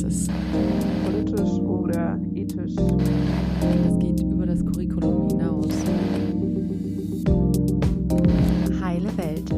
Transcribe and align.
Das 0.00 0.14
ist 0.14 0.30
politisch 1.04 1.58
oder 1.58 2.20
ethisch. 2.32 2.76
Das 2.76 3.98
geht 3.98 4.20
über 4.20 4.46
das 4.46 4.64
Curriculum 4.64 5.28
hinaus. 5.28 5.74
Heile 8.80 9.16
Welt. 9.18 9.50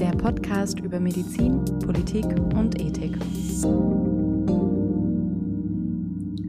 Der 0.00 0.10
Podcast 0.18 0.80
über 0.80 0.98
Medizin, 0.98 1.64
Politik 1.84 2.24
und 2.56 2.80
Ethik. 2.80 3.16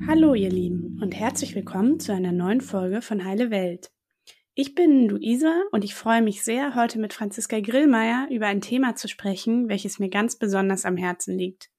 Hallo 0.07 0.33
ihr 0.33 0.49
Lieben 0.49 0.97
und 0.99 1.11
herzlich 1.13 1.53
willkommen 1.53 1.99
zu 1.99 2.13
einer 2.13 2.31
neuen 2.31 2.61
Folge 2.61 3.03
von 3.03 3.23
Heile 3.23 3.51
Welt. 3.51 3.91
Ich 4.55 4.73
bin 4.73 5.07
Luisa 5.07 5.53
und 5.71 5.83
ich 5.83 5.93
freue 5.93 6.23
mich 6.23 6.43
sehr, 6.43 6.73
heute 6.73 6.97
mit 6.97 7.13
Franziska 7.13 7.59
Grillmeier 7.59 8.27
über 8.31 8.47
ein 8.47 8.61
Thema 8.61 8.95
zu 8.95 9.07
sprechen, 9.07 9.69
welches 9.69 9.99
mir 9.99 10.09
ganz 10.09 10.35
besonders 10.35 10.83
am 10.83 10.97
Herzen 10.97 11.37
liegt. 11.37 11.72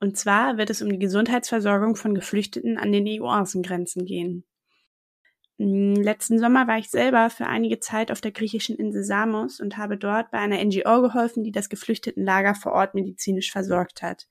Und 0.00 0.16
zwar 0.16 0.56
wird 0.56 0.70
es 0.70 0.80
um 0.80 0.88
die 0.88 0.98
Gesundheitsversorgung 0.98 1.94
von 1.94 2.14
Geflüchteten 2.14 2.78
an 2.78 2.90
den 2.90 3.06
EU-Außengrenzen 3.06 4.06
gehen. 4.06 4.44
Hm, 5.58 5.94
letzten 5.94 6.38
Sommer 6.38 6.66
war 6.66 6.78
ich 6.78 6.88
selber 6.88 7.28
für 7.28 7.46
einige 7.46 7.80
Zeit 7.80 8.10
auf 8.10 8.22
der 8.22 8.32
griechischen 8.32 8.76
Insel 8.76 9.04
Samos 9.04 9.60
und 9.60 9.76
habe 9.76 9.98
dort 9.98 10.30
bei 10.30 10.38
einer 10.38 10.64
NGO 10.64 11.02
geholfen, 11.02 11.44
die 11.44 11.52
das 11.52 11.68
Geflüchtetenlager 11.68 12.54
vor 12.54 12.72
Ort 12.72 12.94
medizinisch 12.94 13.52
versorgt 13.52 14.00
hat. 14.00 14.26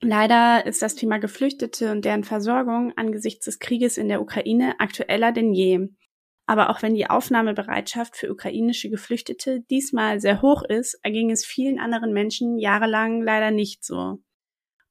Leider 0.00 0.64
ist 0.64 0.82
das 0.82 0.94
Thema 0.94 1.18
Geflüchtete 1.18 1.90
und 1.90 2.04
deren 2.04 2.22
Versorgung 2.22 2.92
angesichts 2.96 3.46
des 3.46 3.58
Krieges 3.58 3.98
in 3.98 4.08
der 4.08 4.22
Ukraine 4.22 4.78
aktueller 4.78 5.32
denn 5.32 5.52
je. 5.52 5.88
Aber 6.46 6.70
auch 6.70 6.80
wenn 6.82 6.94
die 6.94 7.10
Aufnahmebereitschaft 7.10 8.16
für 8.16 8.30
ukrainische 8.30 8.88
Geflüchtete 8.90 9.62
diesmal 9.62 10.20
sehr 10.20 10.40
hoch 10.40 10.62
ist, 10.62 11.00
erging 11.02 11.32
es 11.32 11.44
vielen 11.44 11.80
anderen 11.80 12.12
Menschen 12.12 12.58
jahrelang 12.60 13.20
leider 13.20 13.50
nicht 13.50 13.84
so. 13.84 14.20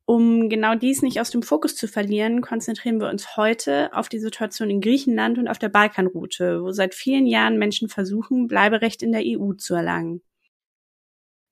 Um 0.10 0.48
genau 0.48 0.74
dies 0.74 1.02
nicht 1.02 1.20
aus 1.20 1.32
dem 1.32 1.44
Fokus 1.44 1.76
zu 1.76 1.86
verlieren, 1.86 2.40
konzentrieren 2.40 3.02
wir 3.02 3.10
uns 3.10 3.36
heute 3.36 3.94
auf 3.94 4.08
die 4.08 4.20
Situation 4.20 4.70
in 4.70 4.80
Griechenland 4.80 5.38
und 5.38 5.50
auf 5.50 5.60
der 5.60 5.68
Balkanroute, 5.68 6.64
wo 6.64 6.72
seit 6.72 6.96
vielen 6.96 7.28
Jahren 7.28 7.58
Menschen 7.58 7.90
versuchen, 7.90 8.48
Bleiberecht 8.48 9.04
in 9.04 9.12
der 9.12 9.24
EU 9.26 9.52
zu 9.52 9.76
erlangen. 9.76 10.22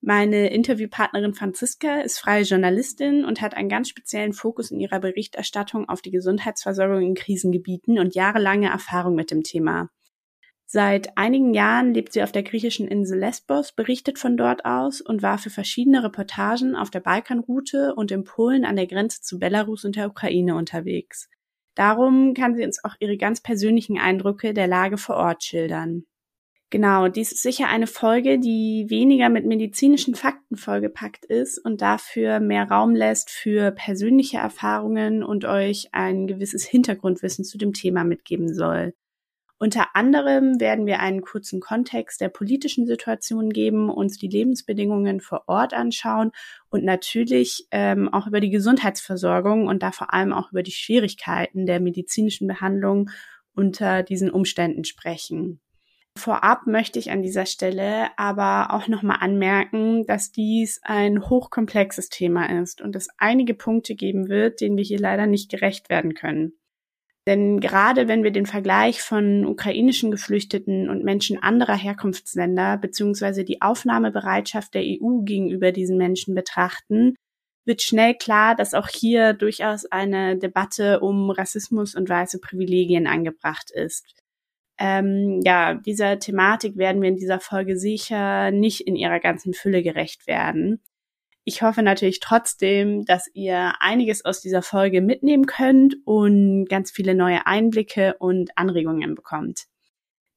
Meine 0.00 0.48
Interviewpartnerin 0.48 1.34
Franziska 1.34 2.00
ist 2.00 2.18
freie 2.18 2.44
Journalistin 2.44 3.26
und 3.26 3.42
hat 3.42 3.52
einen 3.54 3.68
ganz 3.68 3.90
speziellen 3.90 4.32
Fokus 4.32 4.70
in 4.70 4.80
ihrer 4.80 5.00
Berichterstattung 5.00 5.86
auf 5.90 6.00
die 6.00 6.10
Gesundheitsversorgung 6.10 7.02
in 7.02 7.14
Krisengebieten 7.14 7.98
und 7.98 8.14
jahrelange 8.14 8.70
Erfahrung 8.70 9.16
mit 9.16 9.30
dem 9.30 9.42
Thema. 9.42 9.90
Seit 10.68 11.16
einigen 11.16 11.54
Jahren 11.54 11.94
lebt 11.94 12.12
sie 12.12 12.24
auf 12.24 12.32
der 12.32 12.42
griechischen 12.42 12.88
Insel 12.88 13.20
Lesbos, 13.20 13.70
berichtet 13.70 14.18
von 14.18 14.36
dort 14.36 14.64
aus 14.64 15.00
und 15.00 15.22
war 15.22 15.38
für 15.38 15.50
verschiedene 15.50 16.02
Reportagen 16.02 16.74
auf 16.74 16.90
der 16.90 16.98
Balkanroute 16.98 17.94
und 17.94 18.10
in 18.10 18.24
Polen 18.24 18.64
an 18.64 18.74
der 18.74 18.88
Grenze 18.88 19.22
zu 19.22 19.38
Belarus 19.38 19.84
und 19.84 19.94
der 19.94 20.08
Ukraine 20.08 20.56
unterwegs. 20.56 21.28
Darum 21.76 22.34
kann 22.34 22.56
sie 22.56 22.64
uns 22.64 22.82
auch 22.82 22.96
ihre 22.98 23.16
ganz 23.16 23.40
persönlichen 23.40 23.96
Eindrücke 23.98 24.54
der 24.54 24.66
Lage 24.66 24.98
vor 24.98 25.16
Ort 25.16 25.44
schildern. 25.44 26.04
Genau, 26.70 27.06
dies 27.06 27.30
ist 27.30 27.42
sicher 27.42 27.68
eine 27.68 27.86
Folge, 27.86 28.40
die 28.40 28.86
weniger 28.88 29.28
mit 29.28 29.46
medizinischen 29.46 30.16
Fakten 30.16 30.56
vollgepackt 30.56 31.24
ist 31.26 31.58
und 31.64 31.80
dafür 31.80 32.40
mehr 32.40 32.68
Raum 32.68 32.92
lässt 32.96 33.30
für 33.30 33.70
persönliche 33.70 34.38
Erfahrungen 34.38 35.22
und 35.22 35.44
euch 35.44 35.90
ein 35.92 36.26
gewisses 36.26 36.66
Hintergrundwissen 36.66 37.44
zu 37.44 37.56
dem 37.56 37.72
Thema 37.72 38.02
mitgeben 38.02 38.52
soll. 38.52 38.94
Unter 39.58 39.96
anderem 39.96 40.60
werden 40.60 40.84
wir 40.84 41.00
einen 41.00 41.22
kurzen 41.22 41.60
Kontext 41.60 42.20
der 42.20 42.28
politischen 42.28 42.86
Situation 42.86 43.48
geben, 43.48 43.88
uns 43.88 44.18
die 44.18 44.28
Lebensbedingungen 44.28 45.20
vor 45.20 45.44
Ort 45.46 45.72
anschauen 45.72 46.32
und 46.68 46.84
natürlich 46.84 47.66
ähm, 47.70 48.12
auch 48.12 48.26
über 48.26 48.40
die 48.40 48.50
Gesundheitsversorgung 48.50 49.66
und 49.66 49.82
da 49.82 49.92
vor 49.92 50.12
allem 50.12 50.34
auch 50.34 50.52
über 50.52 50.62
die 50.62 50.72
Schwierigkeiten 50.72 51.64
der 51.64 51.80
medizinischen 51.80 52.46
Behandlung 52.46 53.08
unter 53.54 54.02
diesen 54.02 54.30
Umständen 54.30 54.84
sprechen. 54.84 55.60
Vorab 56.18 56.66
möchte 56.66 56.98
ich 56.98 57.10
an 57.10 57.22
dieser 57.22 57.46
Stelle 57.46 58.08
aber 58.18 58.74
auch 58.74 58.88
nochmal 58.88 59.18
anmerken, 59.20 60.06
dass 60.06 60.32
dies 60.32 60.80
ein 60.82 61.28
hochkomplexes 61.28 62.10
Thema 62.10 62.60
ist 62.60 62.82
und 62.82 62.94
es 62.94 63.08
einige 63.18 63.54
Punkte 63.54 63.94
geben 63.94 64.28
wird, 64.28 64.60
denen 64.60 64.76
wir 64.76 64.84
hier 64.84 64.98
leider 64.98 65.26
nicht 65.26 65.50
gerecht 65.50 65.88
werden 65.88 66.14
können. 66.14 66.54
Denn 67.26 67.58
gerade 67.58 68.06
wenn 68.06 68.22
wir 68.22 68.30
den 68.30 68.46
Vergleich 68.46 69.02
von 69.02 69.46
ukrainischen 69.46 70.12
Geflüchteten 70.12 70.88
und 70.88 71.02
Menschen 71.02 71.42
anderer 71.42 71.76
Herkunftsländer 71.76 72.78
beziehungsweise 72.78 73.44
die 73.44 73.62
Aufnahmebereitschaft 73.62 74.74
der 74.74 74.82
EU 74.82 75.22
gegenüber 75.22 75.72
diesen 75.72 75.96
Menschen 75.96 76.36
betrachten, 76.36 77.16
wird 77.66 77.82
schnell 77.82 78.14
klar, 78.14 78.54
dass 78.54 78.74
auch 78.74 78.88
hier 78.88 79.32
durchaus 79.32 79.86
eine 79.86 80.38
Debatte 80.38 81.00
um 81.00 81.30
Rassismus 81.30 81.96
und 81.96 82.08
weiße 82.08 82.38
Privilegien 82.38 83.08
angebracht 83.08 83.72
ist. 83.72 84.04
Ähm, 84.78 85.40
ja, 85.44 85.74
dieser 85.74 86.20
Thematik 86.20 86.76
werden 86.76 87.02
wir 87.02 87.08
in 87.08 87.16
dieser 87.16 87.40
Folge 87.40 87.76
sicher 87.76 88.52
nicht 88.52 88.82
in 88.82 88.94
ihrer 88.94 89.18
ganzen 89.18 89.52
Fülle 89.52 89.82
gerecht 89.82 90.28
werden. 90.28 90.80
Ich 91.48 91.62
hoffe 91.62 91.84
natürlich 91.84 92.18
trotzdem, 92.18 93.04
dass 93.04 93.30
ihr 93.32 93.74
einiges 93.78 94.24
aus 94.24 94.40
dieser 94.40 94.62
Folge 94.62 95.00
mitnehmen 95.00 95.46
könnt 95.46 95.94
und 96.04 96.66
ganz 96.68 96.90
viele 96.90 97.14
neue 97.14 97.46
Einblicke 97.46 98.16
und 98.18 98.50
Anregungen 98.58 99.14
bekommt. 99.14 99.66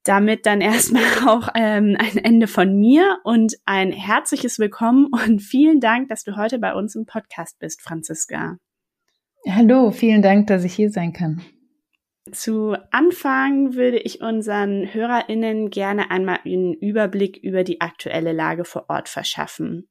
Damit 0.03 0.45
dann 0.45 0.61
erstmal 0.61 1.01
auch 1.27 1.49
ähm, 1.55 1.97
ein 1.97 2.19
Ende 2.19 2.45
von 2.45 2.75
mir 2.75 3.17
und 3.23 3.55
ein 3.65 3.91
herzliches 3.91 4.59
Willkommen 4.59 5.07
und 5.07 5.39
vielen 5.41 5.79
Dank, 5.79 6.09
dass 6.09 6.23
du 6.23 6.37
heute 6.37 6.59
bei 6.59 6.75
uns 6.75 6.93
im 6.93 7.07
Podcast 7.07 7.57
bist, 7.57 7.81
Franziska. 7.81 8.57
Hallo, 9.47 9.89
vielen 9.89 10.21
Dank, 10.21 10.45
dass 10.45 10.63
ich 10.63 10.75
hier 10.75 10.91
sein 10.91 11.11
kann. 11.11 11.41
Zu 12.31 12.77
Anfang 12.91 13.73
würde 13.73 13.97
ich 13.97 14.21
unseren 14.21 14.93
HörerInnen 14.93 15.71
gerne 15.71 16.11
einmal 16.11 16.41
einen 16.45 16.75
Überblick 16.75 17.37
über 17.37 17.63
die 17.63 17.81
aktuelle 17.81 18.31
Lage 18.31 18.63
vor 18.63 18.85
Ort 18.89 19.09
verschaffen. 19.09 19.87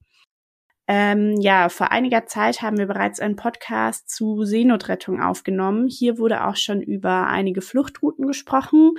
Ähm, 0.91 1.39
ja, 1.39 1.69
vor 1.69 1.93
einiger 1.93 2.25
Zeit 2.25 2.63
haben 2.63 2.79
wir 2.79 2.87
bereits 2.87 3.21
einen 3.21 3.37
Podcast 3.37 4.09
zu 4.09 4.45
Seenotrettung 4.45 5.21
aufgenommen. 5.21 5.87
Hier 5.87 6.17
wurde 6.17 6.47
auch 6.47 6.57
schon 6.57 6.81
über 6.81 7.27
einige 7.27 7.61
Fluchtrouten 7.61 8.27
gesprochen. 8.27 8.95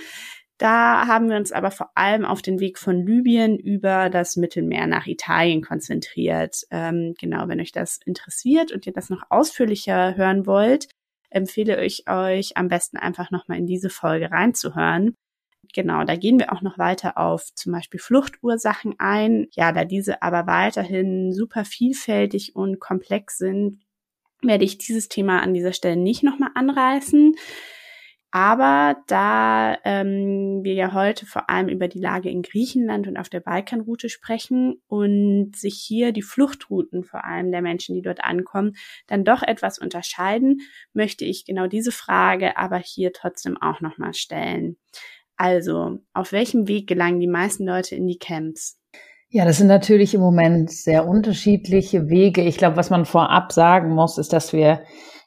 Da 0.59 1.07
haben 1.07 1.29
wir 1.29 1.37
uns 1.37 1.51
aber 1.51 1.71
vor 1.71 1.89
allem 1.95 2.25
auf 2.25 2.43
den 2.43 2.59
Weg 2.59 2.77
von 2.77 3.07
Libyen 3.07 3.57
über 3.57 4.09
das 4.09 4.35
Mittelmeer 4.35 4.85
nach 4.85 5.07
Italien 5.07 5.63
konzentriert. 5.63 6.63
Ähm, 6.69 7.15
genau, 7.19 7.47
wenn 7.47 7.61
euch 7.61 7.71
das 7.71 7.99
interessiert 8.05 8.71
und 8.71 8.85
ihr 8.85 8.93
das 8.93 9.09
noch 9.09 9.23
ausführlicher 9.29 10.15
hören 10.15 10.45
wollt, 10.45 10.89
empfehle 11.31 11.83
ich 11.83 12.09
euch 12.09 12.55
am 12.57 12.67
besten 12.67 12.97
einfach 12.97 13.31
nochmal 13.31 13.57
in 13.57 13.67
diese 13.67 13.89
Folge 13.89 14.31
reinzuhören. 14.31 15.15
Genau, 15.73 16.03
da 16.03 16.15
gehen 16.15 16.39
wir 16.39 16.51
auch 16.51 16.61
noch 16.61 16.77
weiter 16.79 17.17
auf 17.17 17.53
zum 17.53 17.71
Beispiel 17.73 17.99
Fluchtursachen 17.99 18.95
ein. 18.97 19.47
Ja, 19.51 19.71
da 19.71 19.85
diese 19.85 20.21
aber 20.21 20.47
weiterhin 20.47 21.31
super 21.31 21.63
vielfältig 21.63 22.55
und 22.55 22.79
komplex 22.79 23.37
sind, 23.37 23.79
werde 24.41 24.65
ich 24.65 24.77
dieses 24.77 25.09
Thema 25.09 25.41
an 25.41 25.53
dieser 25.53 25.73
Stelle 25.73 25.97
nicht 25.97 26.23
nochmal 26.23 26.51
anreißen. 26.55 27.35
Aber 28.31 28.95
da 29.07 29.77
ähm, 29.85 30.59
wir 30.63 30.73
ja 30.75 30.93
heute 30.93 31.25
vor 31.25 31.49
allem 31.49 31.67
über 31.67 31.87
die 31.87 31.99
Lage 31.99 32.29
in 32.29 32.43
Griechenland 32.43 33.07
und 33.07 33.17
auf 33.17 33.27
der 33.27 33.39
Balkanroute 33.39 34.07
sprechen 34.07 34.79
und 34.87 35.55
sich 35.55 35.75
hier 35.75 36.11
die 36.11 36.21
Fluchtrouten 36.21 37.03
vor 37.03 37.25
allem 37.25 37.51
der 37.51 37.63
Menschen, 37.63 37.95
die 37.95 38.03
dort 38.03 38.23
ankommen, 38.23 38.75
dann 39.07 39.23
doch 39.23 39.41
etwas 39.41 39.79
unterscheiden, 39.79 40.61
möchte 40.93 41.25
ich 41.25 41.43
genau 41.43 41.65
diese 41.65 41.91
Frage 41.91 42.55
aber 42.55 42.77
hier 42.77 43.13
trotzdem 43.13 43.57
auch 43.59 43.81
nochmal 43.81 44.13
stellen. 44.13 44.77
Also, 45.39 45.99
auf 46.13 46.33
welchem 46.33 46.67
Weg 46.67 46.87
gelangen 46.87 47.21
die 47.21 47.27
meisten 47.27 47.65
Leute 47.65 47.95
in 47.95 48.07
die 48.07 48.17
Camps? 48.17 48.77
Ja, 49.29 49.45
das 49.45 49.57
sind 49.57 49.67
natürlich 49.67 50.13
im 50.13 50.19
Moment 50.19 50.69
sehr 50.69 51.07
unterschiedliche 51.07 52.09
Wege. 52.09 52.41
Ich 52.41 52.57
glaube, 52.57 52.75
was 52.75 52.89
man 52.89 53.05
vorab 53.05 53.53
sagen 53.53 53.91
muss, 53.95 54.17
ist, 54.17 54.33
dass 54.33 54.51
wir 54.51 54.81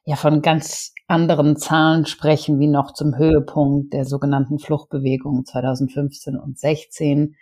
ja 0.04 0.16
von 0.16 0.42
ganz 0.42 0.92
anderen 1.06 1.56
Zahlen 1.56 2.04
sprechen, 2.04 2.60
wie 2.60 2.68
noch 2.68 2.92
zum 2.92 3.16
Höhepunkt 3.16 3.94
der 3.94 4.04
sogenannten 4.04 4.58
Fluchtbewegung 4.58 5.46
2015 5.46 6.36
und 6.36 6.58
16, 6.58 7.34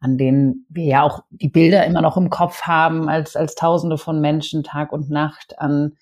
an 0.00 0.16
denen 0.16 0.64
wir 0.70 0.84
ja 0.84 1.02
auch 1.02 1.24
die 1.28 1.50
Bilder 1.50 1.84
immer 1.84 2.00
noch 2.00 2.16
im 2.16 2.30
Kopf 2.30 2.62
haben, 2.62 3.10
als, 3.10 3.36
als 3.36 3.54
Tausende 3.54 3.98
von 3.98 4.22
Menschen 4.22 4.62
Tag 4.62 4.92
und 4.92 5.10
Nacht 5.10 5.58
an 5.58 5.98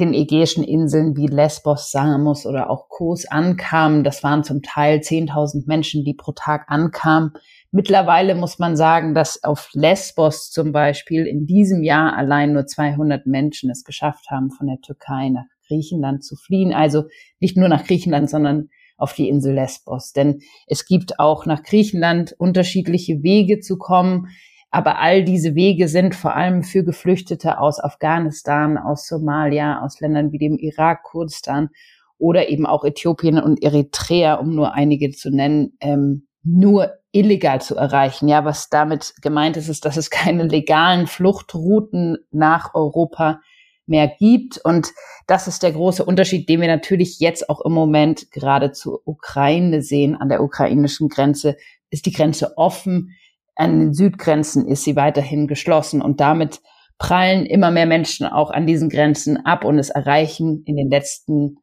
den 0.00 0.14
ägäischen 0.14 0.64
Inseln 0.64 1.16
wie 1.16 1.26
Lesbos, 1.26 1.90
Samos 1.90 2.46
oder 2.46 2.70
auch 2.70 2.88
Kos 2.88 3.26
ankamen. 3.26 4.04
Das 4.04 4.22
waren 4.22 4.44
zum 4.44 4.62
Teil 4.62 4.98
10.000 4.98 5.64
Menschen, 5.66 6.04
die 6.04 6.14
pro 6.14 6.32
Tag 6.32 6.66
ankamen. 6.68 7.32
Mittlerweile 7.70 8.34
muss 8.34 8.58
man 8.58 8.76
sagen, 8.76 9.14
dass 9.14 9.44
auf 9.44 9.68
Lesbos 9.74 10.50
zum 10.50 10.72
Beispiel 10.72 11.26
in 11.26 11.46
diesem 11.46 11.82
Jahr 11.82 12.16
allein 12.16 12.52
nur 12.52 12.66
200 12.66 13.26
Menschen 13.26 13.70
es 13.70 13.84
geschafft 13.84 14.30
haben, 14.30 14.50
von 14.50 14.66
der 14.66 14.80
Türkei 14.80 15.28
nach 15.28 15.44
Griechenland 15.66 16.24
zu 16.24 16.36
fliehen. 16.36 16.72
Also 16.72 17.04
nicht 17.40 17.56
nur 17.56 17.68
nach 17.68 17.84
Griechenland, 17.84 18.30
sondern 18.30 18.70
auf 18.96 19.12
die 19.12 19.28
Insel 19.28 19.54
Lesbos. 19.54 20.12
Denn 20.12 20.40
es 20.66 20.86
gibt 20.86 21.18
auch 21.18 21.46
nach 21.46 21.62
Griechenland 21.62 22.34
unterschiedliche 22.38 23.22
Wege 23.22 23.60
zu 23.60 23.78
kommen. 23.78 24.28
Aber 24.70 24.98
all 24.98 25.24
diese 25.24 25.54
Wege 25.54 25.88
sind 25.88 26.14
vor 26.14 26.34
allem 26.34 26.62
für 26.62 26.84
Geflüchtete 26.84 27.58
aus 27.58 27.80
Afghanistan, 27.80 28.76
aus 28.76 29.06
Somalia, 29.06 29.82
aus 29.82 30.00
Ländern 30.00 30.32
wie 30.32 30.38
dem 30.38 30.58
Irak, 30.58 31.04
Kurdistan 31.04 31.70
oder 32.18 32.48
eben 32.48 32.66
auch 32.66 32.84
Äthiopien 32.84 33.38
und 33.38 33.62
Eritrea, 33.62 34.34
um 34.34 34.54
nur 34.54 34.74
einige 34.74 35.10
zu 35.10 35.30
nennen, 35.30 35.76
ähm, 35.80 36.26
nur 36.42 36.92
illegal 37.12 37.60
zu 37.60 37.76
erreichen. 37.76 38.28
Ja, 38.28 38.44
was 38.44 38.68
damit 38.68 39.14
gemeint 39.22 39.56
ist, 39.56 39.68
ist, 39.68 39.84
dass 39.84 39.96
es 39.96 40.10
keine 40.10 40.44
legalen 40.44 41.06
Fluchtrouten 41.06 42.18
nach 42.30 42.74
Europa 42.74 43.40
mehr 43.86 44.08
gibt. 44.18 44.58
Und 44.58 44.92
das 45.26 45.48
ist 45.48 45.62
der 45.62 45.72
große 45.72 46.04
Unterschied, 46.04 46.48
den 46.48 46.60
wir 46.60 46.68
natürlich 46.68 47.20
jetzt 47.20 47.48
auch 47.48 47.64
im 47.64 47.72
Moment 47.72 48.30
gerade 48.30 48.72
zur 48.72 49.00
Ukraine 49.06 49.82
sehen. 49.82 50.14
An 50.14 50.28
der 50.28 50.42
ukrainischen 50.42 51.08
Grenze 51.08 51.56
ist 51.90 52.04
die 52.06 52.12
Grenze 52.12 52.58
offen. 52.58 53.16
An 53.58 53.80
den 53.80 53.92
Südgrenzen 53.92 54.66
ist 54.68 54.84
sie 54.84 54.94
weiterhin 54.94 55.48
geschlossen 55.48 56.00
und 56.00 56.20
damit 56.20 56.60
prallen 56.96 57.44
immer 57.44 57.70
mehr 57.70 57.86
Menschen 57.86 58.26
auch 58.26 58.50
an 58.50 58.66
diesen 58.66 58.88
Grenzen 58.88 59.44
ab 59.44 59.64
und 59.64 59.78
es 59.78 59.90
erreichen 59.90 60.62
in 60.64 60.76
den 60.76 60.88
letzten 60.88 61.56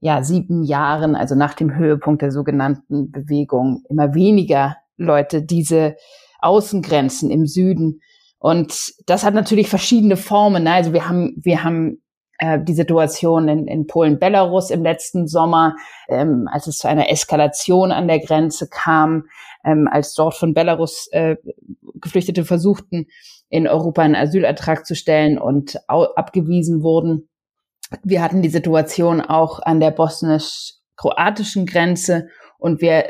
ja, 0.00 0.22
sieben 0.22 0.64
Jahren, 0.64 1.14
also 1.14 1.34
nach 1.34 1.54
dem 1.54 1.74
Höhepunkt 1.74 2.22
der 2.22 2.32
sogenannten 2.32 3.10
Bewegung, 3.10 3.82
immer 3.88 4.14
weniger 4.14 4.76
Leute 4.96 5.42
diese 5.42 5.96
Außengrenzen 6.40 7.30
im 7.30 7.46
Süden. 7.46 8.00
Und 8.38 8.92
das 9.06 9.24
hat 9.24 9.34
natürlich 9.34 9.68
verschiedene 9.68 10.16
Formen. 10.16 10.66
Also 10.66 10.92
wir 10.92 11.08
haben, 11.08 11.34
wir 11.42 11.64
haben 11.64 12.02
äh, 12.38 12.58
die 12.60 12.74
Situation 12.74 13.48
in, 13.48 13.66
in 13.66 13.86
Polen-Belarus 13.86 14.70
im 14.70 14.82
letzten 14.82 15.26
Sommer, 15.26 15.76
ähm, 16.08 16.48
als 16.50 16.66
es 16.66 16.78
zu 16.78 16.88
einer 16.88 17.10
Eskalation 17.10 17.92
an 17.92 18.08
der 18.08 18.20
Grenze 18.20 18.68
kam, 18.68 19.24
ähm, 19.64 19.88
als 19.90 20.14
dort 20.14 20.34
von 20.34 20.54
Belarus 20.54 21.08
äh, 21.12 21.36
Geflüchtete 21.94 22.44
versuchten, 22.44 23.06
in 23.48 23.66
Europa 23.66 24.02
einen 24.02 24.16
Asylantrag 24.16 24.86
zu 24.86 24.94
stellen 24.94 25.38
und 25.38 25.78
abgewiesen 25.88 26.82
wurden. 26.82 27.28
Wir 28.02 28.22
hatten 28.22 28.42
die 28.42 28.48
Situation 28.48 29.20
auch 29.20 29.60
an 29.60 29.78
der 29.78 29.92
bosnisch-kroatischen 29.92 31.64
Grenze 31.64 32.28
und 32.58 32.80
wir 32.80 33.04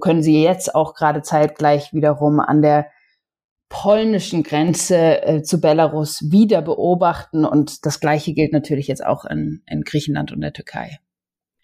können 0.00 0.22
sie 0.22 0.42
jetzt 0.42 0.74
auch 0.74 0.94
gerade 0.94 1.22
zeitgleich 1.22 1.92
wiederum 1.92 2.38
an 2.38 2.62
der 2.62 2.86
polnischen 3.72 4.42
Grenze 4.42 5.22
äh, 5.22 5.42
zu 5.42 5.60
Belarus 5.60 6.30
wieder 6.30 6.60
beobachten. 6.60 7.44
Und 7.46 7.86
das 7.86 8.00
Gleiche 8.00 8.34
gilt 8.34 8.52
natürlich 8.52 8.86
jetzt 8.86 9.04
auch 9.04 9.24
in, 9.24 9.62
in 9.66 9.82
Griechenland 9.82 10.30
und 10.30 10.42
der 10.42 10.52
Türkei. 10.52 10.98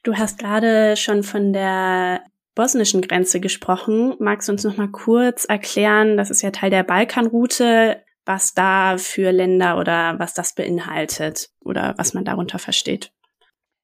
Du 0.02 0.14
hast 0.14 0.38
gerade 0.38 0.96
schon 0.96 1.22
von 1.22 1.52
der 1.52 2.22
bosnischen 2.54 3.02
Grenze 3.02 3.40
gesprochen. 3.40 4.14
Magst 4.18 4.48
du 4.48 4.52
uns 4.52 4.64
noch 4.64 4.78
mal 4.78 4.88
kurz 4.88 5.44
erklären, 5.44 6.16
das 6.16 6.30
ist 6.30 6.42
ja 6.42 6.50
Teil 6.50 6.70
der 6.70 6.82
Balkanroute, 6.82 8.02
was 8.24 8.54
da 8.54 8.96
für 8.96 9.30
Länder 9.30 9.78
oder 9.78 10.18
was 10.18 10.32
das 10.32 10.54
beinhaltet 10.54 11.50
oder 11.62 11.94
was 11.98 12.14
man 12.14 12.24
darunter 12.24 12.58
versteht? 12.58 13.12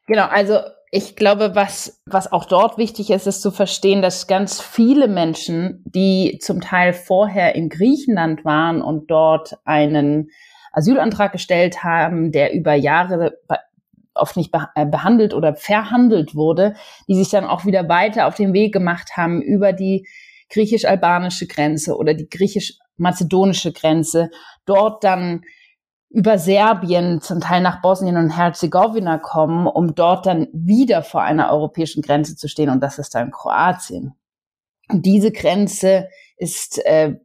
Genau, 0.07 0.27
also 0.27 0.61
ich 0.97 1.17
glaube, 1.17 1.57
was, 1.57 2.01
was 2.07 2.31
auch 2.31 2.45
dort 2.45 2.79
wichtig 2.79 3.11
ist, 3.11 3.27
ist 3.27 3.43
zu 3.43 3.51
verstehen, 3.51 4.01
dass 4.01 4.29
ganz 4.29 4.61
viele 4.61 5.09
Menschen, 5.09 5.83
die 5.85 6.39
zum 6.41 6.61
Teil 6.61 6.93
vorher 6.93 7.57
in 7.57 7.69
Griechenland 7.69 8.45
waren 8.45 8.81
und 8.81 9.11
dort 9.11 9.57
einen 9.65 10.31
Asylantrag 10.71 11.33
gestellt 11.33 11.83
haben, 11.83 12.31
der 12.31 12.55
über 12.55 12.75
Jahre 12.75 13.41
oft 14.15 14.37
nicht 14.37 14.55
äh, 14.77 14.87
behandelt 14.87 15.35
oder 15.35 15.57
verhandelt 15.57 16.37
wurde, 16.37 16.75
die 17.09 17.17
sich 17.17 17.29
dann 17.29 17.45
auch 17.45 17.65
wieder 17.65 17.89
weiter 17.89 18.29
auf 18.29 18.37
den 18.37 18.53
Weg 18.53 18.73
gemacht 18.73 19.17
haben 19.17 19.43
über 19.43 19.73
die 19.73 20.07
griechisch-albanische 20.51 21.49
Grenze 21.49 21.97
oder 21.97 22.15
die 22.15 22.29
griechisch-mazedonische 22.29 23.73
Grenze, 23.73 24.31
dort 24.65 25.03
dann 25.03 25.43
über 26.15 26.39
Serbien, 26.39 27.21
zum 27.21 27.41
Teil 27.41 27.61
nach 27.61 27.83
Bosnien 27.83 28.17
und 28.17 28.31
Herzegowina 28.31 29.19
kommen, 29.19 29.67
um 29.67 29.97
dort 29.97 30.27
dann 30.27 30.47
wieder 30.53 31.03
vor 31.03 31.23
einer 31.23 31.51
europäischen 31.51 32.03
Grenze 32.03 32.37
zu 32.37 32.47
stehen. 32.47 32.71
Und 32.71 32.81
das 32.81 33.01
ist 33.01 33.17
dann 33.17 33.33
Kroatien. 33.33 34.15
Und 34.89 35.05
diese 35.05 35.33
Grenze 35.33 36.09
ist 36.37 36.79
äh, 36.87 37.17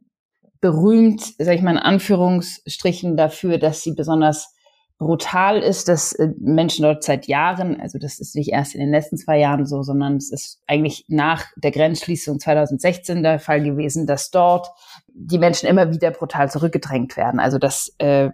berühmt, 0.60 1.22
sage 1.38 1.54
ich 1.54 1.62
mal 1.62 1.70
in 1.70 1.78
Anführungsstrichen, 1.78 3.16
dafür, 3.16 3.58
dass 3.58 3.82
sie 3.82 3.94
besonders 3.94 4.52
brutal 4.98 5.60
ist, 5.60 5.86
dass 5.86 6.12
äh, 6.12 6.30
Menschen 6.40 6.82
dort 6.82 7.04
seit 7.04 7.28
Jahren, 7.28 7.80
also 7.80 7.96
das 7.96 8.18
ist 8.18 8.34
nicht 8.34 8.50
erst 8.50 8.74
in 8.74 8.80
den 8.80 8.90
letzten 8.90 9.16
zwei 9.16 9.38
Jahren 9.38 9.66
so, 9.66 9.82
sondern 9.82 10.16
es 10.16 10.32
ist 10.32 10.62
eigentlich 10.66 11.04
nach 11.06 11.44
der 11.56 11.70
Grenzschließung 11.70 12.40
2016 12.40 13.22
der 13.22 13.38
Fall 13.38 13.62
gewesen, 13.62 14.08
dass 14.08 14.32
dort 14.32 14.66
die 15.06 15.38
Menschen 15.38 15.68
immer 15.68 15.92
wieder 15.92 16.10
brutal 16.10 16.50
zurückgedrängt 16.50 17.16
werden. 17.16 17.38
Also 17.38 17.58
das 17.58 17.94
äh, 17.98 18.30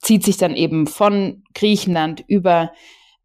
zieht 0.00 0.24
sich 0.24 0.36
dann 0.36 0.56
eben 0.56 0.86
von 0.86 1.44
Griechenland 1.54 2.24
über 2.26 2.72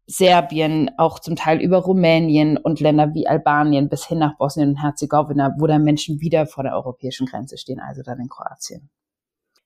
Serbien, 0.06 0.90
auch 0.98 1.18
zum 1.18 1.34
Teil 1.34 1.60
über 1.60 1.78
Rumänien 1.78 2.56
und 2.58 2.78
Länder 2.78 3.12
wie 3.12 3.26
Albanien 3.26 3.88
bis 3.88 4.06
hin 4.06 4.18
nach 4.18 4.38
Bosnien 4.38 4.70
und 4.70 4.82
Herzegowina, 4.82 5.56
wo 5.58 5.66
dann 5.66 5.82
Menschen 5.82 6.20
wieder 6.20 6.46
vor 6.46 6.62
der 6.62 6.74
europäischen 6.74 7.26
Grenze 7.26 7.58
stehen, 7.58 7.80
also 7.80 8.02
dann 8.02 8.20
in 8.20 8.28
Kroatien. 8.28 8.88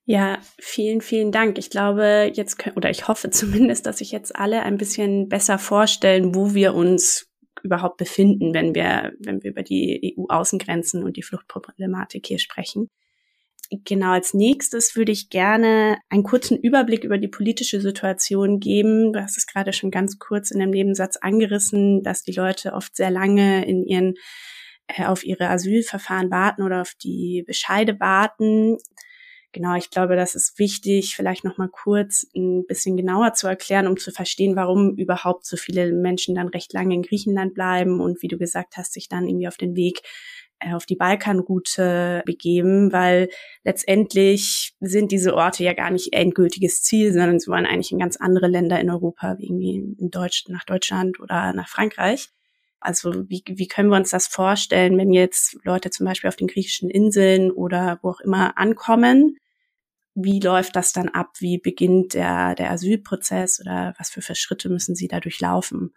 Ja, 0.07 0.39
vielen, 0.59 1.03
vielen 1.03 1.31
Dank. 1.31 1.59
Ich 1.59 1.69
glaube, 1.69 2.33
jetzt 2.33 2.57
oder 2.75 2.91
ich 2.91 3.07
hoffe 3.07 3.31
zumindest, 3.31 3.87
dass 3.87 3.99
sich 3.99 4.13
jetzt 4.13 4.35
alle 4.35 4.63
ein 4.63 4.79
bisschen 4.79 5.29
besser 5.29 5.59
vorstellen, 5.59 6.35
wo 6.35 6.55
wir 6.55 6.75
uns 6.75 7.29
überhaupt 7.63 7.99
befinden, 7.99 8.55
wenn 8.55 8.75
wir, 8.75 9.13
wenn 9.19 9.43
wir 9.43 9.51
über 9.51 9.63
die 9.63 10.17
EU-Außengrenzen 10.17 11.05
und 11.05 11.19
die 11.19 11.23
Fluchtproblematik 11.23 12.27
hier 12.27 12.39
sprechen. 12.39 12.89
Genau, 13.72 14.11
als 14.11 14.34
nächstes 14.34 14.96
würde 14.96 15.12
ich 15.12 15.31
gerne 15.31 15.99
einen 16.08 16.25
kurzen 16.25 16.58
Überblick 16.58 17.05
über 17.05 17.19
die 17.19 17.28
politische 17.28 17.81
Situation 17.81 18.58
geben. 18.58 19.12
Du 19.12 19.22
hast 19.22 19.38
es 19.38 19.46
gerade 19.46 19.72
schon 19.72 19.93
ganz 19.93 20.19
kurz 20.19 20.50
in 20.50 20.58
dem 20.58 20.70
Nebensatz 20.70 21.17
angerissen, 21.17 22.02
dass 22.02 22.25
die 22.25 22.32
Leute 22.32 22.72
oft 22.72 22.96
sehr 22.96 23.11
lange 23.11 23.64
in 23.64 23.84
ihren 23.84 24.14
äh, 24.88 25.05
auf 25.05 25.25
ihre 25.25 25.49
Asylverfahren 25.49 26.32
warten 26.32 26.62
oder 26.62 26.81
auf 26.81 26.94
die 26.94 27.44
Bescheide 27.46 28.00
warten. 28.00 28.76
Genau, 29.52 29.75
ich 29.76 29.90
glaube, 29.90 30.17
das 30.17 30.34
ist 30.37 30.58
wichtig, 30.58 31.17
vielleicht 31.17 31.44
noch 31.44 31.58
mal 31.58 31.69
kurz 31.69 32.26
ein 32.37 32.67
bisschen 32.67 32.96
genauer 32.96 33.34
zu 33.34 33.49
erklären, 33.49 33.88
um 33.88 33.96
zu 33.96 34.12
verstehen, 34.12 34.55
warum 34.55 34.96
überhaupt 34.96 35.44
so 35.44 35.56
viele 35.56 35.93
Menschen 35.93 36.37
dann 36.37 36.49
recht 36.49 36.72
lange 36.72 36.94
in 36.94 37.02
Griechenland 37.02 37.55
bleiben 37.55 38.00
und 38.00 38.22
wie 38.22 38.28
du 38.28 38.38
gesagt 38.38 38.76
hast, 38.76 38.93
sich 38.93 39.08
dann 39.08 39.26
irgendwie 39.28 39.49
auf 39.49 39.56
den 39.56 39.75
Weg 39.75 40.02
auf 40.73 40.87
die 40.87 40.97
Balkanroute 40.97 42.23
begeben, 42.27 42.93
weil 42.93 43.29
letztendlich 43.65 44.75
sind 44.81 45.12
diese 45.12 45.35
Orte 45.35 45.65
ja 45.65 45.73
gar 45.73 45.91
nicht 45.91 46.12
endgültiges 46.12 46.83
Ziel, 46.83 47.12
sondern 47.12 47.39
sie 47.41 47.51
wollen 47.51 47.67
eigentlich 47.67 47.93
in 47.93 47.99
ganz 47.99 48.17
andere 48.17 48.46
Länder 48.46 48.81
in 48.81 48.91
Europa, 48.91 49.39
wie 49.39 49.46
irgendwie 49.46 49.96
in 49.99 50.11
Deutsch, 50.11 50.44
nach 50.49 50.65
Deutschland 50.65 51.20
oder 51.20 51.53
nach 51.53 51.69
Frankreich. 51.69 52.29
Also 52.81 53.29
wie, 53.29 53.43
wie 53.46 53.69
können 53.69 53.91
wir 53.91 53.96
uns 53.96 54.11
das 54.11 54.27
vorstellen, 54.27 54.96
wenn 54.96 55.13
jetzt 55.13 55.58
Leute 55.65 55.91
zum 55.91 56.06
Beispiel 56.06 56.29
auf 56.29 56.37
den 56.37 56.49
griechischen 56.49 56.89
Inseln 56.91 57.51
oder 57.51 57.99
wo 58.03 58.11
auch 58.11 58.20
immer 58.20 58.56
ankommen? 58.56 59.37
Wie 60.15 60.41
läuft 60.41 60.77
das 60.77 60.93
dann 60.93 61.08
ab? 61.08 61.32
Wie 61.39 61.58
beginnt 61.58 62.15
der, 62.15 62.55
der 62.55 62.70
Asylprozess 62.70 63.61
oder 63.61 63.94
was 63.99 64.11
für 64.11 64.23
Schritte 64.34 64.69
müssen 64.69 64.94
sie 64.94 65.08
da 65.08 65.20
durchlaufen? 65.20 65.94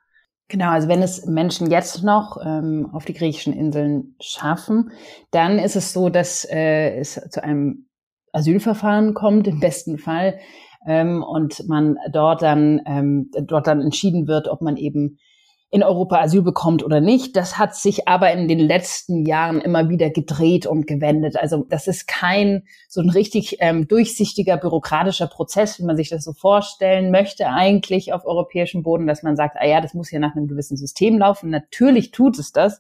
Genau, 0.50 0.70
also 0.70 0.88
wenn 0.88 1.02
es 1.02 1.26
Menschen 1.26 1.72
jetzt 1.72 2.04
noch 2.04 2.38
ähm, 2.46 2.90
auf 2.94 3.06
die 3.06 3.14
griechischen 3.14 3.54
Inseln 3.54 4.16
schaffen, 4.22 4.92
dann 5.32 5.58
ist 5.58 5.76
es 5.76 5.94
so, 5.94 6.10
dass 6.10 6.46
äh, 6.46 6.98
es 6.98 7.14
zu 7.32 7.44
einem 7.44 7.88
Asylverfahren 8.34 9.14
kommt, 9.14 9.48
im 9.48 9.60
besten 9.60 9.98
Fall, 9.98 10.40
ähm, 10.86 11.24
und 11.24 11.68
man 11.68 11.98
dort 12.12 12.42
dann 12.42 12.82
ähm, 12.86 13.32
dort 13.42 13.68
dann 13.68 13.82
entschieden 13.82 14.28
wird, 14.28 14.48
ob 14.48 14.62
man 14.62 14.78
eben 14.78 15.18
in 15.74 15.82
Europa 15.82 16.22
Asyl 16.22 16.44
bekommt 16.44 16.84
oder 16.84 17.02
nicht. 17.02 17.36
Das 17.36 17.58
hat 17.58 17.76
sich 17.76 18.08
aber 18.08 18.32
in 18.32 18.48
den 18.48 18.60
letzten 18.60 19.26
Jahren 19.26 19.60
immer 19.60 19.90
wieder 19.90 20.12
gedreht 20.12 20.68
und 20.68 20.86
gewendet. 20.86 21.36
Also 21.36 21.66
das 21.68 21.88
ist 21.88 22.08
kein 22.08 22.68
so 22.88 23.02
ein 23.02 23.10
richtig 23.10 23.58
ähm, 23.60 23.88
durchsichtiger 23.88 24.58
bürokratischer 24.58 25.26
Prozess, 25.26 25.80
wie 25.80 25.84
man 25.84 25.98
sich 25.98 26.10
das 26.10 26.26
so 26.26 26.34
vorstellen 26.34 27.10
möchte 27.10 27.48
eigentlich 27.48 28.14
auf 28.14 28.24
europäischem 28.24 28.84
Boden, 28.84 29.08
dass 29.08 29.24
man 29.24 29.36
sagt, 29.36 29.58
ah 29.60 29.66
ja, 29.66 29.82
das 29.82 29.96
muss 29.96 30.12
ja 30.12 30.20
nach 30.20 30.36
einem 30.36 30.48
gewissen 30.48 30.78
System 30.78 31.18
laufen. 31.18 31.50
Natürlich 31.50 32.12
tut 32.12 32.38
es 32.38 32.52
das 32.52 32.80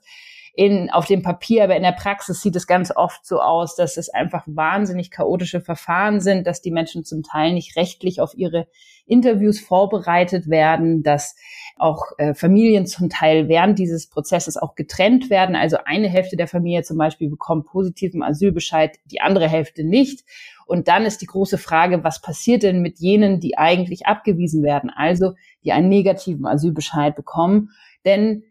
in, 0.55 0.91
auf 0.91 1.07
dem 1.07 1.24
Papier, 1.24 1.63
aber 1.63 1.75
in 1.75 1.81
der 1.81 1.93
Praxis 1.93 2.41
sieht 2.41 2.55
es 2.55 2.67
ganz 2.67 2.95
oft 2.95 3.25
so 3.25 3.41
aus, 3.41 3.75
dass 3.75 3.98
es 3.98 4.10
einfach 4.10 4.43
wahnsinnig 4.45 5.10
chaotische 5.10 5.62
Verfahren 5.62 6.19
sind, 6.19 6.45
dass 6.45 6.62
die 6.62 6.69
Menschen 6.69 7.03
zum 7.03 7.24
Teil 7.24 7.53
nicht 7.53 7.75
rechtlich 7.75 8.22
auf 8.22 8.36
ihre 8.36 8.67
Interviews 9.07 9.60
vorbereitet 9.60 10.48
werden, 10.48 11.01
dass 11.01 11.36
auch 11.75 12.03
äh, 12.19 12.36
Familien 12.36 12.86
zum 12.86 13.10
Teil 13.10 13.48
während 13.48 13.79
dieses 13.79 14.07
Prozesses 14.07 14.55
auch 14.55 14.75
getrennt 14.75 15.31
werden. 15.31 15.55
Also 15.55 15.77
eine 15.86 16.07
Hälfte 16.07 16.38
der 16.38 16.48
Familie 16.48 16.83
zum 16.83 17.00
Beispiel 17.00 17.31
bekommt 17.31 17.65
positiven 17.65 18.22
Asylbescheid, 18.22 19.00
die 19.05 19.22
andere 19.22 19.50
Hälfte 19.50 19.83
nicht. 19.83 20.24
Und 20.67 20.88
dann 20.88 21.03
ist 21.03 21.22
die 21.22 21.25
große 21.25 21.57
Frage, 21.57 22.03
was 22.03 22.22
passiert 22.22 22.62
denn 22.62 22.83
mit 22.83 23.00
jenen, 23.00 23.39
die 23.39 23.57
eigentlich 23.57 24.05
abgewiesen 24.05 24.62
werden, 24.62 24.91
also 24.91 25.33
die 25.63 25.72
einen 25.72 25.89
negativen 25.89 26.45
Asylbescheid 26.45 27.15
bekommen? 27.15 27.72
Denn 28.05 28.43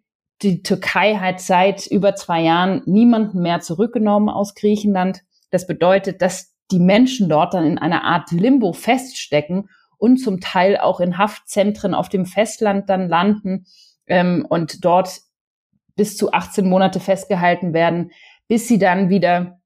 die 0.42 0.62
Türkei 0.62 1.16
hat 1.16 1.40
seit 1.40 1.86
über 1.86 2.14
zwei 2.14 2.42
Jahren 2.42 2.82
niemanden 2.86 3.42
mehr 3.42 3.60
zurückgenommen 3.60 4.28
aus 4.28 4.54
Griechenland. 4.54 5.22
Das 5.50 5.66
bedeutet, 5.66 6.22
dass 6.22 6.54
die 6.70 6.80
Menschen 6.80 7.28
dort 7.28 7.54
dann 7.54 7.64
in 7.64 7.78
einer 7.78 8.04
Art 8.04 8.30
Limbo 8.30 8.72
feststecken 8.72 9.68
und 9.98 10.16
zum 10.16 10.40
Teil 10.40 10.78
auch 10.78 11.00
in 11.00 11.18
Haftzentren 11.18 11.94
auf 11.94 12.08
dem 12.08 12.26
Festland 12.26 12.88
dann 12.88 13.08
landen 13.08 13.66
ähm, 14.06 14.44
und 14.48 14.84
dort 14.84 15.20
bis 15.94 16.16
zu 16.16 16.32
18 16.32 16.68
Monate 16.68 16.98
festgehalten 16.98 17.72
werden, 17.72 18.10
bis 18.48 18.66
sie 18.66 18.78
dann 18.78 19.10
wieder 19.10 19.60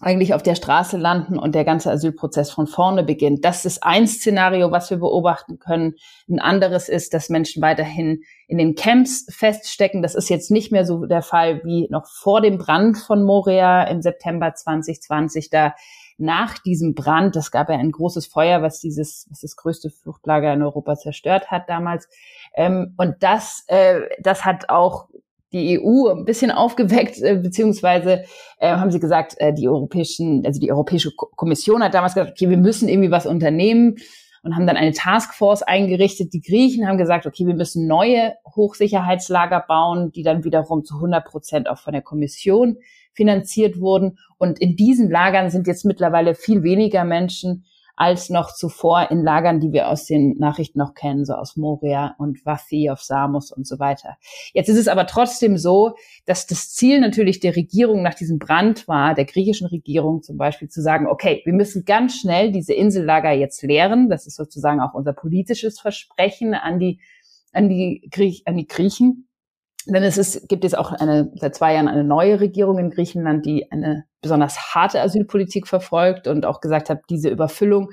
eigentlich 0.00 0.34
auf 0.34 0.42
der 0.42 0.56
Straße 0.56 0.98
landen 0.98 1.38
und 1.38 1.54
der 1.54 1.64
ganze 1.64 1.90
Asylprozess 1.90 2.50
von 2.50 2.66
vorne 2.66 3.02
beginnt. 3.02 3.44
Das 3.46 3.64
ist 3.64 3.82
ein 3.82 4.06
Szenario, 4.06 4.70
was 4.70 4.90
wir 4.90 4.98
beobachten 4.98 5.58
können. 5.58 5.94
Ein 6.28 6.38
anderes 6.38 6.90
ist, 6.90 7.14
dass 7.14 7.30
Menschen 7.30 7.62
weiterhin 7.62 8.22
in 8.46 8.58
den 8.58 8.74
Camps 8.74 9.26
feststecken. 9.30 10.02
Das 10.02 10.14
ist 10.14 10.28
jetzt 10.28 10.50
nicht 10.50 10.70
mehr 10.70 10.84
so 10.84 11.06
der 11.06 11.22
Fall 11.22 11.64
wie 11.64 11.88
noch 11.90 12.06
vor 12.06 12.42
dem 12.42 12.58
Brand 12.58 12.98
von 12.98 13.24
Moria 13.24 13.84
im 13.84 14.02
September 14.02 14.52
2020. 14.54 15.48
Da 15.48 15.74
nach 16.18 16.58
diesem 16.58 16.94
Brand, 16.94 17.34
das 17.34 17.50
gab 17.50 17.70
ja 17.70 17.76
ein 17.76 17.90
großes 17.90 18.26
Feuer, 18.26 18.60
was 18.60 18.80
dieses, 18.80 19.26
was 19.30 19.40
das 19.40 19.56
größte 19.56 19.90
Fluchtlager 19.90 20.52
in 20.52 20.62
Europa 20.62 20.96
zerstört 20.96 21.50
hat 21.50 21.70
damals. 21.70 22.06
Ähm, 22.54 22.94
und 22.98 23.16
das, 23.20 23.64
äh, 23.68 24.00
das 24.20 24.44
hat 24.44 24.68
auch 24.68 25.08
die 25.52 25.80
EU 25.80 26.08
ein 26.08 26.24
bisschen 26.24 26.50
aufgeweckt, 26.50 27.20
äh, 27.22 27.36
beziehungsweise 27.36 28.24
äh, 28.58 28.68
haben 28.68 28.90
sie 28.90 29.00
gesagt, 29.00 29.34
äh, 29.38 29.52
die 29.52 29.68
europäischen, 29.68 30.44
also 30.44 30.60
die 30.60 30.70
Europäische 30.70 31.12
Kommission 31.14 31.82
hat 31.82 31.94
damals 31.94 32.14
gesagt, 32.14 32.32
okay, 32.32 32.50
wir 32.50 32.56
müssen 32.56 32.88
irgendwie 32.88 33.10
was 33.10 33.26
unternehmen 33.26 33.96
und 34.42 34.54
haben 34.54 34.66
dann 34.66 34.76
eine 34.76 34.92
Taskforce 34.92 35.62
eingerichtet. 35.62 36.32
Die 36.32 36.40
Griechen 36.40 36.86
haben 36.86 36.98
gesagt, 36.98 37.26
okay, 37.26 37.46
wir 37.46 37.54
müssen 37.54 37.86
neue 37.86 38.34
Hochsicherheitslager 38.54 39.64
bauen, 39.66 40.12
die 40.12 40.22
dann 40.22 40.44
wiederum 40.44 40.84
zu 40.84 40.96
100 40.96 41.24
Prozent 41.24 41.68
auch 41.68 41.78
von 41.78 41.92
der 41.92 42.02
Kommission 42.02 42.76
finanziert 43.12 43.80
wurden. 43.80 44.18
Und 44.38 44.60
in 44.60 44.76
diesen 44.76 45.10
Lagern 45.10 45.50
sind 45.50 45.66
jetzt 45.66 45.84
mittlerweile 45.84 46.34
viel 46.34 46.62
weniger 46.62 47.04
Menschen 47.04 47.64
als 47.96 48.28
noch 48.28 48.54
zuvor 48.54 49.10
in 49.10 49.22
Lagern, 49.22 49.58
die 49.58 49.72
wir 49.72 49.88
aus 49.88 50.04
den 50.04 50.36
Nachrichten 50.38 50.78
noch 50.78 50.94
kennen, 50.94 51.24
so 51.24 51.32
aus 51.32 51.56
Moria 51.56 52.14
und 52.18 52.44
Wathi 52.44 52.90
auf 52.90 53.02
Samos 53.02 53.50
und 53.50 53.66
so 53.66 53.78
weiter. 53.78 54.16
Jetzt 54.52 54.68
ist 54.68 54.76
es 54.76 54.86
aber 54.86 55.06
trotzdem 55.06 55.56
so, 55.56 55.96
dass 56.26 56.46
das 56.46 56.70
Ziel 56.72 57.00
natürlich 57.00 57.40
der 57.40 57.56
Regierung 57.56 58.02
nach 58.02 58.14
diesem 58.14 58.38
Brand 58.38 58.86
war, 58.86 59.14
der 59.14 59.24
griechischen 59.24 59.66
Regierung 59.66 60.22
zum 60.22 60.36
Beispiel 60.36 60.68
zu 60.68 60.82
sagen, 60.82 61.06
okay, 61.06 61.40
wir 61.44 61.54
müssen 61.54 61.84
ganz 61.86 62.20
schnell 62.20 62.52
diese 62.52 62.74
Insellager 62.74 63.32
jetzt 63.32 63.62
leeren. 63.62 64.10
Das 64.10 64.26
ist 64.26 64.36
sozusagen 64.36 64.80
auch 64.80 64.92
unser 64.92 65.14
politisches 65.14 65.80
Versprechen 65.80 66.52
an 66.52 66.78
die, 66.78 67.00
an 67.52 67.70
die, 67.70 68.06
Griech, 68.10 68.42
an 68.46 68.56
die 68.58 68.66
Griechen. 68.66 69.25
Denn 69.86 70.02
es 70.02 70.18
ist, 70.18 70.48
gibt 70.48 70.64
jetzt 70.64 70.76
auch 70.76 70.92
eine, 70.92 71.30
seit 71.36 71.54
zwei 71.54 71.74
Jahren 71.74 71.88
eine 71.88 72.02
neue 72.02 72.40
Regierung 72.40 72.78
in 72.78 72.90
Griechenland, 72.90 73.46
die 73.46 73.70
eine 73.70 74.04
besonders 74.20 74.74
harte 74.74 75.00
Asylpolitik 75.00 75.68
verfolgt 75.68 76.26
und 76.26 76.44
auch 76.44 76.60
gesagt 76.60 76.90
hat, 76.90 77.02
diese 77.08 77.28
Überfüllung, 77.28 77.90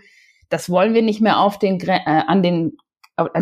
das 0.49 0.69
wollen 0.69 0.95
wir 0.95 1.03
nicht 1.03 1.21
mehr 1.21 1.39
auf 1.39 1.59
den, 1.59 1.79
äh, 1.81 1.99
an 2.05 2.41
den, 2.41 2.77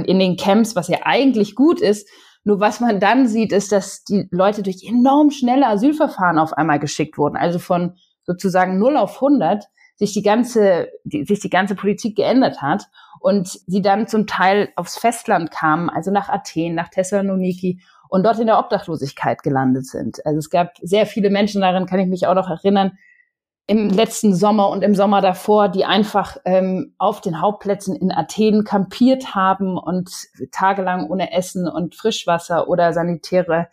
in 0.05 0.19
den 0.19 0.35
Camps, 0.35 0.75
was 0.75 0.89
ja 0.89 0.99
eigentlich 1.03 1.55
gut 1.55 1.79
ist. 1.79 2.09
Nur 2.43 2.59
was 2.59 2.81
man 2.81 2.99
dann 2.99 3.27
sieht, 3.27 3.53
ist, 3.53 3.71
dass 3.71 4.03
die 4.03 4.27
Leute 4.31 4.63
durch 4.63 4.83
enorm 4.83 5.31
schnelle 5.31 5.67
Asylverfahren 5.67 6.39
auf 6.39 6.53
einmal 6.53 6.79
geschickt 6.79 7.17
wurden. 7.17 7.37
Also 7.37 7.59
von 7.59 7.95
sozusagen 8.23 8.79
0 8.79 8.97
auf 8.97 9.15
100 9.15 9.65
sich 9.95 10.13
die 10.13 10.23
ganze, 10.23 10.89
die, 11.03 11.23
sich 11.23 11.39
die 11.39 11.49
ganze 11.49 11.75
Politik 11.75 12.15
geändert 12.15 12.61
hat 12.61 12.85
und 13.19 13.47
sie 13.47 13.81
dann 13.81 14.07
zum 14.07 14.25
Teil 14.25 14.69
aufs 14.75 14.97
Festland 14.97 15.51
kamen, 15.51 15.89
also 15.89 16.09
nach 16.11 16.27
Athen, 16.27 16.73
nach 16.73 16.89
Thessaloniki 16.89 17.81
und 18.11 18.23
dort 18.23 18.39
in 18.39 18.47
der 18.47 18.59
Obdachlosigkeit 18.59 19.41
gelandet 19.41 19.87
sind. 19.87 20.23
Also 20.25 20.37
es 20.37 20.49
gab 20.49 20.73
sehr 20.81 21.05
viele 21.05 21.29
Menschen, 21.29 21.61
daran 21.61 21.85
kann 21.85 22.01
ich 22.01 22.07
mich 22.07 22.27
auch 22.27 22.35
noch 22.35 22.49
erinnern, 22.49 22.97
im 23.67 23.89
letzten 23.89 24.35
Sommer 24.35 24.67
und 24.67 24.83
im 24.83 24.95
Sommer 24.95 25.21
davor, 25.21 25.69
die 25.69 25.85
einfach 25.85 26.35
ähm, 26.43 26.93
auf 26.97 27.21
den 27.21 27.39
Hauptplätzen 27.39 27.95
in 27.95 28.11
Athen 28.11 28.65
kampiert 28.65 29.33
haben 29.33 29.77
und 29.77 30.11
tagelang 30.51 31.09
ohne 31.09 31.31
Essen 31.31 31.69
und 31.69 31.95
Frischwasser 31.95 32.67
oder 32.67 32.91
sanitäre 32.91 33.69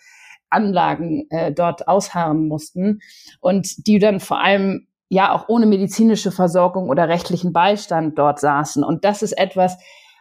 Anlagen 0.50 1.26
äh, 1.30 1.50
dort 1.50 1.88
ausharren 1.88 2.47
mussten 2.47 3.00
und 3.40 3.88
die 3.88 3.99
dann 3.99 4.21
vor 4.21 4.40
allem 4.40 4.87
ja 5.09 5.33
auch 5.35 5.49
ohne 5.49 5.66
medizinische 5.66 6.30
Versorgung 6.30 6.90
oder 6.90 7.09
rechtlichen 7.09 7.52
Beistand 7.52 8.16
dort 8.21 8.38
saßen. 8.38 8.85
Und 8.85 9.04
das 9.04 9.23
ist 9.23 9.33
etwas, 9.33 9.78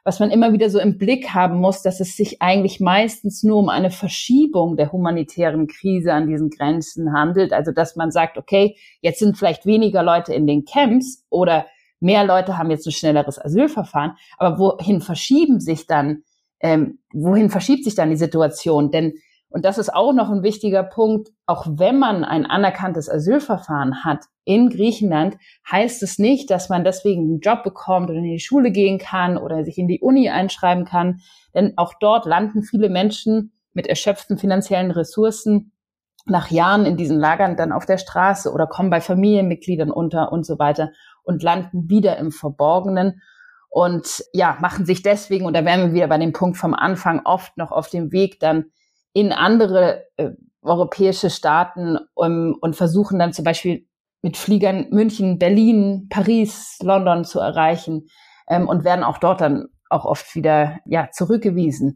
was 0.08 0.22
man 0.22 0.32
immer 0.32 0.54
wieder 0.54 0.70
so 0.70 0.80
im 0.80 0.98
Blick 0.98 1.34
haben 1.34 1.58
muss, 1.58 1.82
dass 1.82 2.00
es 2.00 2.16
sich 2.16 2.42
eigentlich 2.42 2.80
meistens 2.80 3.44
nur 3.44 3.58
um 3.58 3.68
eine 3.68 3.92
Verschiebung 3.92 4.78
der 4.78 4.94
humanitären 4.94 5.68
Krise 5.68 6.14
an 6.14 6.28
diesen 6.28 6.50
Grenzen 6.50 7.12
handelt. 7.12 7.52
Also 7.52 7.74
dass 7.74 7.98
man 7.98 8.10
sagt, 8.10 8.38
okay, 8.38 8.78
jetzt 9.02 9.20
sind 9.20 9.38
vielleicht 9.38 9.66
weniger 9.66 10.04
Leute 10.04 10.34
in 10.34 10.48
den 10.48 10.64
Camps 10.64 11.26
oder 11.30 11.66
mehr 12.00 12.24
Leute 12.24 12.58
haben 12.58 12.72
jetzt 12.72 12.88
ein 12.88 12.94
schnelleres 12.94 13.38
Asylverfahren, 13.38 14.14
aber 14.38 14.58
wohin 14.60 15.02
verschieben 15.02 15.60
sich 15.60 15.88
dann, 15.88 16.24
ähm, 16.62 17.00
wohin 17.12 17.50
verschiebt 17.50 17.84
sich 17.84 17.96
dann 17.96 18.10
die 18.10 18.16
Situation? 18.16 18.92
Denn 18.92 19.12
und 19.50 19.64
das 19.64 19.78
ist 19.78 19.94
auch 19.94 20.14
noch 20.14 20.30
ein 20.30 20.44
wichtiger 20.44 20.84
Punkt. 20.84 21.30
Auch 21.46 21.66
wenn 21.70 21.98
man 21.98 22.26
ein 22.26 22.46
anerkanntes 22.46 23.10
Asylverfahren 23.10 24.04
hat 24.04 24.26
in 24.44 24.70
Griechenland, 24.70 25.38
heißt 25.72 26.04
es 26.04 26.20
nicht, 26.20 26.52
dass 26.52 26.70
man 26.70 26.84
deswegen 26.84 27.22
einen 27.22 27.40
Job 27.40 27.64
bekommt 27.64 28.10
oder 28.10 28.20
in 28.20 28.26
die 28.26 28.40
Schule 28.40 28.72
gehen 28.72 28.98
kann 28.98 29.38
oder 29.38 29.64
sich 29.64 29.78
in 29.78 29.88
die 29.88 30.02
Uni 30.02 30.30
einschreiben 30.30 30.86
kann. 30.86 31.22
Denn 31.54 31.74
auch 31.78 31.94
dort 32.00 32.26
landen 32.26 32.62
viele 32.62 32.90
Menschen 32.90 33.54
mit 33.74 33.88
erschöpften 33.88 34.38
finanziellen 34.38 34.92
Ressourcen 34.92 35.72
nach 36.26 36.52
Jahren 36.52 36.86
in 36.86 36.98
diesen 36.98 37.18
Lagern 37.18 37.56
dann 37.56 37.72
auf 37.72 37.86
der 37.86 37.98
Straße 37.98 38.52
oder 38.52 38.68
kommen 38.68 38.90
bei 38.90 39.00
Familienmitgliedern 39.00 39.92
unter 39.92 40.34
und 40.34 40.46
so 40.46 40.60
weiter 40.60 40.92
und 41.24 41.42
landen 41.42 41.90
wieder 41.90 42.18
im 42.18 42.32
Verborgenen 42.32 43.22
und 43.70 44.24
ja, 44.34 44.58
machen 44.60 44.86
sich 44.86 45.04
deswegen, 45.04 45.46
und 45.46 45.54
da 45.54 45.64
wären 45.64 45.88
wir 45.88 45.94
wieder 45.94 46.08
bei 46.08 46.18
dem 46.18 46.34
Punkt 46.34 46.58
vom 46.58 46.74
Anfang, 46.74 47.22
oft 47.24 47.58
noch 47.58 47.72
auf 47.72 47.90
dem 47.90 48.12
Weg 48.12 48.40
dann 48.40 48.66
in 49.18 49.32
andere 49.32 50.04
äh, 50.18 50.30
europäische 50.62 51.32
Staaten 51.32 51.98
um, 52.14 52.56
und 52.62 52.76
versuchen 52.76 53.18
dann 53.18 53.34
zum 53.34 53.46
Beispiel 53.46 53.88
mit 54.22 54.38
Fliegern 54.38 54.90
München, 54.92 55.40
Berlin, 55.40 56.06
Paris, 56.12 56.78
London 56.84 57.26
zu 57.26 57.40
erreichen 57.40 58.10
ähm, 58.48 58.68
und 58.68 58.84
werden 58.84 59.04
auch 59.04 59.18
dort 59.18 59.42
dann 59.42 59.70
auch 59.90 60.06
oft 60.06 60.36
wieder 60.36 60.78
ja 60.86 61.10
zurückgewiesen. 61.12 61.96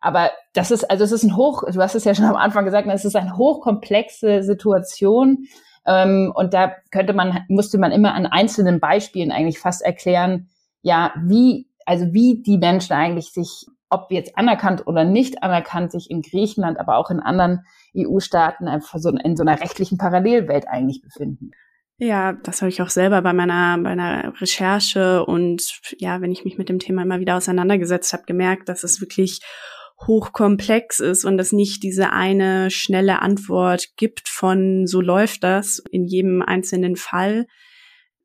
Aber 0.00 0.30
das 0.54 0.70
ist 0.70 0.90
also 0.90 1.04
es 1.04 1.12
ist 1.12 1.24
ein 1.24 1.36
hoch, 1.36 1.62
du 1.70 1.78
hast 1.82 1.94
es 1.94 2.04
ja 2.04 2.14
schon 2.14 2.24
am 2.24 2.36
Anfang 2.36 2.64
gesagt, 2.64 2.88
es 2.88 3.04
ist 3.04 3.16
eine 3.16 3.36
hochkomplexe 3.36 4.42
Situation 4.42 5.44
ähm, 5.86 6.32
und 6.34 6.54
da 6.54 6.72
könnte 6.90 7.12
man 7.12 7.40
musste 7.48 7.76
man 7.76 7.92
immer 7.92 8.14
an 8.14 8.24
einzelnen 8.24 8.80
Beispielen 8.80 9.30
eigentlich 9.30 9.58
fast 9.58 9.82
erklären, 9.82 10.48
ja 10.80 11.12
wie 11.22 11.68
also 11.84 12.14
wie 12.14 12.42
die 12.42 12.56
Menschen 12.56 12.94
eigentlich 12.94 13.30
sich 13.30 13.66
ob 13.92 14.10
jetzt 14.10 14.36
anerkannt 14.36 14.86
oder 14.86 15.04
nicht 15.04 15.42
anerkannt, 15.42 15.92
sich 15.92 16.10
in 16.10 16.22
Griechenland, 16.22 16.78
aber 16.78 16.96
auch 16.96 17.10
in 17.10 17.20
anderen 17.20 17.64
EU-Staaten 17.96 18.68
einfach 18.68 18.98
so 18.98 19.10
in 19.10 19.36
so 19.36 19.42
einer 19.42 19.60
rechtlichen 19.60 19.98
Parallelwelt 19.98 20.66
eigentlich 20.68 21.02
befinden. 21.02 21.52
Ja, 21.98 22.32
das 22.32 22.62
habe 22.62 22.70
ich 22.70 22.82
auch 22.82 22.88
selber 22.88 23.22
bei 23.22 23.32
meiner, 23.32 23.76
bei 23.78 23.94
meiner 23.94 24.40
Recherche 24.40 25.24
und 25.24 25.80
ja, 25.98 26.20
wenn 26.20 26.32
ich 26.32 26.44
mich 26.44 26.58
mit 26.58 26.68
dem 26.68 26.80
Thema 26.80 27.02
immer 27.02 27.20
wieder 27.20 27.36
auseinandergesetzt 27.36 28.12
habe, 28.12 28.24
gemerkt, 28.24 28.68
dass 28.68 28.82
es 28.82 29.00
wirklich 29.00 29.40
hochkomplex 30.06 31.00
ist 31.00 31.24
und 31.24 31.38
es 31.38 31.52
nicht 31.52 31.82
diese 31.82 32.10
eine 32.10 32.70
schnelle 32.70 33.22
Antwort 33.22 33.90
gibt 33.96 34.28
von 34.28 34.86
so 34.86 35.00
läuft 35.00 35.44
das 35.44 35.78
in 35.90 36.04
jedem 36.04 36.42
einzelnen 36.42 36.96
Fall. 36.96 37.46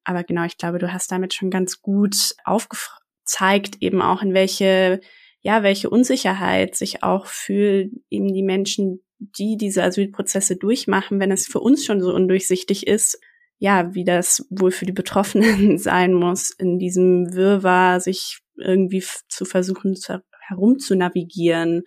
Aber 0.04 0.24
genau, 0.24 0.46
ich 0.46 0.58
glaube, 0.58 0.80
du 0.80 0.92
hast 0.92 1.12
damit 1.12 1.34
schon 1.34 1.52
ganz 1.52 1.82
gut 1.82 2.34
aufgezeigt, 2.46 3.78
eben 3.82 4.02
auch 4.02 4.22
in 4.22 4.34
welche 4.34 5.02
ja, 5.48 5.64
welche 5.64 5.90
Unsicherheit 5.90 6.76
sich 6.76 7.04
auch 7.04 7.26
für 7.26 7.86
eben 8.10 8.34
die 8.34 8.44
Menschen, 8.44 9.00
die 9.18 9.56
diese 9.56 9.82
Asylprozesse 9.82 10.58
durchmachen, 10.58 11.22
wenn 11.22 11.32
es 11.32 11.48
für 11.48 11.62
uns 11.62 11.86
schon 11.86 12.02
so 12.02 12.14
undurchsichtig 12.14 12.86
ist, 12.86 13.18
ja, 13.58 13.96
wie 13.96 14.04
das 14.04 14.46
wohl 14.50 14.72
für 14.72 14.86
die 14.86 14.92
Betroffenen 14.92 15.78
sein 15.78 16.14
muss, 16.14 16.52
in 16.52 16.80
diesem 16.80 17.34
Wirrwarr 17.34 18.02
sich 18.02 18.40
irgendwie 18.58 19.02
zu 19.30 19.46
versuchen, 19.46 19.96
zu, 19.96 20.22
herumzunavigieren. 20.50 21.84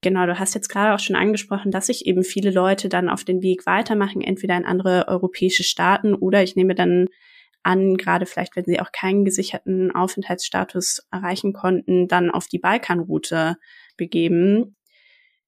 Genau, 0.00 0.26
du 0.26 0.36
hast 0.36 0.56
jetzt 0.56 0.68
gerade 0.68 0.92
auch 0.92 0.98
schon 0.98 1.14
angesprochen, 1.14 1.70
dass 1.70 1.86
sich 1.86 2.04
eben 2.04 2.24
viele 2.24 2.50
Leute 2.50 2.88
dann 2.88 3.08
auf 3.08 3.22
den 3.22 3.42
Weg 3.42 3.64
weitermachen, 3.64 4.22
entweder 4.22 4.56
in 4.56 4.64
andere 4.64 5.06
europäische 5.06 5.62
Staaten 5.62 6.14
oder 6.14 6.42
ich 6.42 6.56
nehme 6.56 6.74
dann 6.74 7.06
an, 7.68 7.98
gerade 7.98 8.24
vielleicht, 8.24 8.56
wenn 8.56 8.64
sie 8.64 8.80
auch 8.80 8.92
keinen 8.92 9.26
gesicherten 9.26 9.94
Aufenthaltsstatus 9.94 11.06
erreichen 11.12 11.52
konnten, 11.52 12.08
dann 12.08 12.30
auf 12.30 12.48
die 12.48 12.58
Balkanroute 12.58 13.56
begeben. 13.96 14.76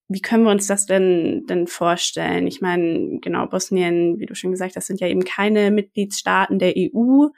Wie 0.09 0.21
können 0.21 0.45
wir 0.45 0.51
uns 0.51 0.67
das 0.67 0.87
denn, 0.87 1.47
denn 1.49 1.67
vorstellen? 1.67 2.47
Ich 2.47 2.61
meine, 2.61 3.21
genau, 3.21 3.47
Bosnien, 3.47 4.19
wie 4.19 4.27
du 4.27 4.35
schon 4.35 4.51
gesagt 4.51 4.77
hast, 4.77 4.89
sind 4.89 5.01
ja 5.01 5.09
eben 5.09 5.25
keine 5.25 5.71
Mitgliedstaaten 5.71 6.59
der 6.59 6.75
EU. 6.77 7.29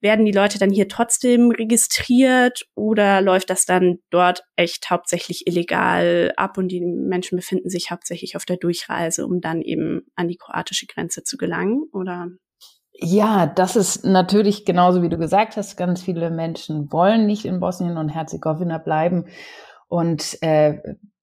Werden 0.00 0.26
die 0.26 0.32
Leute 0.32 0.58
dann 0.58 0.70
hier 0.70 0.88
trotzdem 0.88 1.50
registriert 1.50 2.66
oder 2.74 3.22
läuft 3.22 3.50
das 3.50 3.64
dann 3.64 4.00
dort 4.10 4.42
echt 4.56 4.90
hauptsächlich 4.90 5.46
illegal 5.46 6.32
ab 6.36 6.58
und 6.58 6.68
die 6.68 6.80
Menschen 6.80 7.36
befinden 7.36 7.70
sich 7.70 7.92
hauptsächlich 7.92 8.36
auf 8.36 8.44
der 8.44 8.56
Durchreise, 8.56 9.24
um 9.24 9.40
dann 9.40 9.62
eben 9.62 10.02
an 10.16 10.28
die 10.28 10.36
kroatische 10.36 10.86
Grenze 10.86 11.22
zu 11.22 11.36
gelangen? 11.36 11.84
Oder 11.92 12.30
Ja, 13.04 13.46
das 13.46 13.74
ist 13.74 14.04
natürlich 14.04 14.64
genauso 14.64 15.02
wie 15.02 15.08
du 15.08 15.18
gesagt 15.18 15.56
hast. 15.56 15.76
Ganz 15.76 16.02
viele 16.02 16.30
Menschen 16.30 16.92
wollen 16.92 17.26
nicht 17.26 17.44
in 17.44 17.58
Bosnien 17.58 17.96
und 17.96 18.10
Herzegowina 18.10 18.78
bleiben 18.78 19.26
und 19.88 20.40
äh, 20.40 20.78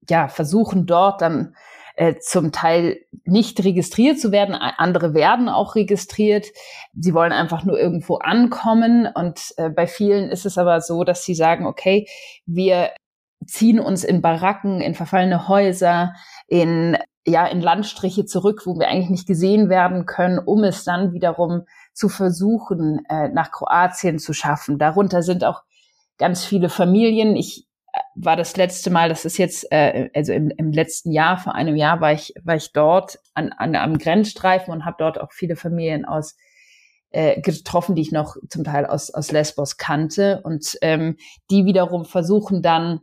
ja 0.10 0.28
versuchen 0.28 0.86
dort 0.86 1.22
dann 1.22 1.56
äh, 1.96 2.16
zum 2.20 2.52
Teil 2.52 2.98
nicht 3.24 3.64
registriert 3.64 4.20
zu 4.20 4.34
werden. 4.34 4.56
Andere 4.56 5.14
werden 5.14 5.48
auch 5.48 5.76
registriert. 5.76 6.48
Sie 6.94 7.14
wollen 7.14 7.32
einfach 7.32 7.64
nur 7.64 7.80
irgendwo 7.80 8.18
ankommen. 8.18 9.08
Und 9.16 9.54
äh, 9.56 9.70
bei 9.70 9.88
vielen 9.88 10.30
ist 10.30 10.46
es 10.46 10.58
aber 10.58 10.82
so, 10.82 11.06
dass 11.06 11.24
sie 11.24 11.34
sagen, 11.34 11.66
okay, 11.66 12.08
wir 12.46 12.92
ziehen 13.46 13.80
uns 13.80 14.04
in 14.04 14.22
Baracken, 14.22 14.82
in 14.82 14.96
verfallene 14.96 15.48
Häuser, 15.48 16.14
in 16.48 16.98
ja 17.30 17.46
in 17.48 17.62
Landstriche 17.62 18.26
zurück, 18.26 18.64
wo 18.66 18.78
wir 18.78 18.88
eigentlich 18.88 19.10
nicht 19.10 19.28
gesehen 19.28 19.70
werden 19.70 20.06
können, 20.06 20.40
um 20.40 20.64
es 20.64 20.84
dann 20.84 21.14
wiederum 21.14 21.64
zu 21.94 22.10
versuchen, 22.10 23.06
äh, 23.10 23.30
nach 23.30 23.52
Kroatien 23.52 24.20
zu 24.20 24.34
schaffen. 24.34 24.78
Darunter 24.78 25.22
sind 25.22 25.44
auch 25.44 25.64
ganz 26.18 26.46
viele 26.46 26.70
Familien. 26.70 27.36
Ich 27.36 27.68
äh, 27.94 28.00
war 28.16 28.36
das 28.36 28.58
letzte 28.58 28.90
Mal, 28.90 29.10
das 29.10 29.26
ist 29.26 29.38
jetzt, 29.38 29.72
äh, 29.72 30.10
also 30.14 30.34
im, 30.34 30.50
im 30.50 30.72
letzten 30.72 31.12
Jahr, 31.12 31.38
vor 31.38 31.56
einem 31.56 31.76
Jahr 31.76 32.02
war 32.02 32.14
ich, 32.14 32.34
war 32.44 32.56
ich 32.56 32.72
dort 32.74 33.20
an, 33.34 33.52
an 33.58 33.76
am 33.76 33.98
Grenzstreifen 33.98 34.74
und 34.74 34.86
habe 34.86 34.98
dort 35.00 35.20
auch 35.20 35.32
viele 35.32 35.56
Familien 35.56 36.06
aus 36.06 36.36
äh, 37.12 37.42
getroffen, 37.42 37.96
die 37.96 38.04
ich 38.04 38.12
noch 38.12 38.36
zum 38.50 38.64
Teil 38.64 38.86
aus, 38.86 39.10
aus 39.12 39.32
Lesbos 39.32 39.78
kannte 39.78 40.42
und 40.44 40.78
ähm, 40.82 41.18
die 41.50 41.66
wiederum 41.66 42.06
versuchen 42.06 42.62
dann 42.62 43.02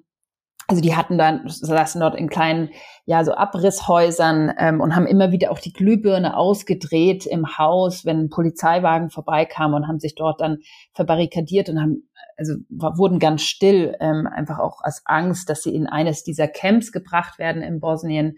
also 0.68 0.82
die 0.82 0.96
hatten 0.96 1.16
dann, 1.16 1.42
saßen 1.46 2.00
dort 2.00 2.16
in 2.16 2.28
kleinen, 2.28 2.70
ja, 3.04 3.24
so 3.24 3.32
Abrisshäusern 3.32 4.52
ähm, 4.58 4.80
und 4.80 4.96
haben 4.96 5.06
immer 5.06 5.30
wieder 5.30 5.52
auch 5.52 5.60
die 5.60 5.72
Glühbirne 5.72 6.36
ausgedreht 6.36 7.24
im 7.24 7.56
Haus, 7.56 8.04
wenn 8.04 8.22
ein 8.22 8.30
Polizeiwagen 8.30 9.10
vorbeikam 9.10 9.74
und 9.74 9.86
haben 9.86 10.00
sich 10.00 10.16
dort 10.16 10.40
dann 10.40 10.58
verbarrikadiert 10.92 11.68
und 11.68 11.80
haben, 11.80 12.08
also 12.36 12.54
wurden 12.68 13.20
ganz 13.20 13.42
still, 13.42 13.96
ähm, 14.00 14.26
einfach 14.26 14.58
auch 14.58 14.80
aus 14.82 15.02
Angst, 15.04 15.48
dass 15.48 15.62
sie 15.62 15.74
in 15.74 15.86
eines 15.86 16.24
dieser 16.24 16.48
Camps 16.48 16.90
gebracht 16.90 17.38
werden 17.38 17.62
in 17.62 17.78
Bosnien. 17.78 18.36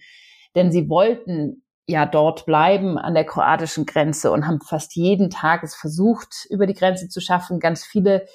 Denn 0.55 0.71
sie 0.71 0.91
wollten 0.91 1.63
ja 1.87 2.05
dort 2.05 2.45
bleiben 2.45 2.99
an 2.99 3.15
der 3.15 3.25
kroatischen 3.25 3.87
Grenze 3.87 4.31
und 4.31 4.47
haben 4.47 4.61
fast 4.61 4.95
jeden 4.97 5.31
Tag 5.31 5.63
es 5.63 5.75
versucht, 5.75 6.47
über 6.51 6.67
die 6.67 6.75
Grenze 6.75 7.09
zu 7.09 7.23
schaffen. 7.23 7.59
Ganz 7.59 7.87
viele 7.87 8.27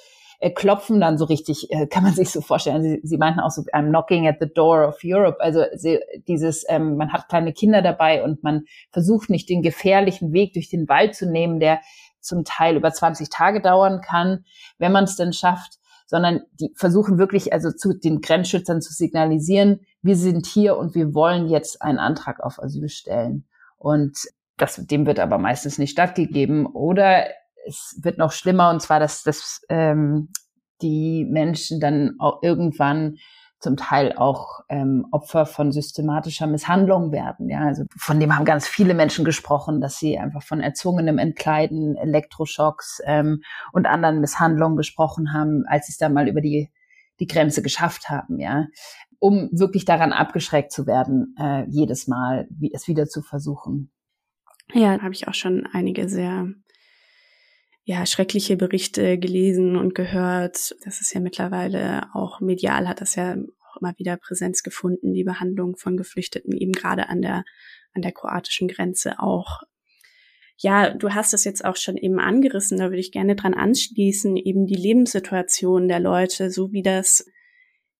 äh, 0.44 0.50
klopfen 0.50 1.00
dann 1.00 1.16
so 1.16 1.24
richtig, 1.24 1.70
äh, 1.70 1.86
kann 1.86 2.02
man 2.02 2.12
sich 2.12 2.28
so 2.28 2.42
vorstellen. 2.42 2.82
Sie, 2.82 3.00
sie 3.02 3.16
meinten 3.16 3.40
auch 3.40 3.50
so, 3.50 3.62
I'm 3.62 3.88
knocking 3.88 4.28
at 4.28 4.36
the 4.40 4.46
door 4.52 4.86
of 4.86 4.98
Europe. 5.02 5.40
Also 5.40 5.64
sie, 5.74 6.00
dieses, 6.28 6.66
ähm, 6.68 6.96
man 6.98 7.14
hat 7.14 7.30
kleine 7.30 7.54
Kinder 7.54 7.80
dabei 7.80 8.22
und 8.22 8.42
man 8.42 8.64
versucht 8.92 9.30
nicht 9.30 9.48
den 9.48 9.62
gefährlichen 9.62 10.34
Weg 10.34 10.52
durch 10.52 10.68
den 10.68 10.86
Wald 10.86 11.14
zu 11.14 11.30
nehmen, 11.30 11.60
der 11.60 11.80
zum 12.20 12.44
Teil 12.44 12.76
über 12.76 12.92
20 12.92 13.30
Tage 13.30 13.62
dauern 13.62 14.02
kann, 14.02 14.44
wenn 14.76 14.92
man 14.92 15.04
es 15.04 15.16
denn 15.16 15.32
schafft, 15.32 15.78
sondern 16.06 16.42
die 16.60 16.72
versuchen 16.76 17.16
wirklich 17.16 17.54
also 17.54 17.70
zu 17.70 17.94
den 17.94 18.20
Grenzschützern 18.20 18.82
zu 18.82 18.92
signalisieren, 18.92 19.80
wir 20.02 20.16
sind 20.16 20.44
hier 20.44 20.76
und 20.76 20.94
wir 20.94 21.14
wollen 21.14 21.48
jetzt 21.48 21.80
einen 21.80 21.98
Antrag 21.98 22.40
auf 22.40 22.62
Asyl 22.62 22.90
stellen. 22.90 23.46
Und 23.78 24.18
das, 24.58 24.76
dem 24.76 25.06
wird 25.06 25.20
aber 25.20 25.38
meistens 25.38 25.78
nicht 25.78 25.92
stattgegeben. 25.92 26.66
Oder 26.66 27.28
es 27.66 27.98
wird 28.02 28.18
noch 28.18 28.32
schlimmer 28.32 28.70
und 28.70 28.80
zwar, 28.80 29.00
dass, 29.00 29.22
dass 29.22 29.62
ähm, 29.68 30.30
die 30.82 31.24
Menschen 31.24 31.80
dann 31.80 32.16
auch 32.18 32.42
irgendwann 32.42 33.16
zum 33.60 33.76
Teil 33.78 34.12
auch 34.12 34.60
ähm, 34.68 35.06
Opfer 35.10 35.46
von 35.46 35.72
systematischer 35.72 36.46
Misshandlung 36.46 37.12
werden. 37.12 37.48
Ja, 37.48 37.60
also 37.60 37.84
von 37.96 38.20
dem 38.20 38.36
haben 38.36 38.44
ganz 38.44 38.68
viele 38.68 38.92
Menschen 38.92 39.24
gesprochen, 39.24 39.80
dass 39.80 39.98
sie 39.98 40.18
einfach 40.18 40.42
von 40.42 40.60
erzwungenem 40.60 41.16
Entkleiden, 41.16 41.96
Elektroschocks 41.96 43.00
ähm, 43.06 43.42
und 43.72 43.86
anderen 43.86 44.20
Misshandlungen 44.20 44.76
gesprochen 44.76 45.32
haben, 45.32 45.64
als 45.66 45.86
sie 45.86 45.92
es 45.92 45.98
dann 45.98 46.12
mal 46.12 46.28
über 46.28 46.42
die 46.42 46.70
die 47.20 47.26
Grenze 47.26 47.62
geschafft 47.62 48.10
haben. 48.10 48.38
Ja, 48.38 48.66
um 49.18 49.48
wirklich 49.52 49.86
daran 49.86 50.12
abgeschreckt 50.12 50.70
zu 50.70 50.86
werden, 50.86 51.34
äh, 51.40 51.64
jedes 51.68 52.06
Mal 52.06 52.46
wie, 52.50 52.70
es 52.74 52.86
wieder 52.88 53.06
zu 53.06 53.22
versuchen. 53.22 53.90
Ja, 54.72 55.00
habe 55.00 55.14
ich 55.14 55.26
auch 55.28 55.34
schon 55.34 55.66
einige 55.72 56.08
sehr 56.08 56.48
ja, 57.84 58.06
schreckliche 58.06 58.56
Berichte 58.56 59.18
gelesen 59.18 59.76
und 59.76 59.94
gehört. 59.94 60.74
Das 60.84 61.00
ist 61.00 61.12
ja 61.12 61.20
mittlerweile 61.20 62.14
auch 62.14 62.40
medial 62.40 62.88
hat 62.88 63.00
das 63.00 63.14
ja 63.14 63.36
auch 63.70 63.80
immer 63.80 63.92
wieder 63.98 64.16
Präsenz 64.16 64.62
gefunden, 64.62 65.12
die 65.12 65.24
Behandlung 65.24 65.76
von 65.76 65.96
Geflüchteten 65.96 66.56
eben 66.56 66.72
gerade 66.72 67.08
an 67.08 67.20
der, 67.20 67.44
an 67.92 68.02
der 68.02 68.12
kroatischen 68.12 68.68
Grenze 68.68 69.20
auch. 69.20 69.62
Ja, 70.56 70.94
du 70.94 71.10
hast 71.10 71.34
es 71.34 71.44
jetzt 71.44 71.64
auch 71.64 71.76
schon 71.76 71.96
eben 71.96 72.20
angerissen, 72.20 72.78
da 72.78 72.84
würde 72.84 73.00
ich 73.00 73.12
gerne 73.12 73.36
dran 73.36 73.54
anschließen, 73.54 74.36
eben 74.36 74.66
die 74.66 74.76
Lebenssituation 74.76 75.88
der 75.88 76.00
Leute, 76.00 76.50
so 76.50 76.72
wie 76.72 76.82
das 76.82 77.26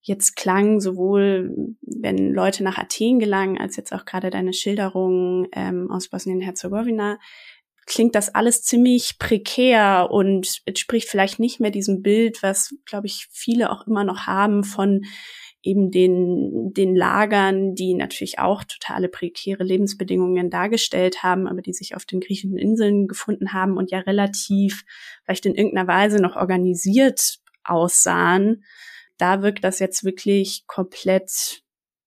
jetzt 0.01 0.37
klang, 0.37 0.81
sowohl 0.81 1.75
wenn 1.81 2.33
Leute 2.33 2.63
nach 2.63 2.79
Athen 2.79 3.19
gelangen, 3.19 3.59
als 3.59 3.77
jetzt 3.77 3.93
auch 3.93 4.05
gerade 4.05 4.31
deine 4.31 4.53
Schilderung 4.53 5.49
ähm, 5.53 5.91
aus 5.91 6.09
Bosnien-Herzegowina, 6.09 7.19
klingt 7.87 8.15
das 8.15 8.35
alles 8.35 8.63
ziemlich 8.63 9.19
prekär 9.19 10.09
und 10.11 10.63
entspricht 10.65 11.09
vielleicht 11.09 11.39
nicht 11.39 11.61
mehr 11.61 11.71
diesem 11.71 12.03
Bild, 12.03 12.43
was, 12.43 12.75
glaube 12.85 13.07
ich, 13.07 13.27
viele 13.31 13.71
auch 13.71 13.87
immer 13.87 14.05
noch 14.05 14.27
haben 14.27 14.65
von 14.65 15.03
eben 15.65 15.91
den, 15.91 16.73
den 16.75 16.95
Lagern, 16.95 17.75
die 17.75 17.95
natürlich 17.95 18.39
auch 18.39 18.65
totale 18.65 19.09
prekäre 19.09 19.65
Lebensbedingungen 19.65 20.51
dargestellt 20.51 21.23
haben, 21.23 21.49
aber 21.49 21.63
die 21.63 21.73
sich 21.73 21.97
auf 21.97 22.05
den 22.05 22.21
griechischen 22.21 22.59
Inseln 22.59 23.09
gefunden 23.09 23.53
haben 23.53 23.77
und 23.77 23.91
ja 23.91 24.01
relativ 24.01 24.85
vielleicht 25.25 25.47
in 25.47 25.55
irgendeiner 25.55 25.89
Weise 25.89 26.19
noch 26.19 26.37
organisiert 26.37 27.39
aussahen. 27.65 28.65
Da 29.17 29.43
wirkt 29.43 29.65
das 29.65 29.79
jetzt 29.79 30.05
wirklich 30.05 30.65
komplett, 30.67 31.63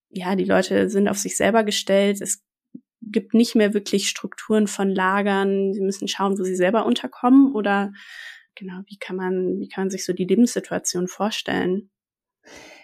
ja, 0.10 0.36
die 0.36 0.46
Leute 0.46 0.90
sind 0.90 1.08
auf 1.08 1.18
sich 1.18 1.36
selber 1.36 1.64
gestellt. 1.64 2.22
Es 2.22 2.44
gibt 3.12 3.34
nicht 3.34 3.56
mehr 3.56 3.74
wirklich 3.74 4.10
Strukturen 4.10 4.68
von 4.68 4.90
Lagern. 4.90 5.74
Sie 5.74 5.82
müssen 5.82 6.08
schauen, 6.08 6.38
wo 6.38 6.44
sie 6.44 6.56
selber 6.56 6.86
unterkommen 6.86 7.54
oder 7.54 7.92
genau, 8.56 8.82
wie 8.88 8.98
kann 8.98 9.16
man, 9.16 9.60
wie 9.60 9.70
kann 9.70 9.86
man 9.86 9.90
sich 9.90 10.06
so 10.06 10.14
die 10.14 10.26
Lebenssituation 10.26 11.08
vorstellen? 11.08 11.90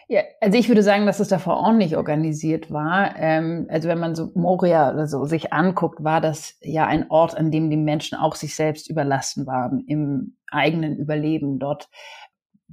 Ja, 0.10 0.22
also 0.42 0.58
ich 0.58 0.68
würde 0.68 0.84
sagen, 0.84 1.06
dass 1.06 1.20
es 1.20 1.30
davor 1.30 1.72
nicht 1.74 1.96
organisiert 1.96 2.72
war. 2.72 3.16
Ähm, 3.18 3.68
also 3.70 3.88
wenn 3.88 4.00
man 4.00 4.16
so 4.16 4.32
Moria 4.36 4.92
oder 4.92 5.08
so 5.08 5.26
sich 5.26 5.54
anguckt, 5.54 6.04
war 6.04 6.20
das 6.20 6.58
ja 6.62 6.86
ein 6.86 7.10
Ort, 7.10 7.36
an 7.36 7.52
dem 7.52 7.70
die 7.70 7.78
Menschen 7.78 8.18
auch 8.18 8.36
sich 8.36 8.56
selbst 8.56 8.90
überlassen 8.90 9.48
waren 9.48 9.84
im 9.88 10.36
eigenen 10.52 10.98
Überleben. 10.98 11.58
Dort 11.58 11.90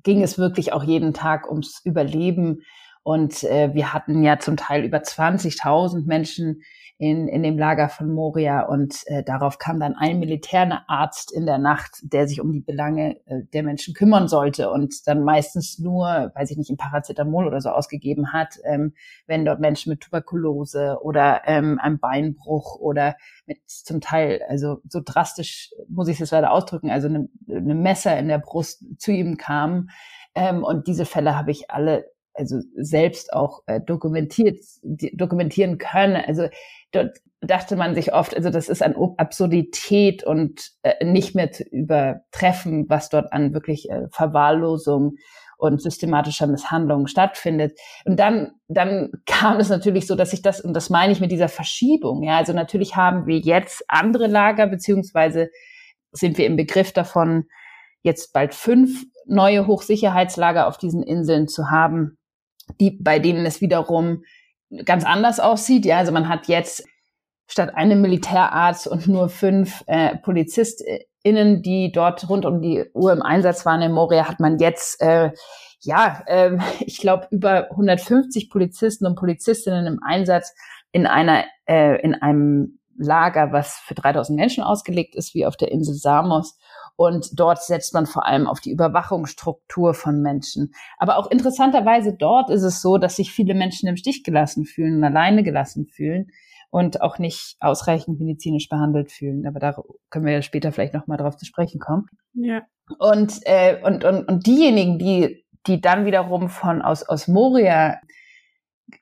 ging 0.02 0.22
es 0.22 0.38
wirklich 0.38 0.72
auch 0.72 0.82
jeden 0.82 1.14
Tag 1.14 1.48
ums 1.48 1.80
Überleben. 1.84 2.62
Und 3.02 3.44
äh, 3.44 3.72
wir 3.74 3.92
hatten 3.92 4.22
ja 4.22 4.38
zum 4.38 4.56
Teil 4.56 4.84
über 4.84 4.98
20.000 4.98 6.06
Menschen 6.06 6.62
in, 7.00 7.28
in 7.28 7.42
dem 7.42 7.56
Lager 7.56 7.88
von 7.88 8.12
Moria 8.12 8.66
und 8.66 9.06
äh, 9.06 9.24
darauf 9.24 9.56
kam 9.56 9.80
dann 9.80 9.94
ein 9.94 10.18
Militärarzt 10.18 11.32
in 11.32 11.46
der 11.46 11.56
Nacht, 11.56 11.92
der 12.02 12.28
sich 12.28 12.42
um 12.42 12.52
die 12.52 12.60
Belange 12.60 13.16
äh, 13.24 13.40
der 13.54 13.62
Menschen 13.62 13.94
kümmern 13.94 14.28
sollte 14.28 14.70
und 14.70 15.06
dann 15.06 15.24
meistens 15.24 15.78
nur, 15.78 16.30
weiß 16.34 16.50
ich 16.50 16.58
nicht, 16.58 16.68
ein 16.68 16.76
Paracetamol 16.76 17.46
oder 17.46 17.62
so 17.62 17.70
ausgegeben 17.70 18.34
hat, 18.34 18.58
ähm, 18.64 18.92
wenn 19.26 19.46
dort 19.46 19.60
Menschen 19.60 19.88
mit 19.88 20.02
Tuberkulose 20.02 20.98
oder 21.00 21.40
ähm, 21.46 21.78
einem 21.80 22.00
Beinbruch 22.00 22.76
oder 22.78 23.16
mit 23.46 23.60
zum 23.66 24.02
Teil, 24.02 24.42
also 24.50 24.82
so 24.86 25.00
drastisch 25.02 25.70
muss 25.88 26.08
ich 26.08 26.20
es 26.20 26.32
leider 26.32 26.52
ausdrücken, 26.52 26.90
also 26.90 27.08
eine, 27.08 27.30
eine 27.48 27.74
Messer 27.74 28.18
in 28.18 28.28
der 28.28 28.40
Brust 28.40 28.84
zu 28.98 29.10
ihm 29.10 29.38
kamen. 29.38 29.88
Ähm, 30.34 30.62
und 30.62 30.86
diese 30.86 31.06
Fälle 31.06 31.34
habe 31.34 31.50
ich 31.50 31.70
alle 31.70 32.04
also 32.34 32.60
selbst 32.76 33.32
auch 33.32 33.62
äh, 33.66 33.80
dokumentiert 33.80 34.58
dokumentieren 34.82 35.78
können. 35.78 36.16
Also 36.16 36.48
dort 36.92 37.18
dachte 37.40 37.76
man 37.76 37.94
sich 37.94 38.12
oft, 38.12 38.36
also 38.36 38.50
das 38.50 38.68
ist 38.68 38.82
eine 38.82 38.96
Absurdität 39.16 40.24
und 40.24 40.60
äh, 40.82 41.04
nicht 41.04 41.34
mehr 41.34 41.50
zu 41.50 41.64
übertreffen, 41.64 42.86
was 42.88 43.08
dort 43.08 43.32
an 43.32 43.54
wirklich 43.54 43.88
äh, 43.88 44.08
Verwahrlosung 44.10 45.16
und 45.56 45.80
systematischer 45.80 46.46
Misshandlung 46.46 47.06
stattfindet. 47.06 47.78
Und 48.04 48.18
dann, 48.18 48.52
dann 48.68 49.10
kam 49.26 49.58
es 49.58 49.68
natürlich 49.68 50.06
so, 50.06 50.16
dass 50.16 50.32
ich 50.32 50.42
das, 50.42 50.60
und 50.60 50.74
das 50.74 50.90
meine 50.90 51.12
ich 51.12 51.20
mit 51.20 51.32
dieser 51.32 51.48
Verschiebung, 51.48 52.22
ja, 52.22 52.36
also 52.36 52.52
natürlich 52.52 52.96
haben 52.96 53.26
wir 53.26 53.38
jetzt 53.38 53.84
andere 53.88 54.26
Lager, 54.26 54.66
beziehungsweise 54.66 55.48
sind 56.12 56.38
wir 56.38 56.46
im 56.46 56.56
Begriff 56.56 56.92
davon, 56.92 57.44
jetzt 58.02 58.32
bald 58.32 58.54
fünf 58.54 59.04
neue 59.26 59.66
Hochsicherheitslager 59.66 60.66
auf 60.66 60.78
diesen 60.78 61.02
Inseln 61.02 61.48
zu 61.48 61.70
haben, 61.70 62.18
die, 62.80 62.98
bei 63.00 63.18
denen 63.18 63.46
es 63.46 63.60
wiederum 63.60 64.22
ganz 64.84 65.04
anders 65.04 65.40
aussieht. 65.40 65.84
Ja, 65.84 65.98
also 65.98 66.12
man 66.12 66.28
hat 66.28 66.48
jetzt 66.48 66.84
statt 67.46 67.74
einem 67.74 68.00
Militärarzt 68.00 68.86
und 68.86 69.08
nur 69.08 69.28
fünf 69.28 69.82
äh, 69.86 70.16
PolizistInnen, 70.16 71.62
die 71.62 71.90
dort 71.92 72.28
rund 72.28 72.46
um 72.46 72.60
die 72.60 72.84
Uhr 72.94 73.12
im 73.12 73.22
Einsatz 73.22 73.66
waren 73.66 73.82
in 73.82 73.92
Moria, 73.92 74.28
hat 74.28 74.40
man 74.40 74.58
jetzt 74.58 75.00
äh, 75.00 75.32
ja, 75.80 76.22
äh, 76.26 76.56
ich 76.80 76.98
glaube 76.98 77.28
über 77.30 77.70
150 77.70 78.50
Polizisten 78.50 79.06
und 79.06 79.16
Polizistinnen 79.16 79.86
im 79.86 80.00
Einsatz 80.02 80.54
in 80.92 81.06
einer 81.06 81.44
äh, 81.66 82.00
in 82.02 82.14
einem 82.14 82.78
Lager, 82.96 83.50
was 83.52 83.76
für 83.86 83.94
3000 83.94 84.38
Menschen 84.38 84.62
ausgelegt 84.62 85.16
ist, 85.16 85.34
wie 85.34 85.46
auf 85.46 85.56
der 85.56 85.72
Insel 85.72 85.94
Samos. 85.94 86.58
Und 87.00 87.40
dort 87.40 87.62
setzt 87.62 87.94
man 87.94 88.04
vor 88.04 88.26
allem 88.26 88.46
auf 88.46 88.60
die 88.60 88.72
Überwachungsstruktur 88.72 89.94
von 89.94 90.20
Menschen. 90.20 90.74
Aber 90.98 91.16
auch 91.16 91.30
interessanterweise 91.30 92.12
dort 92.12 92.50
ist 92.50 92.62
es 92.62 92.82
so, 92.82 92.98
dass 92.98 93.16
sich 93.16 93.32
viele 93.32 93.54
Menschen 93.54 93.88
im 93.88 93.96
Stich 93.96 94.22
gelassen 94.22 94.66
fühlen 94.66 94.96
und 94.96 95.04
alleine 95.04 95.42
gelassen 95.42 95.86
fühlen 95.86 96.30
und 96.68 97.00
auch 97.00 97.18
nicht 97.18 97.56
ausreichend 97.58 98.20
medizinisch 98.20 98.68
behandelt 98.68 99.10
fühlen. 99.10 99.46
Aber 99.46 99.60
da 99.60 99.82
können 100.10 100.26
wir 100.26 100.34
ja 100.34 100.42
später 100.42 100.72
vielleicht 100.72 100.92
nochmal 100.92 101.16
drauf 101.16 101.38
zu 101.38 101.46
sprechen 101.46 101.80
kommen. 101.80 102.04
Ja. 102.34 102.66
Und, 102.98 103.40
äh, 103.44 103.78
und, 103.82 104.04
und, 104.04 104.28
und 104.28 104.46
diejenigen, 104.46 104.98
die, 104.98 105.46
die 105.68 105.80
dann 105.80 106.04
wiederum 106.04 106.50
von 106.50 106.82
aus, 106.82 107.02
aus 107.02 107.28
Moria 107.28 107.96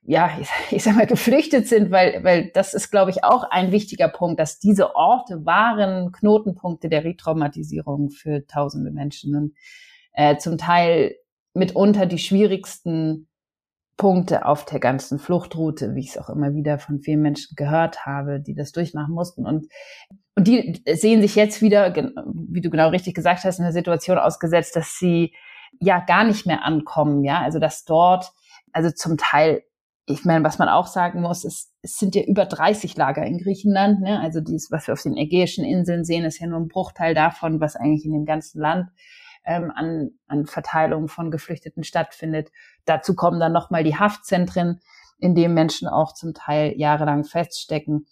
ja, 0.02 0.30
ich, 0.70 0.82
sag 0.82 0.96
mal, 0.96 1.06
geflüchtet 1.06 1.68
sind, 1.68 1.90
weil, 1.90 2.22
weil 2.24 2.50
das 2.52 2.74
ist, 2.74 2.90
glaube 2.90 3.10
ich, 3.10 3.24
auch 3.24 3.44
ein 3.44 3.72
wichtiger 3.72 4.08
Punkt, 4.08 4.40
dass 4.40 4.58
diese 4.58 4.94
Orte 4.94 5.44
waren 5.44 6.12
Knotenpunkte 6.12 6.88
der 6.88 7.04
Retraumatisierung 7.04 8.10
für 8.10 8.46
tausende 8.46 8.90
Menschen 8.90 9.34
und 9.36 9.54
äh, 10.12 10.36
zum 10.36 10.58
Teil 10.58 11.14
mitunter 11.54 12.06
die 12.06 12.18
schwierigsten 12.18 13.28
Punkte 13.96 14.46
auf 14.46 14.64
der 14.64 14.78
ganzen 14.78 15.18
Fluchtroute, 15.18 15.94
wie 15.94 16.00
ich 16.00 16.10
es 16.10 16.18
auch 16.18 16.30
immer 16.30 16.54
wieder 16.54 16.78
von 16.78 17.00
vielen 17.00 17.20
Menschen 17.20 17.56
gehört 17.56 18.06
habe, 18.06 18.40
die 18.40 18.54
das 18.54 18.70
durchmachen 18.70 19.12
mussten. 19.12 19.44
Und, 19.44 19.66
und 20.36 20.46
die 20.46 20.82
sehen 20.86 21.20
sich 21.20 21.34
jetzt 21.34 21.60
wieder, 21.60 21.92
wie 21.94 22.60
du 22.60 22.70
genau 22.70 22.90
richtig 22.90 23.14
gesagt 23.14 23.42
hast, 23.42 23.58
in 23.58 23.64
der 23.64 23.72
Situation 23.72 24.16
ausgesetzt, 24.16 24.76
dass 24.76 24.98
sie 24.98 25.34
ja 25.80 25.98
gar 25.98 26.24
nicht 26.24 26.46
mehr 26.46 26.64
ankommen, 26.64 27.24
ja, 27.24 27.40
also 27.40 27.58
dass 27.58 27.84
dort, 27.84 28.30
also 28.72 28.90
zum 28.92 29.16
Teil, 29.16 29.62
ich 30.08 30.24
meine, 30.24 30.44
was 30.44 30.58
man 30.58 30.68
auch 30.68 30.86
sagen 30.86 31.20
muss, 31.20 31.44
ist, 31.44 31.70
es 31.82 31.96
sind 31.96 32.14
ja 32.14 32.22
über 32.22 32.46
30 32.46 32.96
Lager 32.96 33.24
in 33.24 33.38
Griechenland, 33.38 34.00
ne? 34.00 34.20
also 34.20 34.40
dies, 34.40 34.70
was 34.70 34.86
wir 34.86 34.94
auf 34.94 35.02
den 35.02 35.16
Ägäischen 35.16 35.64
Inseln 35.64 36.04
sehen, 36.04 36.24
ist 36.24 36.40
ja 36.40 36.46
nur 36.46 36.58
ein 36.58 36.68
Bruchteil 36.68 37.14
davon, 37.14 37.60
was 37.60 37.76
eigentlich 37.76 38.06
in 38.06 38.12
dem 38.12 38.24
ganzen 38.24 38.60
Land 38.60 38.88
ähm, 39.44 39.70
an, 39.74 40.10
an 40.26 40.46
Verteilung 40.46 41.08
von 41.08 41.30
Geflüchteten 41.30 41.84
stattfindet. 41.84 42.50
Dazu 42.86 43.14
kommen 43.14 43.38
dann 43.38 43.52
nochmal 43.52 43.84
die 43.84 43.96
Haftzentren, 43.96 44.80
in 45.18 45.34
denen 45.34 45.54
Menschen 45.54 45.88
auch 45.88 46.14
zum 46.14 46.32
Teil 46.32 46.74
jahrelang 46.76 47.24
feststecken. 47.24 48.06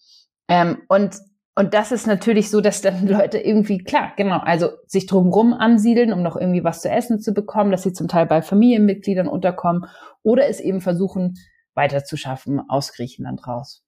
Ähm, 0.49 0.83
und 0.89 1.17
und 1.59 1.73
das 1.73 1.91
ist 1.91 2.07
natürlich 2.07 2.51
so, 2.51 2.61
dass 2.61 2.83
dann 2.83 3.07
Leute 3.09 3.39
irgendwie, 3.39 3.79
klar, 3.79 4.13
genau, 4.17 4.41
also 4.41 4.73
sich 4.87 5.07
drumherum 5.07 5.55
ansiedeln, 5.55 6.13
um 6.13 6.23
noch 6.23 6.37
irgendwie 6.37 6.63
was 6.63 6.83
zu 6.83 6.91
essen 6.91 7.19
zu 7.19 7.33
bekommen, 7.33 7.71
dass 7.71 7.83
sie 7.83 7.95
zum 7.95 8.09
Teil 8.09 8.27
bei 8.27 8.43
Familienmitgliedern 8.43 9.27
unterkommen 9.27 9.87
oder 10.23 10.47
es 10.49 10.61
eben 10.61 10.83
versuchen, 10.83 11.39
weiterzuschaffen 11.77 12.61
aus 12.69 12.93
Griechenland 12.93 13.47
raus. 13.47 13.83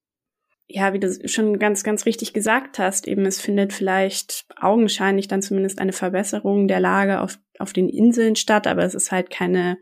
Ja, 0.70 0.92
wie 0.92 1.00
du 1.00 1.10
schon 1.26 1.58
ganz, 1.58 1.82
ganz 1.82 2.04
richtig 2.04 2.34
gesagt 2.34 2.78
hast, 2.78 3.08
eben 3.08 3.24
es 3.24 3.40
findet 3.40 3.72
vielleicht 3.72 4.44
augenscheinlich 4.60 5.26
dann 5.26 5.40
zumindest 5.40 5.78
eine 5.78 5.94
Verbesserung 5.94 6.68
der 6.68 6.78
Lage 6.78 7.22
auf, 7.22 7.38
auf 7.58 7.72
den 7.72 7.88
Inseln 7.88 8.36
statt, 8.36 8.66
aber 8.66 8.84
es 8.84 8.94
ist 8.94 9.10
halt 9.10 9.30
keine 9.30 9.78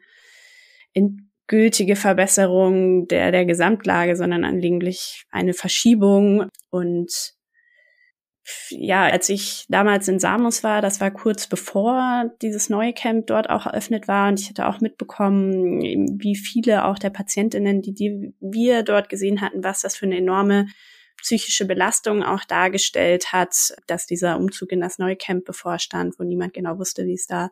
endgültige 0.94 1.96
Verbesserung 1.96 3.08
der, 3.08 3.32
der 3.32 3.44
Gesamtlage, 3.46 4.14
sondern 4.14 4.44
anlegentlich 4.44 5.24
eine 5.30 5.54
Verschiebung. 5.54 6.48
Und 6.70 7.35
ja, 8.70 9.04
als 9.04 9.28
ich 9.28 9.66
damals 9.68 10.06
in 10.08 10.20
Samos 10.20 10.62
war, 10.62 10.80
das 10.80 11.00
war 11.00 11.10
kurz 11.10 11.46
bevor 11.48 12.30
dieses 12.42 12.68
neue 12.68 12.92
Camp 12.92 13.26
dort 13.26 13.50
auch 13.50 13.66
eröffnet 13.66 14.06
war 14.06 14.28
und 14.28 14.40
ich 14.40 14.48
hatte 14.48 14.68
auch 14.68 14.80
mitbekommen, 14.80 15.80
wie 16.20 16.36
viele 16.36 16.84
auch 16.84 16.98
der 16.98 17.10
Patientinnen, 17.10 17.82
die, 17.82 17.92
die 17.92 18.34
wir 18.40 18.82
dort 18.84 19.08
gesehen 19.08 19.40
hatten, 19.40 19.64
was 19.64 19.80
das 19.80 19.96
für 19.96 20.06
eine 20.06 20.18
enorme 20.18 20.66
psychische 21.20 21.64
Belastung 21.64 22.22
auch 22.22 22.44
dargestellt 22.44 23.32
hat, 23.32 23.74
dass 23.86 24.06
dieser 24.06 24.36
Umzug 24.36 24.70
in 24.70 24.80
das 24.80 24.98
neue 24.98 25.16
Camp 25.16 25.44
bevorstand, 25.44 26.14
wo 26.18 26.22
niemand 26.22 26.54
genau 26.54 26.78
wusste, 26.78 27.04
wie 27.06 27.14
es 27.14 27.26
da 27.26 27.50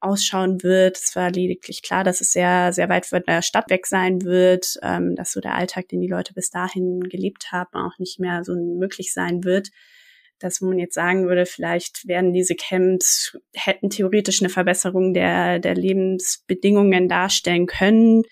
ausschauen 0.00 0.62
wird. 0.62 0.98
Es 0.98 1.16
war 1.16 1.30
lediglich 1.30 1.82
klar, 1.82 2.04
dass 2.04 2.20
es 2.20 2.32
sehr, 2.32 2.72
sehr 2.72 2.88
weit 2.88 3.06
von 3.06 3.22
der 3.26 3.42
Stadt 3.42 3.70
weg 3.70 3.86
sein 3.86 4.22
wird, 4.22 4.78
ähm, 4.82 5.16
dass 5.16 5.32
so 5.32 5.40
der 5.40 5.54
Alltag, 5.54 5.88
den 5.88 6.00
die 6.00 6.08
Leute 6.08 6.34
bis 6.34 6.50
dahin 6.50 7.00
gelebt 7.00 7.50
haben, 7.50 7.74
auch 7.74 7.98
nicht 7.98 8.20
mehr 8.20 8.44
so 8.44 8.54
möglich 8.54 9.12
sein 9.12 9.42
wird 9.42 9.70
dass 10.38 10.60
man 10.60 10.78
jetzt 10.78 10.94
sagen 10.94 11.26
würde, 11.28 11.46
vielleicht 11.46 12.06
werden 12.06 12.32
diese 12.32 12.54
Camps, 12.54 13.36
hätten 13.54 13.90
theoretisch 13.90 14.40
eine 14.40 14.48
Verbesserung 14.48 15.14
der, 15.14 15.58
der 15.58 15.74
Lebensbedingungen 15.74 17.08
darstellen 17.08 17.66
können. 17.66 18.22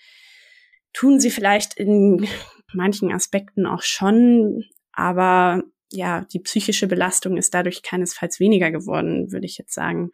Tun 0.93 1.19
sie 1.19 1.31
vielleicht 1.31 1.75
in 1.75 2.27
manchen 2.73 3.11
Aspekten 3.11 3.65
auch 3.65 3.81
schon, 3.81 4.63
aber 4.91 5.63
ja, 5.91 6.25
die 6.33 6.39
psychische 6.39 6.87
Belastung 6.87 7.37
ist 7.37 7.53
dadurch 7.53 7.81
keinesfalls 7.81 8.39
weniger 8.39 8.71
geworden, 8.71 9.31
würde 9.31 9.45
ich 9.45 9.57
jetzt 9.57 9.73
sagen. 9.73 10.11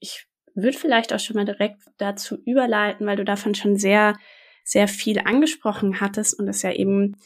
Ich 0.00 0.26
würde 0.54 0.76
vielleicht 0.76 1.12
auch 1.12 1.20
schon 1.20 1.36
mal 1.36 1.44
direkt 1.44 1.82
dazu 1.98 2.38
überleiten, 2.44 3.06
weil 3.06 3.16
du 3.16 3.24
davon 3.24 3.54
schon 3.54 3.76
sehr, 3.76 4.18
sehr 4.64 4.88
viel 4.88 5.20
angesprochen 5.20 6.00
hattest 6.00 6.38
und 6.38 6.48
es 6.48 6.62
ja 6.62 6.72
eben 6.72 7.16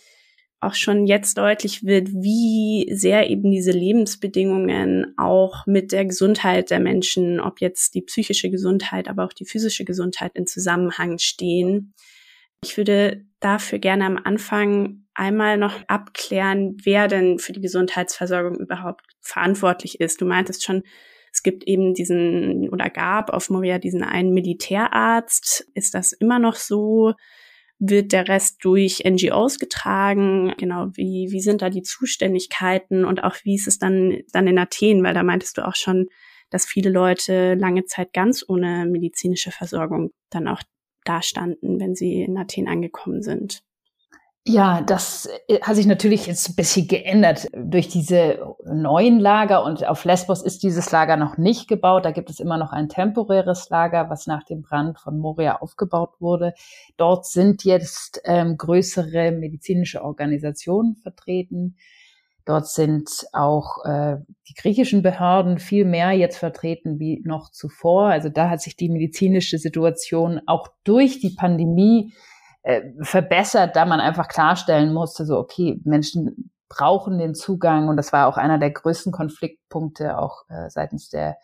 auch 0.65 0.75
schon 0.75 1.07
jetzt 1.07 1.39
deutlich 1.39 1.85
wird, 1.85 2.09
wie 2.09 2.89
sehr 2.93 3.31
eben 3.31 3.51
diese 3.51 3.71
Lebensbedingungen 3.71 5.15
auch 5.17 5.67
mit 5.67 5.93
der 5.93 6.05
Gesundheit 6.05 6.71
der 6.71 6.81
Menschen, 6.81 7.41
ob 7.41 7.61
jetzt 7.61 7.95
die 7.95 8.03
psychische 8.03 8.51
Gesundheit, 8.51 9.09
aber 9.09 9.25
auch 9.25 9.33
die 9.33 9.47
physische 9.47 9.85
Gesundheit 9.85 10.33
in 10.35 10.47
Zusammenhang 10.47 11.19
stehen. 11.19 11.95
Ich 12.63 12.77
würde 12.77 13.25
dafür 13.41 13.79
gerne 13.79 14.07
am 14.07 14.17
Anfang 14.17 15.05
einmal 15.15 15.59
noch 15.59 15.83
abklären, 15.87 16.77
wer 16.83 17.09
denn 17.09 17.39
für 17.39 17.53
die 17.53 17.61
Gesundheitsversorgung 17.61 18.59
überhaupt 18.59 19.05
verantwortlich 19.21 20.01
ist. 20.01 20.21
Du 20.21 20.25
meintest 20.25 20.65
schon, 20.65 20.83
es 21.33 21.43
gibt 21.43 21.65
eben 21.65 21.95
diesen 21.95 22.69
oder 22.71 22.91
gab 22.91 23.31
auf 23.31 23.51
Moria 23.51 23.79
diesen 23.79 24.03
einen 24.03 24.33
Militärarzt. 24.33 25.67
Ist 25.75 25.95
das 25.95 26.13
immer 26.13 26.39
noch 26.39 26.57
so? 26.57 27.15
Wird 27.89 28.13
der 28.13 28.29
Rest 28.29 28.59
durch 28.63 29.03
NGOs 29.05 29.59
getragen? 29.59 30.53
Genau, 30.59 30.89
wie, 30.95 31.29
wie 31.31 31.41
sind 31.41 31.63
da 31.63 31.71
die 31.71 31.83
Zuständigkeiten 31.83 33.05
und 33.05 33.23
auch 33.25 33.37
wie 33.43 33.55
ist 33.55 33.67
es 33.67 33.79
dann, 33.79 34.19
dann 34.33 34.47
in 34.47 34.59
Athen? 34.59 35.03
Weil 35.03 35.15
da 35.15 35.23
meintest 35.23 35.59
du 35.59 35.67
auch 35.67 35.75
schon, 35.75 36.09
dass 36.51 36.67
viele 36.67 36.91
Leute 36.91 37.55
lange 37.55 37.85
Zeit 37.85 38.13
ganz 38.13 38.45
ohne 38.47 38.87
medizinische 38.87 39.51
Versorgung 39.51 40.11
dann 40.31 40.49
auch 40.49 40.63
dastanden, 41.05 41.81
wenn 41.81 41.95
sie 41.95 42.23
in 42.23 42.37
Athen 42.39 42.69
angekommen 42.69 43.23
sind. 43.23 43.63
Ja, 44.47 44.83
das 44.83 45.27
äh, 45.49 45.61
hat 45.63 45.77
sich 45.77 45.87
natürlich 45.87 46.27
jetzt 46.27 46.51
ein 46.51 46.55
bisschen 46.55 46.87
geändert 46.87 47.47
durch 47.57 47.89
diese 47.89 48.55
neuen 48.67 49.19
Lager 49.19 49.65
und 49.65 49.87
auf 49.87 50.05
Lesbos 50.05 50.43
ist 50.43 50.63
dieses 50.63 50.91
Lager 50.93 51.17
noch 51.17 51.39
nicht 51.39 51.67
gebaut. 51.67 52.05
Da 52.05 52.11
gibt 52.11 52.29
es 52.29 52.41
immer 52.41 52.59
noch 52.59 52.71
ein 52.71 52.91
temporäres 52.91 53.71
Lager, 53.71 54.11
was 54.11 54.27
nach 54.27 54.45
dem 54.45 54.61
Brand 54.61 54.99
von 54.99 55.19
Moria 55.19 55.63
aufgebaut 55.63 56.21
wurde. 56.21 56.53
Dort 56.99 57.25
sind 57.25 57.65
jetzt 57.65 58.21
ähm, 58.25 58.59
größere 58.59 59.33
medizinische 59.33 60.05
Organisationen 60.05 60.97
vertreten. 60.97 61.77
Dort 62.45 62.69
sind 62.69 63.09
auch 63.33 63.83
äh, 63.87 64.17
die 64.51 64.55
griechischen 64.55 65.01
Behörden 65.01 65.59
viel 65.59 65.87
mehr 65.87 66.13
jetzt 66.13 66.37
vertreten 66.37 66.99
wie 66.99 67.23
noch 67.25 67.51
zuvor. 67.51 68.09
Also 68.09 68.29
da 68.29 68.51
hat 68.51 68.61
sich 68.61 68.77
die 68.77 68.91
medizinische 68.91 69.57
Situation 69.57 70.43
auch 70.45 70.69
durch 70.85 71.21
die 71.21 71.35
Pandemie 71.35 72.13
äh, 72.65 72.83
verbessert, 73.03 73.77
da 73.77 73.85
man 73.85 74.01
einfach 74.01 74.27
klarstellen 74.27 74.93
musste, 74.93 75.25
so, 75.25 75.39
okay, 75.39 75.81
Menschen 75.85 76.51
brauchen 76.71 77.19
den 77.19 77.35
Zugang 77.35 77.89
und 77.89 77.97
das 77.97 78.13
war 78.13 78.27
auch 78.27 78.37
einer 78.37 78.59
der 78.59 78.71
größten 78.71 79.13
Konfliktpunkte 79.13 80.19
auch 80.19 80.49
äh, 80.49 80.69
seitens 80.71 81.11
der 81.11 81.37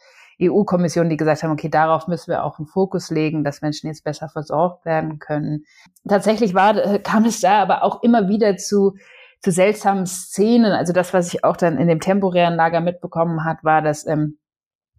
EU-Kommission, 0.42 1.10
die 1.10 1.18
gesagt 1.18 1.42
haben, 1.42 1.52
okay, 1.52 1.68
darauf 1.68 2.08
müssen 2.08 2.30
wir 2.30 2.42
auch 2.42 2.58
einen 2.58 2.66
Fokus 2.66 3.10
legen, 3.10 3.44
dass 3.44 3.60
Menschen 3.60 3.88
jetzt 3.88 4.02
besser 4.02 4.30
versorgt 4.30 4.86
werden 4.86 5.18
können. 5.18 5.64
Tatsächlich 6.08 6.54
war, 6.54 6.74
äh, 6.76 6.98
kam 6.98 7.26
es 7.26 7.40
da 7.40 7.60
aber 7.60 7.84
auch 7.84 8.02
immer 8.02 8.28
wieder 8.28 8.56
zu, 8.56 8.96
zu 9.42 9.52
seltsamen 9.52 10.06
Szenen. 10.06 10.72
Also 10.72 10.94
das, 10.94 11.12
was 11.12 11.32
ich 11.34 11.44
auch 11.44 11.58
dann 11.58 11.76
in 11.76 11.86
dem 11.86 12.00
temporären 12.00 12.56
Lager 12.56 12.80
mitbekommen 12.80 13.44
hat, 13.44 13.62
war, 13.62 13.82
dass 13.82 14.06
ähm, 14.06 14.38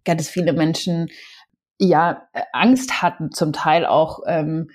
ganz 0.04 0.28
viele 0.28 0.52
Menschen 0.52 1.08
ja 1.78 2.22
Angst 2.52 3.02
hatten, 3.02 3.32
zum 3.32 3.52
Teil 3.52 3.84
auch 3.84 4.20
ähm, 4.26 4.70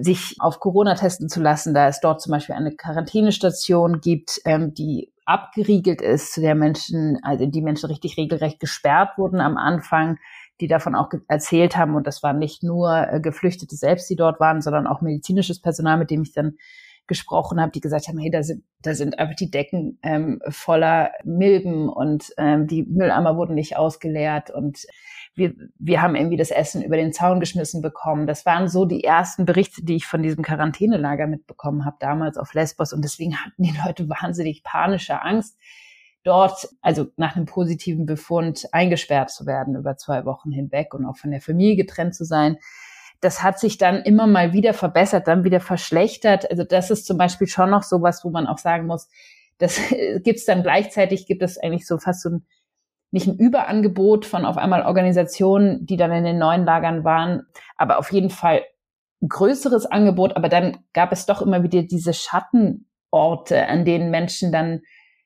sich 0.00 0.36
auf 0.38 0.60
Corona 0.60 0.94
testen 0.94 1.28
zu 1.28 1.40
lassen, 1.40 1.74
da 1.74 1.88
es 1.88 2.00
dort 2.00 2.20
zum 2.20 2.32
Beispiel 2.32 2.54
eine 2.54 2.74
Quarantänestation 2.74 4.00
gibt, 4.00 4.40
ähm, 4.44 4.74
die 4.74 5.12
abgeriegelt 5.24 6.00
ist, 6.00 6.32
zu 6.32 6.40
der 6.40 6.54
Menschen, 6.54 7.18
also 7.22 7.46
die 7.46 7.62
Menschen 7.62 7.86
richtig 7.86 8.16
regelrecht 8.16 8.60
gesperrt 8.60 9.18
wurden 9.18 9.40
am 9.40 9.56
Anfang, 9.56 10.18
die 10.60 10.68
davon 10.68 10.94
auch 10.94 11.10
erzählt 11.28 11.76
haben. 11.76 11.94
Und 11.94 12.06
das 12.06 12.22
waren 12.22 12.38
nicht 12.38 12.62
nur 12.62 13.08
äh, 13.12 13.20
Geflüchtete 13.20 13.76
selbst, 13.76 14.08
die 14.08 14.16
dort 14.16 14.40
waren, 14.40 14.62
sondern 14.62 14.86
auch 14.86 15.00
medizinisches 15.00 15.60
Personal, 15.60 15.98
mit 15.98 16.10
dem 16.10 16.22
ich 16.22 16.32
dann 16.32 16.56
gesprochen 17.06 17.60
habe, 17.60 17.72
die 17.72 17.80
gesagt 17.80 18.08
haben, 18.08 18.18
hey, 18.18 18.30
da 18.30 18.42
sind, 18.42 18.64
da 18.82 18.94
sind 18.94 19.18
einfach 19.18 19.36
die 19.36 19.50
Decken 19.50 19.98
ähm, 20.02 20.40
voller 20.48 21.12
Milben 21.24 21.88
und 21.88 22.32
ähm, 22.36 22.66
die 22.66 22.82
Mülleimer 22.82 23.36
wurden 23.36 23.54
nicht 23.54 23.76
ausgeleert 23.76 24.50
und 24.50 24.86
wir, 25.36 25.54
wir 25.78 26.00
haben 26.00 26.16
irgendwie 26.16 26.38
das 26.38 26.50
Essen 26.50 26.82
über 26.82 26.96
den 26.96 27.12
Zaun 27.12 27.40
geschmissen 27.40 27.82
bekommen. 27.82 28.26
Das 28.26 28.46
waren 28.46 28.68
so 28.68 28.86
die 28.86 29.04
ersten 29.04 29.44
Berichte, 29.44 29.84
die 29.84 29.96
ich 29.96 30.06
von 30.06 30.22
diesem 30.22 30.42
Quarantänelager 30.42 31.26
mitbekommen 31.26 31.84
habe, 31.84 31.96
damals 32.00 32.38
auf 32.38 32.54
Lesbos. 32.54 32.94
Und 32.94 33.02
deswegen 33.04 33.36
hatten 33.36 33.62
die 33.62 33.74
Leute 33.84 34.08
wahnsinnig 34.22 34.64
panische 34.64 35.22
Angst, 35.22 35.58
dort, 36.24 36.68
also 36.80 37.06
nach 37.16 37.36
einem 37.36 37.44
positiven 37.44 38.06
Befund, 38.06 38.66
eingesperrt 38.72 39.30
zu 39.30 39.46
werden 39.46 39.76
über 39.76 39.96
zwei 39.96 40.24
Wochen 40.24 40.50
hinweg 40.50 40.94
und 40.94 41.04
auch 41.04 41.16
von 41.16 41.30
der 41.30 41.42
Familie 41.42 41.76
getrennt 41.76 42.14
zu 42.14 42.24
sein. 42.24 42.56
Das 43.20 43.42
hat 43.42 43.60
sich 43.60 43.78
dann 43.78 44.02
immer 44.02 44.26
mal 44.26 44.52
wieder 44.54 44.72
verbessert, 44.72 45.28
dann 45.28 45.44
wieder 45.44 45.60
verschlechtert. 45.60 46.50
Also 46.50 46.64
das 46.64 46.90
ist 46.90 47.06
zum 47.06 47.18
Beispiel 47.18 47.46
schon 47.46 47.70
noch 47.70 47.82
sowas, 47.82 48.24
wo 48.24 48.30
man 48.30 48.46
auch 48.46 48.58
sagen 48.58 48.86
muss, 48.86 49.08
das 49.58 49.78
gibt 50.24 50.38
es 50.38 50.46
dann 50.46 50.62
gleichzeitig, 50.62 51.26
gibt 51.26 51.42
es 51.42 51.58
eigentlich 51.58 51.86
so 51.86 51.98
fast 51.98 52.22
so 52.22 52.30
ein 52.30 52.46
nicht 53.10 53.26
ein 53.26 53.38
Überangebot 53.38 54.26
von 54.26 54.44
auf 54.44 54.56
einmal 54.56 54.82
Organisationen, 54.82 55.86
die 55.86 55.96
dann 55.96 56.12
in 56.12 56.24
den 56.24 56.38
neuen 56.38 56.64
Lagern 56.64 57.04
waren, 57.04 57.46
aber 57.76 57.98
auf 57.98 58.12
jeden 58.12 58.30
Fall 58.30 58.62
größeres 59.26 59.86
Angebot. 59.86 60.36
Aber 60.36 60.48
dann 60.48 60.78
gab 60.92 61.12
es 61.12 61.26
doch 61.26 61.42
immer 61.42 61.62
wieder 61.62 61.82
diese 61.82 62.12
Schattenorte, 62.12 63.66
an 63.66 63.84
denen 63.84 64.10
Menschen 64.10 64.52
dann 64.52 64.82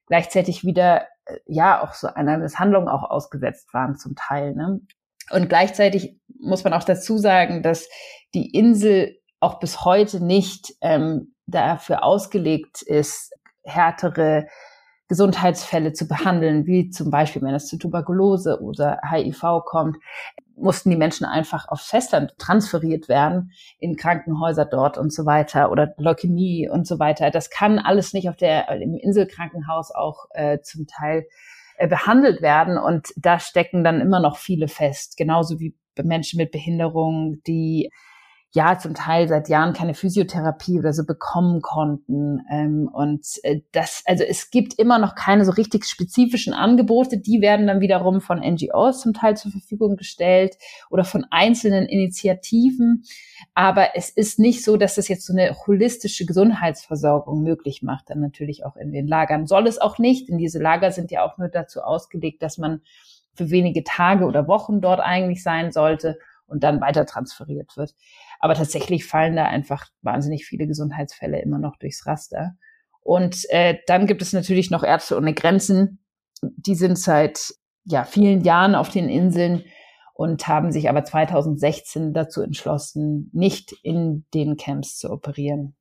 gleichzeitig 0.06 0.64
wieder, 0.64 1.06
äh, 1.24 1.38
ja, 1.46 1.82
auch 1.82 1.94
so 1.94 2.08
einer 2.08 2.38
Misshandlung 2.38 2.88
auch 2.88 3.08
ausgesetzt 3.08 3.72
waren 3.72 3.96
zum 3.96 4.14
Teil. 4.14 4.54
Ne? 4.54 4.80
Und 5.30 5.48
gleichzeitig 5.48 6.18
muss 6.40 6.64
man 6.64 6.72
auch 6.72 6.84
dazu 6.84 7.18
sagen, 7.18 7.62
dass 7.62 7.88
die 8.34 8.50
Insel 8.50 9.18
auch 9.40 9.58
bis 9.58 9.84
heute 9.84 10.22
nicht 10.22 10.74
ähm, 10.80 11.34
dafür 11.46 12.04
ausgelegt 12.04 12.82
ist, 12.82 13.32
härtere 13.62 14.46
Gesundheitsfälle 15.10 15.92
zu 15.92 16.06
behandeln, 16.06 16.66
wie 16.68 16.88
zum 16.88 17.10
Beispiel, 17.10 17.42
wenn 17.42 17.52
es 17.52 17.66
zu 17.66 17.78
Tuberkulose 17.78 18.62
oder 18.62 19.00
HIV 19.10 19.64
kommt, 19.66 19.96
mussten 20.54 20.88
die 20.88 20.96
Menschen 20.96 21.24
einfach 21.24 21.66
aufs 21.66 21.88
Festland 21.88 22.38
transferiert 22.38 23.08
werden, 23.08 23.50
in 23.80 23.96
Krankenhäuser 23.96 24.66
dort 24.66 24.98
und 24.98 25.12
so 25.12 25.26
weiter 25.26 25.72
oder 25.72 25.94
Leukämie 25.96 26.68
und 26.68 26.86
so 26.86 27.00
weiter. 27.00 27.32
Das 27.32 27.50
kann 27.50 27.80
alles 27.80 28.12
nicht 28.12 28.28
auf 28.28 28.36
der, 28.36 28.68
im 28.68 28.94
Inselkrankenhaus 28.94 29.90
auch 29.92 30.26
äh, 30.30 30.60
zum 30.60 30.86
Teil 30.86 31.26
äh, 31.76 31.88
behandelt 31.88 32.40
werden 32.40 32.78
und 32.78 33.08
da 33.16 33.40
stecken 33.40 33.82
dann 33.82 34.00
immer 34.00 34.20
noch 34.20 34.36
viele 34.36 34.68
fest, 34.68 35.16
genauso 35.16 35.58
wie 35.58 35.74
Menschen 36.00 36.36
mit 36.36 36.52
Behinderung, 36.52 37.42
die 37.48 37.90
ja 38.52 38.78
zum 38.78 38.94
Teil 38.94 39.28
seit 39.28 39.48
Jahren 39.48 39.74
keine 39.74 39.94
Physiotherapie 39.94 40.78
oder 40.78 40.92
so 40.92 41.06
bekommen 41.06 41.62
konnten. 41.62 42.40
Ähm, 42.50 42.90
und 42.92 43.24
äh, 43.44 43.60
das, 43.70 44.02
also 44.06 44.24
es 44.24 44.50
gibt 44.50 44.74
immer 44.74 44.98
noch 44.98 45.14
keine 45.14 45.44
so 45.44 45.52
richtig 45.52 45.84
spezifischen 45.84 46.52
Angebote. 46.52 47.18
Die 47.18 47.40
werden 47.40 47.68
dann 47.68 47.80
wiederum 47.80 48.20
von 48.20 48.40
NGOs 48.40 49.02
zum 49.02 49.14
Teil 49.14 49.36
zur 49.36 49.52
Verfügung 49.52 49.96
gestellt 49.96 50.56
oder 50.90 51.04
von 51.04 51.24
einzelnen 51.30 51.86
Initiativen. 51.86 53.04
Aber 53.54 53.90
es 53.94 54.10
ist 54.10 54.40
nicht 54.40 54.64
so, 54.64 54.76
dass 54.76 54.96
das 54.96 55.06
jetzt 55.06 55.26
so 55.26 55.32
eine 55.32 55.54
holistische 55.66 56.26
Gesundheitsversorgung 56.26 57.44
möglich 57.44 57.82
macht, 57.82 58.10
dann 58.10 58.20
natürlich 58.20 58.64
auch 58.64 58.74
in 58.74 58.90
den 58.90 59.06
Lagern. 59.06 59.46
Soll 59.46 59.68
es 59.68 59.80
auch 59.80 59.98
nicht, 59.98 60.28
denn 60.28 60.38
diese 60.38 60.58
Lager 60.60 60.90
sind 60.90 61.12
ja 61.12 61.24
auch 61.24 61.38
nur 61.38 61.48
dazu 61.48 61.82
ausgelegt, 61.82 62.42
dass 62.42 62.58
man 62.58 62.80
für 63.34 63.50
wenige 63.50 63.84
Tage 63.84 64.24
oder 64.24 64.48
Wochen 64.48 64.80
dort 64.80 64.98
eigentlich 64.98 65.44
sein 65.44 65.70
sollte 65.70 66.18
und 66.50 66.62
dann 66.64 66.80
weiter 66.80 67.06
transferiert 67.06 67.76
wird. 67.76 67.94
Aber 68.40 68.54
tatsächlich 68.54 69.06
fallen 69.06 69.36
da 69.36 69.44
einfach 69.44 69.86
wahnsinnig 70.02 70.44
viele 70.44 70.66
Gesundheitsfälle 70.66 71.40
immer 71.40 71.58
noch 71.58 71.76
durchs 71.76 72.06
Raster. 72.06 72.56
Und 73.00 73.48
äh, 73.50 73.78
dann 73.86 74.06
gibt 74.06 74.22
es 74.22 74.32
natürlich 74.32 74.70
noch 74.70 74.82
Ärzte 74.82 75.16
ohne 75.16 75.34
Grenzen. 75.34 76.04
Die 76.42 76.74
sind 76.74 76.98
seit 76.98 77.54
ja, 77.84 78.04
vielen 78.04 78.42
Jahren 78.42 78.74
auf 78.74 78.90
den 78.90 79.08
Inseln 79.08 79.64
und 80.14 80.46
haben 80.46 80.70
sich 80.70 80.88
aber 80.88 81.04
2016 81.04 82.12
dazu 82.12 82.42
entschlossen, 82.42 83.30
nicht 83.32 83.72
in 83.82 84.26
den 84.34 84.56
Camps 84.56 84.98
zu 84.98 85.10
operieren. 85.10 85.76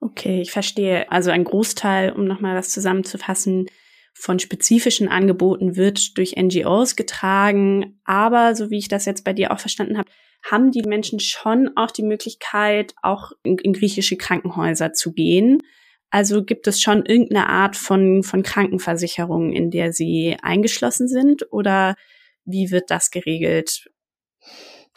Okay, 0.00 0.40
ich 0.40 0.52
verstehe. 0.52 1.10
Also 1.10 1.32
ein 1.32 1.42
Großteil, 1.42 2.12
um 2.12 2.24
nochmal 2.24 2.56
was 2.56 2.70
zusammenzufassen, 2.70 3.66
von 4.14 4.38
spezifischen 4.38 5.08
Angeboten 5.08 5.76
wird 5.76 6.16
durch 6.16 6.36
NGOs 6.36 6.96
getragen. 6.96 8.00
Aber 8.04 8.54
so 8.54 8.70
wie 8.70 8.78
ich 8.78 8.88
das 8.88 9.04
jetzt 9.04 9.24
bei 9.24 9.32
dir 9.32 9.52
auch 9.52 9.58
verstanden 9.58 9.98
habe, 9.98 10.08
haben 10.50 10.70
die 10.70 10.82
Menschen 10.82 11.20
schon 11.20 11.70
auch 11.76 11.90
die 11.90 12.02
Möglichkeit, 12.02 12.94
auch 13.02 13.32
in, 13.42 13.58
in 13.58 13.72
griechische 13.72 14.16
Krankenhäuser 14.16 14.92
zu 14.92 15.12
gehen. 15.12 15.62
Also 16.10 16.44
gibt 16.44 16.66
es 16.68 16.80
schon 16.80 17.04
irgendeine 17.04 17.48
Art 17.48 17.76
von, 17.76 18.22
von 18.22 18.42
Krankenversicherung, 18.42 19.52
in 19.52 19.70
der 19.70 19.92
sie 19.92 20.36
eingeschlossen 20.42 21.08
sind 21.08 21.50
oder 21.50 21.96
wie 22.44 22.70
wird 22.70 22.90
das 22.90 23.10
geregelt? 23.10 23.90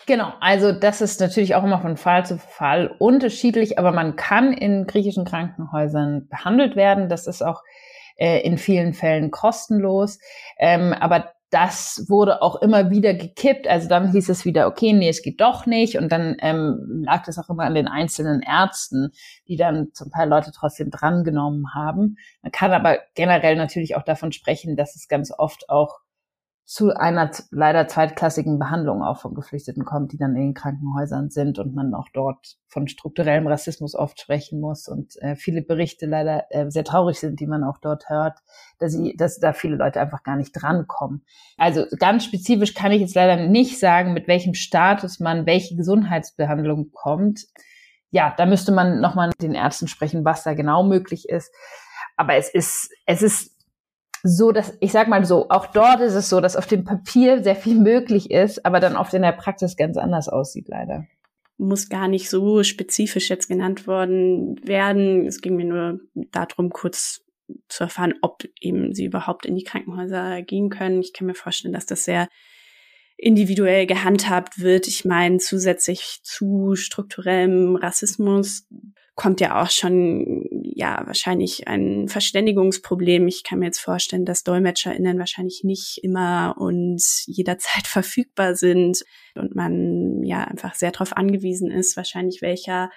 Genau, 0.05 0.31
also 0.39 0.71
das 0.71 1.01
ist 1.01 1.19
natürlich 1.19 1.55
auch 1.55 1.63
immer 1.63 1.81
von 1.81 1.97
Fall 1.97 2.25
zu 2.25 2.37
Fall 2.37 2.95
unterschiedlich, 2.99 3.79
aber 3.79 3.91
man 3.91 4.15
kann 4.15 4.53
in 4.53 4.85
griechischen 4.85 5.25
Krankenhäusern 5.25 6.27
behandelt 6.29 6.75
werden. 6.75 7.09
Das 7.09 7.27
ist 7.27 7.41
auch 7.41 7.63
äh, 8.17 8.41
in 8.41 8.57
vielen 8.57 8.93
Fällen 8.93 9.31
kostenlos. 9.31 10.19
Ähm, 10.59 10.93
aber 10.93 11.31
das 11.49 12.05
wurde 12.09 12.41
auch 12.41 12.61
immer 12.61 12.89
wieder 12.89 13.13
gekippt. 13.13 13.67
Also 13.67 13.87
dann 13.87 14.11
hieß 14.11 14.27
es 14.29 14.43
wieder, 14.43 14.67
okay, 14.67 14.91
nee, 14.91 15.07
es 15.07 15.21
geht 15.21 15.39
doch 15.39 15.65
nicht. 15.65 15.97
Und 15.97 16.11
dann 16.11 16.35
ähm, 16.39 17.03
lag 17.05 17.23
das 17.23 17.37
auch 17.37 17.49
immer 17.49 17.63
an 17.63 17.75
den 17.75 17.87
einzelnen 17.87 18.41
Ärzten, 18.41 19.11
die 19.47 19.55
dann 19.55 19.93
zum 19.93 20.11
Teil 20.11 20.27
Leute 20.27 20.51
trotzdem 20.53 20.89
drangenommen 20.91 21.73
haben. 21.73 22.17
Man 22.41 22.51
kann 22.51 22.73
aber 22.73 22.99
generell 23.15 23.55
natürlich 23.55 23.95
auch 23.95 24.03
davon 24.03 24.33
sprechen, 24.33 24.75
dass 24.75 24.95
es 24.95 25.07
ganz 25.07 25.31
oft 25.37 25.69
auch 25.69 25.99
zu 26.67 26.93
einer 26.93 27.31
leider 27.49 27.87
zweitklassigen 27.87 28.59
Behandlung 28.59 29.01
auch 29.01 29.21
von 29.21 29.33
Geflüchteten 29.33 29.85
kommt, 29.85 30.11
die 30.11 30.17
dann 30.17 30.35
in 30.35 30.47
den 30.47 30.53
Krankenhäusern 30.53 31.29
sind 31.29 31.59
und 31.59 31.73
man 31.73 31.93
auch 31.93 32.09
dort 32.13 32.57
von 32.67 32.89
strukturellem 32.89 33.47
Rassismus 33.47 33.95
oft 33.95 34.19
sprechen 34.19 34.59
muss 34.59 34.89
und 34.89 35.15
äh, 35.21 35.37
viele 35.37 35.61
Berichte 35.61 36.07
leider 36.07 36.43
äh, 36.49 36.69
sehr 36.69 36.83
traurig 36.83 37.21
sind, 37.21 37.39
die 37.39 37.47
man 37.47 37.63
auch 37.63 37.77
dort 37.77 38.09
hört, 38.09 38.39
dass, 38.79 38.91
sie, 38.91 39.15
dass 39.15 39.39
da 39.39 39.53
viele 39.53 39.77
Leute 39.77 40.01
einfach 40.01 40.23
gar 40.23 40.35
nicht 40.35 40.51
drankommen. 40.51 41.23
Also 41.57 41.85
ganz 41.99 42.25
spezifisch 42.25 42.73
kann 42.73 42.91
ich 42.91 42.99
jetzt 42.99 43.15
leider 43.15 43.47
nicht 43.47 43.79
sagen, 43.79 44.11
mit 44.11 44.27
welchem 44.27 44.53
Status 44.53 45.21
man 45.21 45.45
welche 45.45 45.77
Gesundheitsbehandlung 45.77 46.91
kommt. 46.91 47.45
Ja, 48.09 48.33
da 48.35 48.45
müsste 48.45 48.73
man 48.73 48.99
nochmal 48.99 49.29
mit 49.29 49.41
den 49.41 49.55
Ärzten 49.55 49.87
sprechen, 49.87 50.25
was 50.25 50.43
da 50.43 50.53
genau 50.53 50.83
möglich 50.83 51.29
ist. 51.29 51.49
Aber 52.17 52.33
es 52.35 52.53
ist, 52.53 52.91
es 53.05 53.21
ist 53.21 53.56
so, 54.23 54.51
dass 54.51 54.77
ich 54.79 54.91
sag 54.91 55.07
mal 55.07 55.25
so, 55.25 55.49
auch 55.49 55.67
dort 55.67 56.01
ist 56.01 56.13
es 56.13 56.29
so, 56.29 56.41
dass 56.41 56.55
auf 56.55 56.67
dem 56.67 56.83
Papier 56.83 57.43
sehr 57.43 57.55
viel 57.55 57.79
möglich 57.79 58.31
ist, 58.31 58.65
aber 58.65 58.79
dann 58.79 58.95
oft 58.95 59.13
in 59.13 59.21
der 59.21 59.31
Praxis 59.31 59.75
ganz 59.75 59.97
anders 59.97 60.29
aussieht, 60.29 60.67
leider. 60.67 61.05
Muss 61.57 61.89
gar 61.89 62.07
nicht 62.07 62.29
so 62.29 62.63
spezifisch 62.63 63.29
jetzt 63.29 63.47
genannt 63.47 63.87
worden 63.87 64.59
werden. 64.65 65.25
Es 65.25 65.41
ging 65.41 65.55
mir 65.55 65.65
nur 65.65 65.99
darum, 66.31 66.69
kurz 66.69 67.21
zu 67.69 67.83
erfahren, 67.83 68.13
ob 68.21 68.43
eben 68.59 68.93
sie 68.93 69.05
überhaupt 69.05 69.45
in 69.45 69.55
die 69.55 69.63
Krankenhäuser 69.63 70.41
gehen 70.41 70.69
können. 70.69 71.01
Ich 71.01 71.13
kann 71.13 71.27
mir 71.27 71.33
vorstellen, 71.33 71.73
dass 71.73 71.85
das 71.85 72.03
sehr 72.03 72.27
individuell 73.17 73.87
gehandhabt 73.87 74.59
wird. 74.59 74.87
Ich 74.87 75.03
meine, 75.03 75.37
zusätzlich 75.37 76.19
zu 76.23 76.75
strukturellem 76.75 77.75
Rassismus 77.75 78.67
kommt 79.15 79.41
ja 79.41 79.59
auch 79.63 79.71
schon, 79.71 80.45
ja, 80.61 81.01
wahrscheinlich 81.07 81.67
ein 81.67 82.07
Verständigungsproblem. 82.07 83.27
Ich 83.27 83.43
kann 83.43 83.57
mir 83.57 83.65
jetzt 83.65 83.79
vorstellen, 83.79 84.25
dass 84.25 84.43
DolmetscherInnen 84.43 85.17
wahrscheinlich 85.17 85.63
nicht 85.63 85.99
immer 86.03 86.53
und 86.59 87.01
jederzeit 87.25 87.87
verfügbar 87.87 88.55
sind 88.55 89.03
und 89.33 89.55
man 89.55 90.21
ja 90.23 90.43
einfach 90.43 90.75
sehr 90.75 90.91
darauf 90.91 91.17
angewiesen 91.17 91.71
ist, 91.71 91.97
wahrscheinlich 91.97 92.43
welcher 92.43 92.91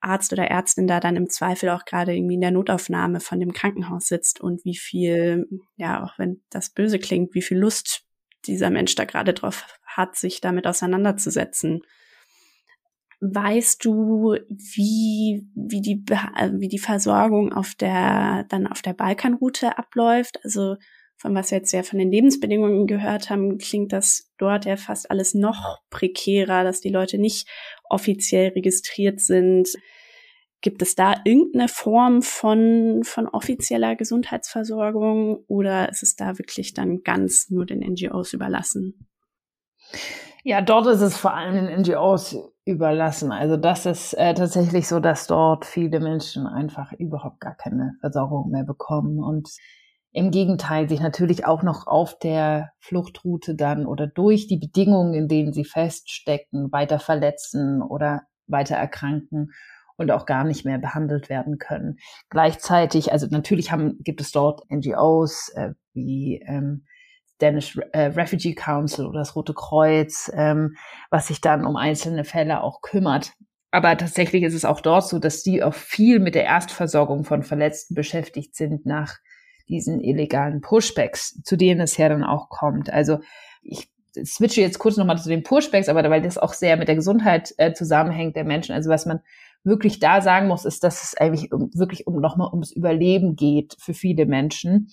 Arzt 0.00 0.32
oder 0.34 0.44
Ärztin 0.44 0.86
da 0.86 1.00
dann 1.00 1.16
im 1.16 1.30
Zweifel 1.30 1.70
auch 1.70 1.86
gerade 1.86 2.14
irgendwie 2.14 2.34
in 2.34 2.42
der 2.42 2.50
Notaufnahme 2.50 3.20
von 3.20 3.40
dem 3.40 3.54
Krankenhaus 3.54 4.06
sitzt 4.06 4.42
und 4.42 4.62
wie 4.66 4.76
viel, 4.76 5.46
ja, 5.76 6.04
auch 6.04 6.18
wenn 6.18 6.42
das 6.50 6.68
böse 6.68 6.98
klingt, 6.98 7.34
wie 7.34 7.40
viel 7.40 7.56
Lust 7.56 8.05
dieser 8.44 8.70
Mensch 8.70 8.94
da 8.94 9.04
gerade 9.04 9.34
drauf 9.34 9.66
hat, 9.84 10.16
sich 10.16 10.40
damit 10.40 10.66
auseinanderzusetzen. 10.66 11.80
Weißt 13.20 13.84
du, 13.84 14.36
wie, 14.50 15.48
wie 15.54 15.80
die, 15.80 16.04
äh, 16.10 16.50
wie 16.54 16.68
die 16.68 16.78
Versorgung 16.78 17.52
auf 17.52 17.74
der, 17.74 18.44
dann 18.50 18.66
auf 18.66 18.82
der 18.82 18.92
Balkanroute 18.92 19.78
abläuft? 19.78 20.38
Also, 20.44 20.76
von 21.16 21.34
was 21.34 21.50
wir 21.50 21.58
jetzt 21.58 21.72
ja 21.72 21.82
von 21.82 21.98
den 21.98 22.12
Lebensbedingungen 22.12 22.86
gehört 22.86 23.30
haben, 23.30 23.56
klingt 23.56 23.94
das 23.94 24.30
dort 24.36 24.66
ja 24.66 24.76
fast 24.76 25.10
alles 25.10 25.32
noch 25.32 25.78
prekärer, 25.88 26.62
dass 26.62 26.82
die 26.82 26.90
Leute 26.90 27.16
nicht 27.16 27.48
offiziell 27.88 28.50
registriert 28.50 29.20
sind. 29.20 29.70
Gibt 30.66 30.82
es 30.82 30.96
da 30.96 31.14
irgendeine 31.22 31.68
Form 31.68 32.22
von, 32.22 33.02
von 33.04 33.28
offizieller 33.28 33.94
Gesundheitsversorgung 33.94 35.44
oder 35.46 35.88
ist 35.90 36.02
es 36.02 36.16
da 36.16 36.38
wirklich 36.38 36.74
dann 36.74 37.04
ganz 37.04 37.50
nur 37.50 37.66
den 37.66 37.88
NGOs 37.88 38.32
überlassen? 38.32 39.06
Ja, 40.42 40.62
dort 40.62 40.88
ist 40.88 41.02
es 41.02 41.16
vor 41.16 41.34
allem 41.34 41.54
den 41.54 41.82
NGOs 41.82 42.36
überlassen. 42.64 43.30
Also 43.30 43.56
das 43.56 43.86
ist 43.86 44.14
äh, 44.14 44.34
tatsächlich 44.34 44.88
so, 44.88 44.98
dass 44.98 45.28
dort 45.28 45.64
viele 45.66 46.00
Menschen 46.00 46.48
einfach 46.48 46.90
überhaupt 46.94 47.38
gar 47.38 47.54
keine 47.54 47.94
Versorgung 48.00 48.50
mehr 48.50 48.64
bekommen. 48.64 49.22
Und 49.22 49.48
im 50.10 50.32
Gegenteil 50.32 50.88
sich 50.88 50.98
natürlich 50.98 51.46
auch 51.46 51.62
noch 51.62 51.86
auf 51.86 52.18
der 52.18 52.72
Fluchtroute 52.80 53.54
dann 53.54 53.86
oder 53.86 54.08
durch 54.08 54.48
die 54.48 54.58
Bedingungen, 54.58 55.14
in 55.14 55.28
denen 55.28 55.52
sie 55.52 55.64
feststecken, 55.64 56.72
weiter 56.72 56.98
verletzen 56.98 57.82
oder 57.82 58.22
weiter 58.48 58.74
erkranken 58.74 59.52
und 59.96 60.10
auch 60.10 60.26
gar 60.26 60.44
nicht 60.44 60.64
mehr 60.64 60.78
behandelt 60.78 61.28
werden 61.28 61.58
können. 61.58 61.98
Gleichzeitig, 62.30 63.12
also 63.12 63.26
natürlich 63.30 63.72
haben, 63.72 63.98
gibt 64.00 64.20
es 64.20 64.30
dort 64.32 64.62
NGOs 64.70 65.50
äh, 65.54 65.72
wie 65.94 66.42
ähm, 66.46 66.84
Danish 67.38 67.78
äh, 67.92 68.06
Refugee 68.06 68.54
Council 68.54 69.06
oder 69.06 69.20
das 69.20 69.36
Rote 69.36 69.54
Kreuz, 69.54 70.30
ähm, 70.34 70.76
was 71.10 71.28
sich 71.28 71.40
dann 71.40 71.66
um 71.66 71.76
einzelne 71.76 72.24
Fälle 72.24 72.62
auch 72.62 72.80
kümmert. 72.80 73.32
Aber 73.70 73.96
tatsächlich 73.96 74.42
ist 74.42 74.54
es 74.54 74.64
auch 74.64 74.80
dort 74.80 75.06
so, 75.08 75.18
dass 75.18 75.42
die 75.42 75.62
auch 75.62 75.74
viel 75.74 76.18
mit 76.18 76.34
der 76.34 76.44
Erstversorgung 76.44 77.24
von 77.24 77.42
Verletzten 77.42 77.94
beschäftigt 77.94 78.54
sind 78.54 78.86
nach 78.86 79.16
diesen 79.68 80.00
illegalen 80.00 80.60
Pushbacks, 80.60 81.42
zu 81.42 81.56
denen 81.56 81.80
es 81.80 81.96
ja 81.96 82.08
dann 82.08 82.24
auch 82.24 82.48
kommt. 82.48 82.90
Also 82.90 83.18
ich 83.62 83.90
switche 84.24 84.60
jetzt 84.60 84.78
kurz 84.78 84.96
nochmal 84.96 85.18
zu 85.18 85.28
den 85.28 85.42
Pushbacks, 85.42 85.88
aber 85.88 86.08
weil 86.08 86.22
das 86.22 86.38
auch 86.38 86.54
sehr 86.54 86.76
mit 86.76 86.88
der 86.88 86.94
Gesundheit 86.94 87.52
äh, 87.58 87.72
zusammenhängt 87.74 88.36
der 88.36 88.44
Menschen. 88.44 88.74
Also 88.74 88.88
was 88.88 89.04
man 89.04 89.20
wirklich 89.66 89.98
da 89.98 90.22
sagen 90.22 90.48
muss, 90.48 90.64
ist, 90.64 90.84
dass 90.84 91.02
es 91.02 91.16
eigentlich 91.16 91.52
um, 91.52 91.70
wirklich 91.74 92.06
um 92.06 92.20
nochmal 92.20 92.50
ums 92.50 92.72
Überleben 92.72 93.36
geht 93.36 93.76
für 93.78 93.94
viele 93.94 94.24
Menschen. 94.24 94.88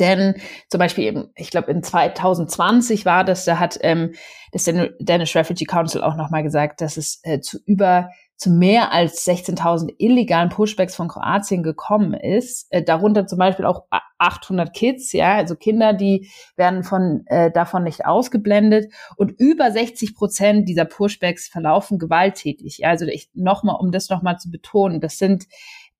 Denn 0.00 0.34
zum 0.68 0.78
Beispiel 0.78 1.04
eben, 1.04 1.30
ich 1.36 1.50
glaube 1.50 1.70
in 1.70 1.82
2020 1.82 3.06
war 3.06 3.24
das, 3.24 3.44
da 3.44 3.58
hat 3.58 3.78
ähm, 3.82 4.14
das 4.52 4.64
Danish 4.64 5.36
Refugee 5.36 5.64
Council 5.64 6.02
auch 6.02 6.16
nochmal 6.16 6.42
gesagt, 6.42 6.80
dass 6.80 6.96
es 6.96 7.20
äh, 7.22 7.40
zu 7.40 7.58
über 7.64 8.10
zu 8.36 8.50
mehr 8.50 8.92
als 8.92 9.26
16.000 9.26 9.94
illegalen 9.98 10.50
Pushbacks 10.50 10.94
von 10.94 11.08
Kroatien 11.08 11.62
gekommen 11.62 12.12
ist. 12.12 12.66
Äh, 12.70 12.82
darunter 12.82 13.26
zum 13.26 13.38
Beispiel 13.38 13.64
auch 13.64 13.84
800 14.18 14.74
Kids, 14.74 15.12
ja, 15.12 15.36
also 15.36 15.56
Kinder, 15.56 15.92
die 15.92 16.30
werden 16.56 16.84
von 16.84 17.24
äh, 17.26 17.50
davon 17.50 17.84
nicht 17.84 18.04
ausgeblendet 18.04 18.92
und 19.16 19.32
über 19.38 19.70
60 19.70 20.14
Prozent 20.14 20.68
dieser 20.68 20.84
Pushbacks 20.84 21.48
verlaufen 21.48 21.98
gewalttätig. 21.98 22.78
Ja, 22.78 22.90
also 22.90 23.06
ich 23.06 23.30
nochmal, 23.34 23.76
um 23.80 23.90
das 23.90 24.10
nochmal 24.10 24.38
zu 24.38 24.50
betonen, 24.50 25.00
das 25.00 25.18
sind 25.18 25.46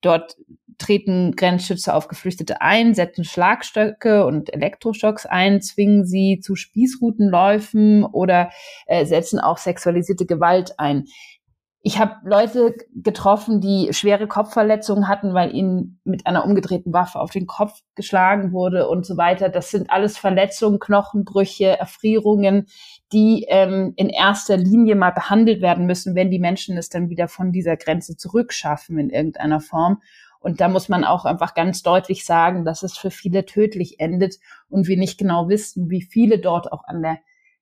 dort 0.02 0.36
treten 0.78 1.34
Grenzschützer 1.36 1.94
auf 1.94 2.08
Geflüchtete 2.08 2.60
ein, 2.60 2.94
setzen 2.94 3.24
Schlagstöcke 3.24 4.26
und 4.26 4.52
Elektroschocks 4.52 5.24
ein, 5.24 5.62
zwingen 5.62 6.04
sie 6.04 6.40
zu 6.40 6.54
Spießrutenläufen 6.54 8.04
oder 8.04 8.50
äh, 8.86 9.06
setzen 9.06 9.40
auch 9.40 9.56
sexualisierte 9.56 10.26
Gewalt 10.26 10.78
ein 10.78 11.06
ich 11.86 12.00
habe 12.00 12.16
Leute 12.24 12.74
getroffen, 12.96 13.60
die 13.60 13.90
schwere 13.92 14.26
Kopfverletzungen 14.26 15.06
hatten, 15.06 15.34
weil 15.34 15.54
ihnen 15.54 16.00
mit 16.02 16.26
einer 16.26 16.44
umgedrehten 16.44 16.92
Waffe 16.92 17.20
auf 17.20 17.30
den 17.30 17.46
Kopf 17.46 17.80
geschlagen 17.94 18.50
wurde 18.50 18.88
und 18.88 19.06
so 19.06 19.16
weiter. 19.16 19.50
Das 19.50 19.70
sind 19.70 19.88
alles 19.88 20.18
Verletzungen, 20.18 20.80
Knochenbrüche, 20.80 21.78
Erfrierungen, 21.78 22.66
die 23.12 23.46
ähm, 23.48 23.92
in 23.94 24.08
erster 24.08 24.56
Linie 24.56 24.96
mal 24.96 25.12
behandelt 25.12 25.62
werden 25.62 25.86
müssen, 25.86 26.16
wenn 26.16 26.28
die 26.28 26.40
Menschen 26.40 26.76
es 26.76 26.88
dann 26.88 27.08
wieder 27.08 27.28
von 27.28 27.52
dieser 27.52 27.76
Grenze 27.76 28.16
zurückschaffen 28.16 28.98
in 28.98 29.10
irgendeiner 29.10 29.60
Form. 29.60 30.02
Und 30.40 30.60
da 30.60 30.66
muss 30.66 30.88
man 30.88 31.04
auch 31.04 31.24
einfach 31.24 31.54
ganz 31.54 31.82
deutlich 31.82 32.24
sagen, 32.24 32.64
dass 32.64 32.82
es 32.82 32.98
für 32.98 33.12
viele 33.12 33.44
tödlich 33.44 34.00
endet 34.00 34.40
und 34.68 34.88
wir 34.88 34.96
nicht 34.96 35.18
genau 35.18 35.48
wissen, 35.48 35.88
wie 35.88 36.02
viele 36.02 36.40
dort 36.40 36.72
auch 36.72 36.82
an 36.88 37.02
der 37.02 37.18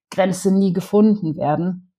Grenze 0.09 0.51
nie 0.51 0.73
gefunden 0.73 1.37
werden. 1.37 1.91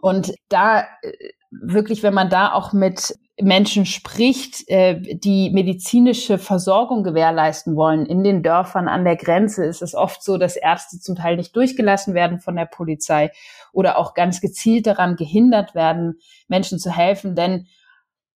Und 0.00 0.32
da 0.48 0.86
äh, 1.02 1.12
wirklich, 1.50 2.02
wenn 2.02 2.14
man 2.14 2.28
da 2.28 2.52
auch 2.52 2.72
mit 2.72 3.14
Menschen 3.40 3.86
spricht, 3.86 4.68
äh, 4.68 5.00
die 5.00 5.50
medizinische 5.50 6.38
Versorgung 6.38 7.04
gewährleisten 7.04 7.76
wollen 7.76 8.04
in 8.04 8.24
den 8.24 8.42
Dörfern 8.42 8.88
an 8.88 9.04
der 9.04 9.16
Grenze, 9.16 9.64
ist 9.64 9.80
es 9.80 9.94
oft 9.94 10.22
so, 10.22 10.38
dass 10.38 10.56
Ärzte 10.56 10.98
zum 10.98 11.14
Teil 11.14 11.36
nicht 11.36 11.54
durchgelassen 11.54 12.14
werden 12.14 12.40
von 12.40 12.56
der 12.56 12.66
Polizei 12.66 13.30
oder 13.72 13.98
auch 13.98 14.14
ganz 14.14 14.40
gezielt 14.40 14.86
daran 14.86 15.16
gehindert 15.16 15.74
werden, 15.74 16.18
Menschen 16.48 16.78
zu 16.78 16.90
helfen. 16.90 17.36
Denn 17.36 17.66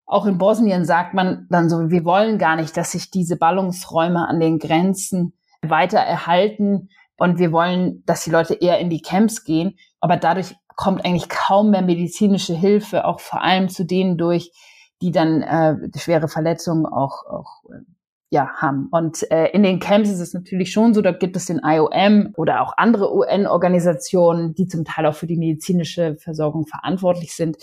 auch 0.07 0.27
in 0.27 0.39
Bosnien 0.39 0.85
sagt 0.85 1.15
man 1.15 1.47
dann 1.51 1.69
so, 1.69 1.91
wir 1.91 2.05
wollen 2.05 2.39
gar 2.39 2.57
nicht, 2.57 2.77
dass 2.77 2.93
sich 2.93 3.11
diese 3.11 3.37
Ballungsräume 3.37 4.29
an 4.29 4.41
den 4.41 4.59
Grenzen 4.59 5.33
weiter 5.63 5.99
erhalten 5.99 6.89
und 7.17 7.39
wir 7.39 7.53
wollen, 7.53 8.03
dass 8.05 8.25
die 8.25 8.31
Leute 8.31 8.55
eher 8.55 8.79
in 8.79 8.91
die 8.91 9.03
Camps 9.03 9.45
gehen. 9.45 9.79
Aber 10.01 10.17
dadurch 10.17 10.55
kommt 10.77 11.05
eigentlich 11.05 11.29
kaum 11.29 11.71
mehr 11.71 11.83
medizinische 11.83 12.55
Hilfe, 12.55 13.05
auch 13.05 13.21
vor 13.21 13.43
allem 13.43 13.69
zu 13.69 13.85
denen 13.85 14.17
durch, 14.17 14.53
die 15.01 15.11
dann 15.11 15.43
äh, 15.43 15.77
schwere 15.99 16.29
Verletzungen 16.29 16.87
auch, 16.87 17.25
auch 17.27 17.65
äh, 17.71 17.83
ja, 18.31 18.49
haben. 18.57 18.89
Und 18.91 19.31
äh, 19.31 19.49
in 19.49 19.63
den 19.63 19.79
Camps 19.79 20.09
ist 20.09 20.21
es 20.21 20.33
natürlich 20.33 20.73
schon 20.73 20.95
so, 20.95 21.03
da 21.03 21.13
gibt 21.13 21.37
es 21.37 21.47
den 21.47 21.61
IOM 21.63 22.33
oder 22.37 22.63
auch 22.63 22.73
andere 22.77 23.15
UN-Organisationen, 23.15 24.55
die 24.55 24.67
zum 24.67 24.85
Teil 24.85 25.05
auch 25.07 25.15
für 25.15 25.27
die 25.27 25.37
medizinische 25.37 26.17
Versorgung 26.17 26.67
verantwortlich 26.67 27.35
sind. 27.35 27.59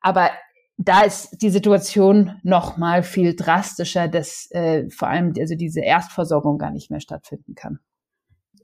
Aber 0.00 0.30
da 0.78 1.02
ist 1.02 1.42
die 1.42 1.50
Situation 1.50 2.40
noch 2.42 2.76
mal 2.76 3.02
viel 3.02 3.34
drastischer, 3.34 4.08
dass 4.08 4.48
äh, 4.52 4.88
vor 4.90 5.08
allem 5.08 5.34
also 5.38 5.54
diese 5.54 5.80
Erstversorgung 5.80 6.58
gar 6.58 6.70
nicht 6.70 6.90
mehr 6.90 7.00
stattfinden 7.00 7.54
kann. 7.54 7.80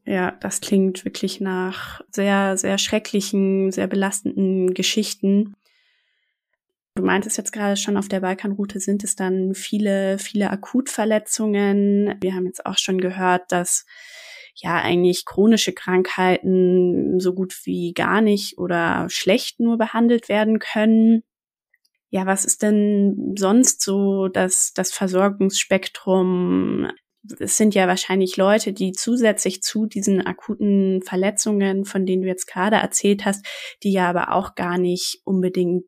Ja, 0.04 0.32
das 0.40 0.60
klingt 0.60 1.04
wirklich 1.04 1.40
nach 1.40 2.00
sehr, 2.10 2.56
sehr 2.56 2.78
schrecklichen, 2.78 3.70
sehr 3.70 3.86
belastenden 3.86 4.74
Geschichten. 4.74 5.54
Du 6.94 7.04
meintest 7.04 7.38
jetzt 7.38 7.52
gerade 7.52 7.76
schon, 7.76 7.96
auf 7.96 8.08
der 8.08 8.20
Balkanroute 8.20 8.80
sind 8.80 9.04
es 9.04 9.16
dann 9.16 9.54
viele, 9.54 10.18
viele 10.18 10.50
Akutverletzungen. 10.50 12.16
Wir 12.20 12.34
haben 12.34 12.46
jetzt 12.46 12.66
auch 12.66 12.78
schon 12.78 13.00
gehört, 13.00 13.50
dass 13.50 13.86
ja 14.54 14.74
eigentlich 14.74 15.24
chronische 15.24 15.72
Krankheiten 15.72 17.18
so 17.18 17.32
gut 17.32 17.54
wie 17.64 17.94
gar 17.94 18.20
nicht 18.20 18.58
oder 18.58 19.06
schlecht 19.08 19.60
nur 19.60 19.78
behandelt 19.78 20.28
werden 20.28 20.58
können. 20.58 21.22
Ja, 22.10 22.26
was 22.26 22.44
ist 22.44 22.62
denn 22.62 23.34
sonst 23.38 23.80
so 23.80 24.28
das, 24.28 24.72
das 24.74 24.92
Versorgungsspektrum 24.92 26.90
es 27.38 27.56
sind 27.56 27.74
ja 27.74 27.86
wahrscheinlich 27.86 28.36
Leute, 28.36 28.72
die 28.72 28.92
zusätzlich 28.92 29.62
zu 29.62 29.86
diesen 29.86 30.26
akuten 30.26 31.02
Verletzungen, 31.02 31.84
von 31.84 32.06
denen 32.06 32.22
du 32.22 32.28
jetzt 32.28 32.46
gerade 32.46 32.76
erzählt 32.76 33.24
hast, 33.24 33.46
die 33.82 33.92
ja 33.92 34.08
aber 34.08 34.32
auch 34.32 34.54
gar 34.54 34.78
nicht 34.78 35.20
unbedingt 35.24 35.86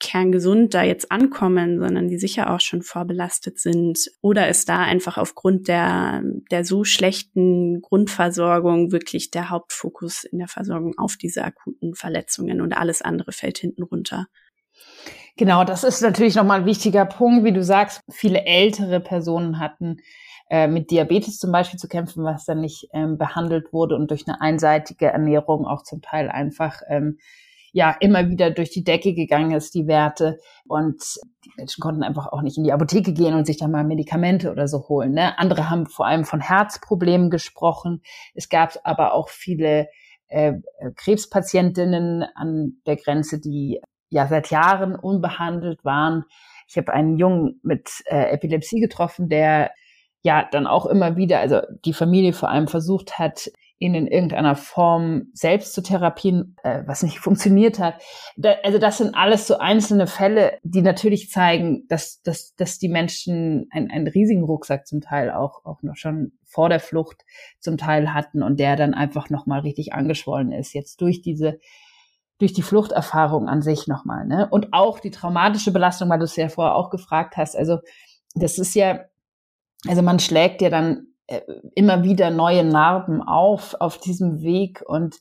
kerngesund 0.00 0.74
da 0.74 0.82
jetzt 0.82 1.10
ankommen, 1.10 1.78
sondern 1.78 2.08
die 2.08 2.18
sicher 2.18 2.52
auch 2.52 2.60
schon 2.60 2.82
vorbelastet 2.82 3.58
sind. 3.58 4.10
Oder 4.20 4.48
ist 4.48 4.68
da 4.68 4.80
einfach 4.80 5.16
aufgrund 5.16 5.68
der, 5.68 6.22
der 6.50 6.64
so 6.64 6.84
schlechten 6.84 7.80
Grundversorgung 7.80 8.92
wirklich 8.92 9.30
der 9.30 9.50
Hauptfokus 9.50 10.24
in 10.24 10.38
der 10.38 10.48
Versorgung 10.48 10.98
auf 10.98 11.16
diese 11.16 11.44
akuten 11.44 11.94
Verletzungen 11.94 12.60
und 12.60 12.76
alles 12.76 13.00
andere 13.00 13.32
fällt 13.32 13.58
hinten 13.58 13.82
runter? 13.82 14.26
Genau, 15.36 15.64
das 15.64 15.84
ist 15.84 16.00
natürlich 16.02 16.34
nochmal 16.34 16.60
ein 16.60 16.66
wichtiger 16.66 17.06
Punkt. 17.06 17.44
Wie 17.44 17.52
du 17.52 17.64
sagst, 17.64 18.00
viele 18.10 18.44
ältere 18.44 19.00
Personen 19.00 19.58
hatten 19.58 19.96
äh, 20.50 20.68
mit 20.68 20.90
Diabetes 20.90 21.38
zum 21.38 21.52
Beispiel 21.52 21.78
zu 21.78 21.88
kämpfen, 21.88 22.24
was 22.24 22.44
dann 22.44 22.60
nicht 22.60 22.88
ähm, 22.92 23.18
behandelt 23.18 23.72
wurde 23.72 23.96
und 23.96 24.10
durch 24.10 24.26
eine 24.26 24.40
einseitige 24.40 25.06
Ernährung 25.06 25.66
auch 25.66 25.82
zum 25.82 26.02
Teil 26.02 26.28
einfach 26.28 26.80
ähm, 26.88 27.18
ja 27.72 27.96
immer 27.98 28.28
wieder 28.28 28.50
durch 28.50 28.70
die 28.70 28.84
Decke 28.84 29.14
gegangen 29.14 29.50
ist, 29.50 29.74
die 29.74 29.88
Werte. 29.88 30.38
Und 30.66 31.02
die 31.44 31.50
Menschen 31.56 31.80
konnten 31.80 32.04
einfach 32.04 32.28
auch 32.28 32.40
nicht 32.40 32.56
in 32.56 32.64
die 32.64 32.72
Apotheke 32.72 33.12
gehen 33.12 33.34
und 33.34 33.46
sich 33.46 33.58
dann 33.58 33.72
mal 33.72 33.84
Medikamente 33.84 34.52
oder 34.52 34.68
so 34.68 34.88
holen. 34.88 35.12
Ne? 35.12 35.36
Andere 35.38 35.68
haben 35.70 35.86
vor 35.86 36.06
allem 36.06 36.24
von 36.24 36.40
Herzproblemen 36.40 37.30
gesprochen. 37.30 38.02
Es 38.34 38.48
gab 38.48 38.78
aber 38.84 39.12
auch 39.12 39.28
viele 39.28 39.88
äh, 40.28 40.54
Krebspatientinnen 40.94 42.22
an 42.34 42.76
der 42.86 42.96
Grenze, 42.96 43.40
die 43.40 43.80
ja 44.08 44.28
seit 44.28 44.50
Jahren 44.50 44.94
unbehandelt 44.94 45.84
waren. 45.84 46.24
Ich 46.68 46.76
habe 46.76 46.92
einen 46.92 47.18
Jungen 47.18 47.60
mit 47.64 47.90
äh, 48.06 48.32
Epilepsie 48.32 48.80
getroffen, 48.80 49.28
der 49.28 49.72
ja 50.24 50.48
dann 50.50 50.66
auch 50.66 50.86
immer 50.86 51.16
wieder, 51.16 51.38
also 51.38 51.60
die 51.84 51.92
Familie 51.92 52.32
vor 52.32 52.48
allem 52.48 52.66
versucht 52.66 53.18
hat, 53.18 53.50
ihn 53.78 53.94
in 53.94 54.06
irgendeiner 54.06 54.56
Form 54.56 55.26
selbst 55.34 55.74
zu 55.74 55.82
therapieren, 55.82 56.56
äh, 56.62 56.82
was 56.86 57.02
nicht 57.02 57.18
funktioniert 57.20 57.78
hat. 57.78 58.00
Da, 58.36 58.54
also 58.64 58.78
das 58.78 58.98
sind 58.98 59.14
alles 59.14 59.46
so 59.46 59.58
einzelne 59.58 60.06
Fälle, 60.06 60.58
die 60.62 60.80
natürlich 60.80 61.30
zeigen, 61.30 61.86
dass, 61.88 62.22
dass, 62.22 62.54
dass 62.56 62.78
die 62.78 62.88
Menschen 62.88 63.68
einen, 63.70 63.90
einen 63.90 64.08
riesigen 64.08 64.44
Rucksack 64.44 64.86
zum 64.86 65.02
Teil 65.02 65.30
auch, 65.30 65.64
auch 65.64 65.82
noch 65.82 65.96
schon 65.96 66.32
vor 66.44 66.70
der 66.70 66.80
Flucht 66.80 67.22
zum 67.60 67.76
Teil 67.76 68.14
hatten 68.14 68.42
und 68.42 68.58
der 68.58 68.76
dann 68.76 68.94
einfach 68.94 69.28
nochmal 69.28 69.60
richtig 69.60 69.92
angeschwollen 69.92 70.52
ist, 70.52 70.72
jetzt 70.72 71.00
durch 71.00 71.20
diese 71.20 71.58
durch 72.38 72.52
die 72.52 72.62
Fluchterfahrung 72.62 73.48
an 73.48 73.62
sich 73.62 73.86
nochmal, 73.86 74.26
ne? 74.26 74.48
Und 74.50 74.72
auch 74.72 74.98
die 74.98 75.12
traumatische 75.12 75.70
Belastung, 75.70 76.10
weil 76.10 76.18
du 76.18 76.24
es 76.24 76.34
ja 76.34 76.48
vorher 76.48 76.74
auch 76.74 76.90
gefragt 76.90 77.36
hast. 77.36 77.56
Also 77.56 77.78
das 78.34 78.58
ist 78.58 78.74
ja 78.74 79.04
also 79.88 80.02
man 80.02 80.18
schlägt 80.18 80.62
ja 80.62 80.70
dann 80.70 81.08
äh, 81.26 81.40
immer 81.74 82.02
wieder 82.02 82.30
neue 82.30 82.64
Narben 82.64 83.22
auf 83.22 83.74
auf 83.80 83.98
diesem 83.98 84.42
Weg 84.42 84.82
und 84.86 85.16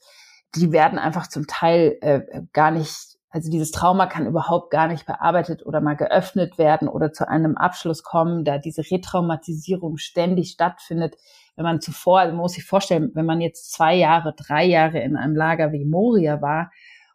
die 0.56 0.72
werden 0.72 1.00
einfach 1.00 1.28
zum 1.28 1.48
Teil 1.48 1.98
äh, 2.02 2.22
gar 2.54 2.72
nicht 2.72 3.18
Also 3.30 3.50
dieses 3.50 3.72
Trauma 3.72 4.06
kann 4.06 4.28
überhaupt 4.28 4.70
gar 4.70 4.88
nicht 4.88 5.06
bearbeitet 5.06 5.66
oder 5.66 5.82
mal 5.82 5.96
geöffnet 5.96 6.58
werden 6.58 6.88
oder 6.88 7.12
zu 7.12 7.28
einem 7.28 7.58
Abschluss 7.58 8.04
kommen, 8.04 8.46
da 8.46 8.60
diese 8.60 8.84
Retraumatisierung 8.84 9.98
ständig 9.98 10.52
stattfindet. 10.52 11.16
Wenn 11.56 11.64
man 11.64 11.82
zuvor, 11.82 12.20
also 12.20 12.34
man 12.34 12.42
muss 12.42 12.54
sich 12.54 12.66
vorstellen, 12.66 13.12
wenn 13.16 13.26
man 13.26 13.42
jetzt 13.42 13.72
zwei 13.72 13.96
Jahre, 13.96 14.34
drei 14.36 14.66
Jahre 14.66 15.00
in 15.00 15.16
einem 15.16 15.36
Lager 15.36 15.72
wie 15.72 15.86
Moria 15.86 16.42
war 16.42 16.72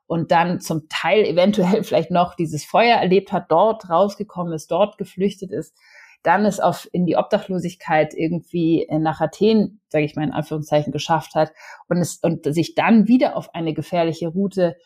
und 0.06 0.32
dann 0.32 0.60
zum 0.60 0.88
Teil 0.88 1.24
eventuell 1.24 1.84
vielleicht 1.84 2.10
noch 2.10 2.34
dieses 2.34 2.64
Feuer 2.64 2.96
erlebt 2.96 3.32
hat, 3.32 3.50
dort 3.50 3.88
rausgekommen 3.88 4.52
ist, 4.52 4.70
dort 4.70 4.98
geflüchtet 4.98 5.52
ist, 5.52 5.76
dann 6.22 6.44
es 6.44 6.60
auf 6.60 6.88
in 6.92 7.06
die 7.06 7.16
Obdachlosigkeit 7.16 8.12
irgendwie 8.14 8.86
nach 8.90 9.20
Athen, 9.20 9.80
sage 9.88 10.04
ich 10.04 10.16
mal 10.16 10.24
in 10.24 10.32
Anführungszeichen, 10.32 10.92
geschafft 10.92 11.34
hat 11.34 11.52
und 11.88 11.98
es 11.98 12.16
und 12.16 12.52
sich 12.52 12.74
dann 12.74 13.08
wieder 13.08 13.36
auf 13.36 13.54
eine 13.54 13.74
gefährliche 13.74 14.28
Route 14.28 14.76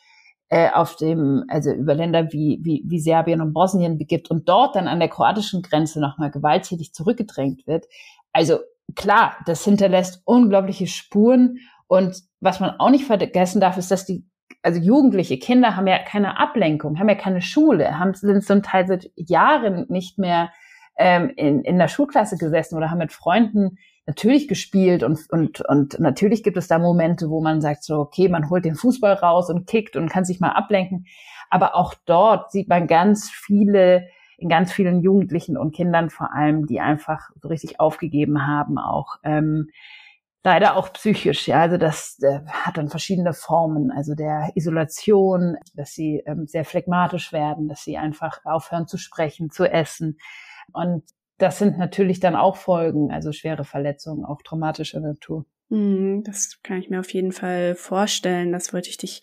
äh, 0.52 0.70
auf 0.70 0.96
dem, 0.96 1.44
also 1.48 1.72
über 1.72 1.94
Länder 1.94 2.30
wie, 2.30 2.60
wie, 2.62 2.82
wie 2.86 3.00
Serbien 3.00 3.40
und 3.40 3.54
Bosnien 3.54 3.96
begibt 3.96 4.30
und 4.30 4.50
dort 4.50 4.76
dann 4.76 4.86
an 4.86 4.98
der 5.00 5.08
kroatischen 5.08 5.62
Grenze 5.62 5.98
nochmal 5.98 6.30
gewalttätig 6.30 6.92
zurückgedrängt 6.92 7.66
wird. 7.66 7.86
Also 8.34 8.58
klar, 8.94 9.36
das 9.46 9.64
hinterlässt 9.64 10.20
unglaubliche 10.26 10.86
Spuren. 10.86 11.56
Und 11.86 12.22
was 12.40 12.60
man 12.60 12.78
auch 12.78 12.90
nicht 12.90 13.06
vergessen 13.06 13.62
darf, 13.62 13.78
ist, 13.78 13.90
dass 13.90 14.04
die, 14.04 14.26
also 14.62 14.78
jugendliche 14.78 15.38
Kinder 15.38 15.74
haben 15.74 15.86
ja 15.86 15.98
keine 15.98 16.38
Ablenkung, 16.38 16.98
haben 16.98 17.08
ja 17.08 17.14
keine 17.14 17.40
Schule, 17.40 17.98
haben, 17.98 18.12
sind 18.12 18.44
zum 18.44 18.62
Teil 18.62 18.86
seit 18.86 19.10
Jahren 19.16 19.86
nicht 19.88 20.18
mehr 20.18 20.50
ähm, 20.96 21.30
in, 21.36 21.62
in 21.62 21.78
der 21.78 21.88
Schulklasse 21.88 22.36
gesessen 22.36 22.76
oder 22.76 22.90
haben 22.90 22.98
mit 22.98 23.12
Freunden 23.12 23.78
natürlich 24.06 24.48
gespielt 24.48 25.02
und, 25.02 25.30
und, 25.30 25.60
und 25.60 26.00
natürlich 26.00 26.42
gibt 26.42 26.56
es 26.56 26.66
da 26.68 26.78
Momente, 26.78 27.30
wo 27.30 27.40
man 27.40 27.60
sagt 27.60 27.84
so, 27.84 27.98
okay, 28.00 28.28
man 28.28 28.50
holt 28.50 28.64
den 28.64 28.74
Fußball 28.74 29.14
raus 29.14 29.48
und 29.48 29.66
kickt 29.66 29.96
und 29.96 30.08
kann 30.08 30.24
sich 30.24 30.40
mal 30.40 30.50
ablenken. 30.50 31.06
Aber 31.50 31.76
auch 31.76 31.94
dort 32.06 32.50
sieht 32.50 32.68
man 32.68 32.86
ganz 32.86 33.30
viele, 33.30 34.08
in 34.38 34.48
ganz 34.48 34.72
vielen 34.72 35.02
Jugendlichen 35.02 35.56
und 35.56 35.74
Kindern 35.74 36.10
vor 36.10 36.32
allem, 36.34 36.66
die 36.66 36.80
einfach 36.80 37.30
so 37.40 37.48
richtig 37.48 37.78
aufgegeben 37.78 38.46
haben, 38.46 38.78
auch 38.78 39.18
ähm, 39.22 39.68
leider 40.42 40.76
auch 40.76 40.92
psychisch. 40.92 41.46
Ja, 41.46 41.60
also 41.60 41.76
das 41.76 42.18
äh, 42.22 42.40
hat 42.48 42.76
dann 42.76 42.88
verschiedene 42.88 43.32
Formen, 43.34 43.92
also 43.92 44.14
der 44.14 44.50
Isolation, 44.56 45.56
dass 45.74 45.92
sie 45.92 46.22
ähm, 46.26 46.46
sehr 46.46 46.64
phlegmatisch 46.64 47.32
werden, 47.32 47.68
dass 47.68 47.84
sie 47.84 47.98
einfach 47.98 48.40
aufhören 48.44 48.88
zu 48.88 48.98
sprechen, 48.98 49.50
zu 49.50 49.70
essen. 49.70 50.18
Und 50.72 51.04
das 51.38 51.58
sind 51.58 51.78
natürlich 51.78 52.20
dann 52.20 52.36
auch 52.36 52.56
Folgen, 52.56 53.10
also 53.10 53.32
schwere 53.32 53.64
Verletzungen, 53.64 54.24
auch 54.24 54.42
traumatischer 54.42 55.00
Natur. 55.00 55.44
Hm, 55.70 56.22
das 56.24 56.60
kann 56.62 56.78
ich 56.78 56.90
mir 56.90 57.00
auf 57.00 57.12
jeden 57.12 57.32
Fall 57.32 57.74
vorstellen. 57.74 58.52
Das 58.52 58.72
wollte 58.72 58.90
ich 58.90 58.98
dich 58.98 59.22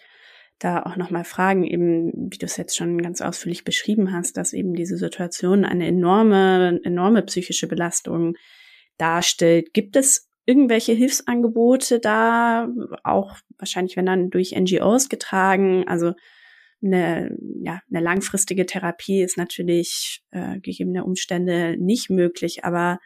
da 0.59 0.83
auch 0.83 0.97
nochmal 0.97 1.23
fragen, 1.23 1.63
eben, 1.63 2.11
wie 2.31 2.37
du 2.37 2.45
es 2.45 2.57
jetzt 2.57 2.75
schon 2.75 3.01
ganz 3.01 3.21
ausführlich 3.21 3.63
beschrieben 3.63 4.11
hast, 4.11 4.35
dass 4.35 4.51
eben 4.51 4.73
diese 4.73 4.97
Situation 4.97 5.63
eine 5.63 5.87
enorme, 5.87 6.81
enorme 6.83 7.21
psychische 7.21 7.67
Belastung 7.67 8.35
darstellt. 8.97 9.73
Gibt 9.73 9.95
es 9.95 10.29
irgendwelche 10.45 10.93
Hilfsangebote 10.93 11.99
da, 11.99 12.67
auch 13.03 13.37
wahrscheinlich, 13.57 13.95
wenn 13.95 14.07
dann 14.07 14.29
durch 14.29 14.53
NGOs 14.59 15.07
getragen, 15.07 15.87
also 15.87 16.13
eine, 16.83 17.37
ja, 17.61 17.81
eine 17.89 18.03
langfristige 18.03 18.65
Therapie 18.65 19.21
ist 19.21 19.37
natürlich 19.37 20.23
äh, 20.31 20.59
gegebene 20.59 21.03
Umstände 21.03 21.75
nicht 21.77 22.09
möglich, 22.09 22.63
aber 22.63 22.99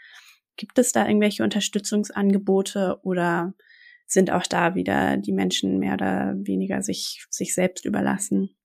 gibt 0.57 0.77
es 0.77 0.91
da 0.91 1.07
irgendwelche 1.07 1.43
Unterstützungsangebote 1.43 2.99
oder 3.03 3.53
sind 4.05 4.31
auch 4.31 4.45
da 4.45 4.75
wieder 4.75 5.17
die 5.17 5.31
Menschen 5.31 5.79
mehr 5.79 5.93
oder 5.93 6.35
weniger 6.37 6.81
sich, 6.83 7.25
sich 7.29 7.53
selbst 7.55 7.85
überlassen? 7.85 8.55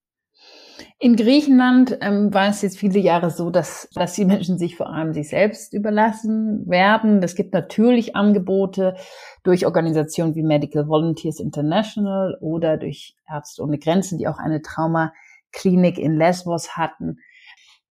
In 0.99 1.17
Griechenland 1.17 1.99
ähm, 2.01 2.33
war 2.33 2.49
es 2.49 2.63
jetzt 2.63 2.79
viele 2.79 2.99
Jahre 2.99 3.31
so, 3.31 3.51
dass, 3.51 3.89
dass 3.95 4.15
die 4.15 4.25
Menschen 4.25 4.59
sich 4.59 4.77
vor 4.77 4.93
allem 4.93 5.13
sich 5.13 5.29
selbst 5.29 5.73
überlassen 5.73 6.69
werden. 6.69 7.23
Es 7.23 7.35
gibt 7.35 7.55
natürlich 7.55 8.17
Angebote 8.17 8.97
durch 9.43 9.67
Organisationen 9.67 10.35
wie 10.35 10.43
Medical 10.43 10.89
Volunteers 10.89 11.41
International 11.41 12.37
oder 12.41 12.77
durch 12.77 13.17
Ärzte 13.29 13.63
ohne 13.63 13.79
Grenzen, 13.79 14.19
die 14.19 14.29
auch 14.29 14.39
eine 14.39 14.63
Traumaklinik 14.63 15.99
in 15.99 16.17
Lesbos 16.17 16.77
hatten 16.77 17.19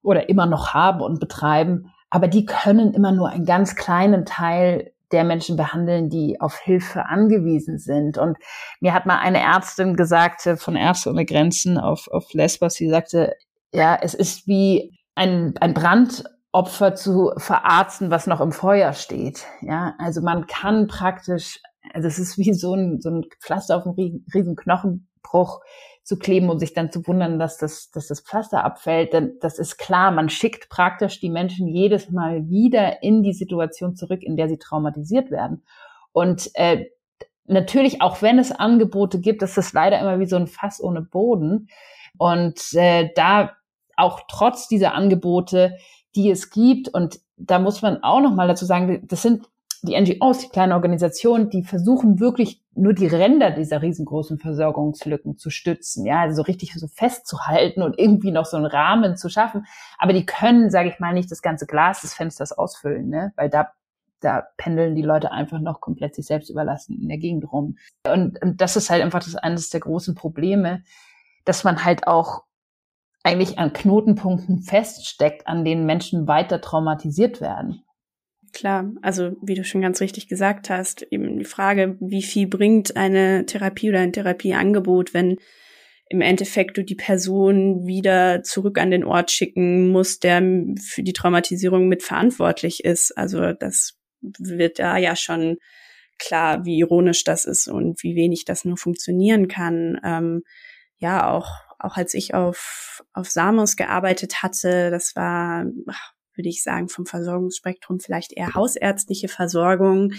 oder 0.01 0.29
immer 0.29 0.45
noch 0.45 0.73
haben 0.73 1.01
und 1.01 1.19
betreiben. 1.19 1.91
Aber 2.09 2.27
die 2.27 2.45
können 2.45 2.93
immer 2.93 3.11
nur 3.11 3.29
einen 3.29 3.45
ganz 3.45 3.75
kleinen 3.75 4.25
Teil 4.25 4.93
der 5.11 5.23
Menschen 5.23 5.55
behandeln, 5.55 6.09
die 6.09 6.39
auf 6.41 6.57
Hilfe 6.59 7.05
angewiesen 7.05 7.77
sind. 7.77 8.17
Und 8.17 8.37
mir 8.81 8.93
hat 8.93 9.05
mal 9.05 9.19
eine 9.19 9.41
Ärztin 9.41 9.95
gesagt 9.95 10.45
äh, 10.45 10.57
von 10.57 10.75
Ärzte 10.75 11.09
ohne 11.09 11.25
Grenzen 11.25 11.77
auf, 11.77 12.07
auf 12.11 12.33
Lesbos, 12.33 12.73
sie 12.73 12.89
sagte, 12.89 13.33
ja, 13.73 13.97
es 14.01 14.13
ist 14.13 14.47
wie 14.47 14.97
ein, 15.15 15.55
ein 15.59 15.73
Brandopfer 15.73 16.95
zu 16.95 17.31
verarzten, 17.37 18.11
was 18.11 18.27
noch 18.27 18.41
im 18.41 18.51
Feuer 18.51 18.93
steht. 18.93 19.45
Ja, 19.61 19.95
also 19.97 20.21
man 20.21 20.47
kann 20.47 20.87
praktisch, 20.87 21.59
also 21.93 22.07
es 22.07 22.19
ist 22.19 22.37
wie 22.37 22.53
so 22.53 22.73
ein, 22.73 23.01
so 23.01 23.09
ein 23.09 23.25
Pflaster 23.41 23.77
auf 23.77 23.85
einem 23.85 24.23
riesen 24.33 24.55
Knochenbruch 25.27 25.61
zu 26.03 26.17
kleben 26.17 26.49
und 26.49 26.59
sich 26.59 26.73
dann 26.73 26.91
zu 26.91 27.05
wundern, 27.05 27.37
dass 27.37 27.57
das, 27.57 27.91
dass 27.91 28.07
das 28.07 28.21
Pflaster 28.21 28.63
abfällt. 28.63 29.11
Denn 29.11 29.37
das 29.41 29.59
ist 29.59 29.77
klar, 29.77 30.11
man 30.11 30.29
schickt 30.29 30.69
praktisch 30.69 31.19
die 31.19 31.29
Menschen 31.29 31.67
jedes 31.67 32.09
Mal 32.09 32.49
wieder 32.49 33.03
in 33.03 33.23
die 33.23 33.33
Situation 33.33 33.95
zurück, 33.95 34.23
in 34.23 34.37
der 34.37 34.47
sie 34.47 34.57
traumatisiert 34.57 35.31
werden. 35.31 35.65
Und 36.13 36.49
äh, 36.53 36.85
natürlich, 37.45 38.01
auch 38.01 38.21
wenn 38.21 38.39
es 38.39 38.53
Angebote 38.53 39.19
gibt, 39.19 39.41
ist 39.41 39.57
das 39.57 39.73
leider 39.73 39.99
immer 39.99 40.19
wie 40.19 40.27
so 40.27 40.37
ein 40.37 40.47
Fass 40.47 40.81
ohne 40.81 41.01
Boden. 41.01 41.67
Und 42.17 42.73
äh, 42.73 43.09
da 43.15 43.51
auch 43.97 44.21
trotz 44.29 44.69
dieser 44.69 44.93
Angebote, 44.93 45.75
die 46.15 46.31
es 46.31 46.51
gibt, 46.51 46.87
und 46.87 47.19
da 47.35 47.59
muss 47.59 47.81
man 47.81 48.01
auch 48.01 48.21
noch 48.21 48.33
mal 48.33 48.47
dazu 48.47 48.65
sagen, 48.65 49.05
das 49.07 49.21
sind 49.21 49.45
die 49.81 49.99
NGOs, 49.99 50.39
die 50.39 50.49
kleinen 50.49 50.73
Organisationen, 50.73 51.49
die 51.49 51.63
versuchen 51.63 52.19
wirklich 52.19 52.63
nur 52.73 52.93
die 52.93 53.07
Ränder 53.07 53.51
dieser 53.51 53.81
riesengroßen 53.81 54.39
Versorgungslücken 54.39 55.37
zu 55.37 55.49
stützen, 55.49 56.05
ja, 56.05 56.21
also 56.21 56.37
so 56.37 56.41
richtig 56.43 56.73
so 56.73 56.87
festzuhalten 56.87 57.81
und 57.81 57.97
irgendwie 57.97 58.31
noch 58.31 58.45
so 58.45 58.57
einen 58.57 58.65
Rahmen 58.65 59.17
zu 59.17 59.29
schaffen. 59.29 59.65
Aber 59.97 60.13
die 60.13 60.25
können, 60.25 60.69
sage 60.69 60.89
ich 60.89 60.99
mal, 60.99 61.13
nicht 61.13 61.31
das 61.31 61.41
ganze 61.41 61.65
Glas 61.65 62.01
des 62.01 62.13
Fensters 62.13 62.51
ausfüllen, 62.51 63.09
ne? 63.09 63.33
weil 63.35 63.49
da 63.49 63.71
da 64.19 64.47
pendeln 64.57 64.95
die 64.95 65.03
Leute 65.03 65.31
einfach 65.31 65.59
noch 65.59 65.79
komplett 65.79 66.15
sich 66.15 66.25
selbst 66.25 66.49
überlassen 66.49 66.99
in 66.99 67.07
der 67.07 67.17
Gegend 67.17 67.51
rum. 67.51 67.77
Und, 68.11 68.41
und 68.41 68.61
das 68.61 68.75
ist 68.75 68.89
halt 68.89 69.03
einfach 69.03 69.23
das 69.23 69.35
eines 69.35 69.69
der 69.69 69.79
großen 69.79 70.15
Probleme, 70.15 70.83
dass 71.45 71.63
man 71.63 71.85
halt 71.85 72.07
auch 72.07 72.43
eigentlich 73.23 73.59
an 73.59 73.73
Knotenpunkten 73.73 74.61
feststeckt, 74.61 75.47
an 75.47 75.65
denen 75.65 75.85
Menschen 75.85 76.27
weiter 76.27 76.61
traumatisiert 76.61 77.41
werden. 77.41 77.83
Klar, 78.53 78.91
also 79.01 79.35
wie 79.41 79.55
du 79.55 79.63
schon 79.63 79.81
ganz 79.81 80.01
richtig 80.01 80.27
gesagt 80.27 80.69
hast, 80.69 81.05
eben 81.11 81.37
die 81.39 81.45
Frage, 81.45 81.97
wie 81.99 82.23
viel 82.23 82.47
bringt 82.47 82.95
eine 82.95 83.45
Therapie 83.45 83.89
oder 83.89 83.99
ein 83.99 84.13
Therapieangebot, 84.13 85.13
wenn 85.13 85.37
im 86.09 86.21
Endeffekt 86.21 86.77
du 86.77 86.83
die 86.83 86.95
Person 86.95 87.85
wieder 87.85 88.41
zurück 88.43 88.79
an 88.79 88.91
den 88.91 89.03
Ort 89.03 89.31
schicken 89.31 89.89
musst, 89.89 90.23
der 90.23 90.41
für 90.81 91.03
die 91.03 91.13
Traumatisierung 91.13 91.87
mitverantwortlich 91.87 92.85
ist. 92.85 93.17
Also 93.17 93.53
das 93.53 93.97
wird 94.21 94.79
da 94.79 94.97
ja 94.97 95.15
schon 95.15 95.57
klar, 96.17 96.65
wie 96.65 96.79
ironisch 96.79 97.23
das 97.23 97.45
ist 97.45 97.67
und 97.67 98.01
wie 98.03 98.15
wenig 98.15 98.45
das 98.45 98.65
nur 98.65 98.77
funktionieren 98.77 99.47
kann. 99.47 99.99
Ähm, 100.03 100.43
ja, 100.97 101.29
auch 101.29 101.49
auch 101.79 101.97
als 101.97 102.13
ich 102.13 102.33
auf 102.33 103.03
auf 103.13 103.29
Samos 103.29 103.75
gearbeitet 103.75 104.41
hatte, 104.41 104.89
das 104.89 105.15
war 105.15 105.65
ach, 105.87 106.13
würde 106.37 106.49
ich 106.49 106.63
sagen, 106.63 106.89
vom 106.89 107.05
Versorgungsspektrum 107.05 107.99
vielleicht 107.99 108.33
eher 108.33 108.53
hausärztliche 108.53 109.27
Versorgung. 109.27 110.13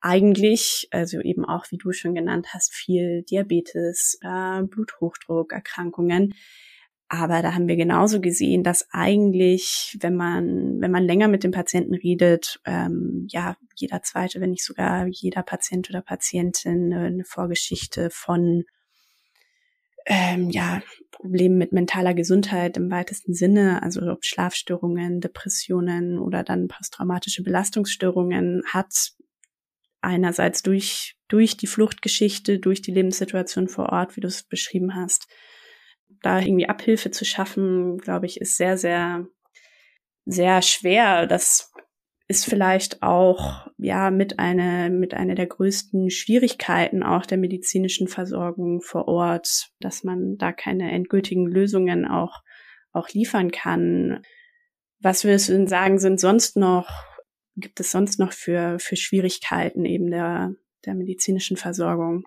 Eigentlich, 0.00 0.88
also 0.90 1.20
eben 1.20 1.44
auch, 1.44 1.66
wie 1.70 1.78
du 1.78 1.92
schon 1.92 2.14
genannt 2.14 2.48
hast, 2.52 2.74
viel 2.74 3.22
Diabetes, 3.22 4.18
äh, 4.22 4.62
Bluthochdruck, 4.62 5.52
Erkrankungen. 5.52 6.34
Aber 7.08 7.42
da 7.42 7.54
haben 7.54 7.68
wir 7.68 7.76
genauso 7.76 8.20
gesehen, 8.20 8.62
dass 8.64 8.88
eigentlich, 8.90 9.96
wenn 10.00 10.16
man, 10.16 10.80
wenn 10.80 10.90
man 10.90 11.04
länger 11.04 11.28
mit 11.28 11.44
dem 11.44 11.52
Patienten 11.52 11.94
redet, 11.94 12.60
ähm, 12.64 13.26
ja, 13.30 13.56
jeder 13.76 14.02
zweite, 14.02 14.40
wenn 14.40 14.50
nicht 14.50 14.64
sogar 14.64 15.06
jeder 15.06 15.42
Patient 15.42 15.88
oder 15.90 16.00
Patientin 16.00 16.92
eine 16.92 17.24
Vorgeschichte 17.24 18.10
von 18.10 18.64
ähm, 20.06 20.50
ja, 20.50 20.82
Problemen 21.10 21.56
mit 21.56 21.72
mentaler 21.72 22.14
Gesundheit 22.14 22.76
im 22.76 22.90
weitesten 22.90 23.34
Sinne, 23.34 23.82
also 23.82 24.02
ob 24.02 24.24
Schlafstörungen, 24.24 25.20
Depressionen 25.20 26.18
oder 26.18 26.42
dann 26.42 26.68
posttraumatische 26.68 27.42
Belastungsstörungen 27.42 28.62
hat, 28.66 29.12
einerseits 30.02 30.62
durch, 30.62 31.16
durch 31.28 31.56
die 31.56 31.66
Fluchtgeschichte, 31.66 32.58
durch 32.58 32.82
die 32.82 32.92
Lebenssituation 32.92 33.68
vor 33.68 33.90
Ort, 33.90 34.16
wie 34.16 34.20
du 34.20 34.28
es 34.28 34.42
beschrieben 34.42 34.94
hast. 34.94 35.26
Da 36.22 36.40
irgendwie 36.40 36.68
Abhilfe 36.68 37.10
zu 37.10 37.24
schaffen, 37.24 37.98
glaube 37.98 38.26
ich, 38.26 38.40
ist 38.40 38.56
sehr, 38.58 38.76
sehr, 38.76 39.26
sehr 40.26 40.60
schwer. 40.60 41.26
Das 41.26 41.72
ist 42.26 42.46
vielleicht 42.46 43.02
auch 43.02 43.66
ja 43.76 44.10
mit 44.10 44.38
einer 44.38 44.88
mit 44.88 45.12
einer 45.14 45.34
der 45.34 45.46
größten 45.46 46.10
Schwierigkeiten 46.10 47.02
auch 47.02 47.26
der 47.26 47.38
medizinischen 47.38 48.08
Versorgung 48.08 48.80
vor 48.80 49.08
Ort, 49.08 49.70
dass 49.80 50.04
man 50.04 50.38
da 50.38 50.52
keine 50.52 50.90
endgültigen 50.90 51.46
Lösungen 51.46 52.06
auch 52.06 52.42
auch 52.92 53.08
liefern 53.10 53.50
kann. 53.50 54.22
Was 55.00 55.24
würdest 55.24 55.48
du 55.48 55.52
denn 55.52 55.66
sagen, 55.66 55.98
sind 55.98 56.18
sonst 56.18 56.56
noch 56.56 56.88
gibt 57.56 57.78
es 57.80 57.90
sonst 57.90 58.18
noch 58.18 58.32
für 58.32 58.78
für 58.78 58.96
Schwierigkeiten 58.96 59.84
eben 59.84 60.10
der 60.10 60.54
der 60.86 60.94
medizinischen 60.94 61.58
Versorgung? 61.58 62.24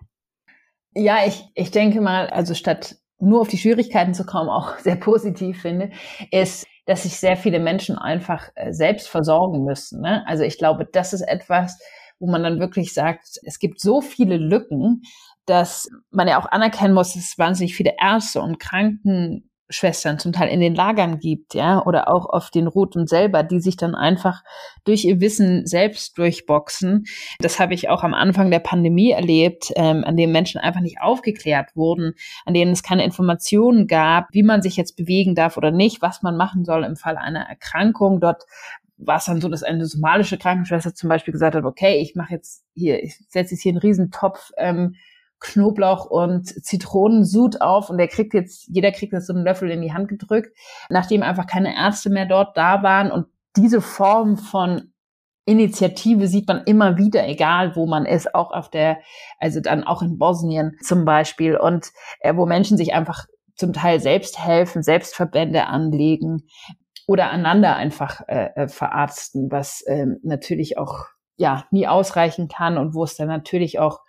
Ja, 0.94 1.26
ich 1.26 1.42
ich 1.54 1.72
denke 1.72 2.00
mal, 2.00 2.28
also 2.28 2.54
statt 2.54 2.96
nur 3.20 3.40
auf 3.40 3.48
die 3.48 3.58
Schwierigkeiten 3.58 4.14
zu 4.14 4.24
kommen, 4.24 4.48
auch 4.48 4.78
sehr 4.80 4.96
positiv 4.96 5.62
finde, 5.62 5.90
ist 6.30 6.66
dass 6.88 7.02
sich 7.02 7.18
sehr 7.18 7.36
viele 7.36 7.60
Menschen 7.60 7.98
einfach 7.98 8.48
äh, 8.54 8.72
selbst 8.72 9.08
versorgen 9.08 9.62
müssen. 9.62 10.00
Ne? 10.00 10.26
Also 10.26 10.42
ich 10.42 10.56
glaube, 10.56 10.88
das 10.90 11.12
ist 11.12 11.20
etwas, 11.20 11.78
wo 12.18 12.26
man 12.30 12.42
dann 12.42 12.60
wirklich 12.60 12.94
sagt, 12.94 13.38
es 13.44 13.58
gibt 13.58 13.78
so 13.78 14.00
viele 14.00 14.38
Lücken, 14.38 15.02
dass 15.44 15.86
man 16.10 16.28
ja 16.28 16.40
auch 16.40 16.46
anerkennen 16.46 16.94
muss, 16.94 17.12
dass 17.12 17.24
es 17.24 17.38
wahnsinnig 17.38 17.76
viele 17.76 17.92
Ärzte 18.00 18.40
und 18.40 18.58
Kranken 18.58 19.50
Schwestern 19.70 20.18
zum 20.18 20.32
Teil 20.32 20.48
in 20.48 20.60
den 20.60 20.74
Lagern 20.74 21.18
gibt, 21.18 21.54
ja, 21.54 21.84
oder 21.84 22.08
auch 22.08 22.26
auf 22.26 22.50
den 22.50 22.66
Routen 22.66 23.06
selber, 23.06 23.42
die 23.42 23.60
sich 23.60 23.76
dann 23.76 23.94
einfach 23.94 24.42
durch 24.84 25.04
ihr 25.04 25.20
Wissen 25.20 25.66
selbst 25.66 26.16
durchboxen. 26.16 27.04
Das 27.38 27.60
habe 27.60 27.74
ich 27.74 27.88
auch 27.88 28.02
am 28.02 28.14
Anfang 28.14 28.50
der 28.50 28.60
Pandemie 28.60 29.10
erlebt, 29.10 29.72
ähm, 29.76 30.04
an 30.04 30.16
dem 30.16 30.32
Menschen 30.32 30.60
einfach 30.60 30.80
nicht 30.80 31.00
aufgeklärt 31.00 31.76
wurden, 31.76 32.14
an 32.46 32.54
denen 32.54 32.72
es 32.72 32.82
keine 32.82 33.04
Informationen 33.04 33.86
gab, 33.86 34.28
wie 34.32 34.42
man 34.42 34.62
sich 34.62 34.76
jetzt 34.76 34.96
bewegen 34.96 35.34
darf 35.34 35.56
oder 35.56 35.70
nicht, 35.70 36.00
was 36.00 36.22
man 36.22 36.36
machen 36.36 36.64
soll 36.64 36.84
im 36.84 36.96
Fall 36.96 37.16
einer 37.16 37.42
Erkrankung. 37.42 38.20
Dort 38.20 38.44
war 38.96 39.18
es 39.18 39.26
dann 39.26 39.40
so, 39.40 39.48
dass 39.48 39.62
eine 39.62 39.86
somalische 39.86 40.38
Krankenschwester 40.38 40.94
zum 40.94 41.08
Beispiel 41.08 41.32
gesagt 41.32 41.54
hat, 41.54 41.64
okay, 41.64 42.00
ich 42.00 42.14
mache 42.14 42.34
jetzt 42.34 42.64
hier, 42.74 43.02
ich 43.02 43.18
setze 43.28 43.54
jetzt 43.54 43.62
hier 43.62 43.72
einen 43.72 43.78
Riesentopf 43.78 44.50
ähm, 44.56 44.96
Knoblauch 45.40 46.06
und 46.06 46.46
Zitronensud 46.46 47.60
auf 47.60 47.90
und 47.90 47.98
der 47.98 48.08
kriegt 48.08 48.34
jetzt, 48.34 48.68
jeder 48.68 48.90
kriegt 48.92 49.12
jetzt 49.12 49.26
so 49.26 49.32
einen 49.32 49.44
Löffel 49.44 49.70
in 49.70 49.82
die 49.82 49.92
Hand 49.92 50.08
gedrückt, 50.08 50.56
nachdem 50.90 51.22
einfach 51.22 51.46
keine 51.46 51.76
Ärzte 51.76 52.10
mehr 52.10 52.26
dort 52.26 52.56
da 52.56 52.82
waren. 52.82 53.10
Und 53.10 53.26
diese 53.56 53.80
Form 53.80 54.36
von 54.36 54.92
Initiative 55.48 56.26
sieht 56.26 56.46
man 56.46 56.64
immer 56.64 56.98
wieder, 56.98 57.26
egal 57.26 57.74
wo 57.74 57.86
man 57.86 58.04
ist, 58.04 58.34
auch 58.34 58.50
auf 58.50 58.68
der, 58.68 58.98
also 59.38 59.60
dann 59.60 59.84
auch 59.84 60.02
in 60.02 60.18
Bosnien 60.18 60.76
zum 60.82 61.04
Beispiel. 61.04 61.56
Und 61.56 61.90
äh, 62.20 62.36
wo 62.36 62.44
Menschen 62.44 62.76
sich 62.76 62.92
einfach 62.92 63.26
zum 63.54 63.72
Teil 63.72 64.00
selbst 64.00 64.38
helfen, 64.38 64.82
Selbstverbände 64.82 65.66
anlegen 65.66 66.48
oder 67.06 67.30
einander 67.30 67.76
einfach 67.76 68.20
äh, 68.28 68.50
äh 68.54 68.68
verarzten, 68.68 69.50
was 69.50 69.80
äh, 69.82 70.06
natürlich 70.22 70.76
auch 70.76 71.06
ja 71.36 71.64
nie 71.70 71.86
ausreichen 71.86 72.48
kann 72.48 72.76
und 72.76 72.94
wo 72.94 73.04
es 73.04 73.16
dann 73.16 73.28
natürlich 73.28 73.78
auch 73.78 74.00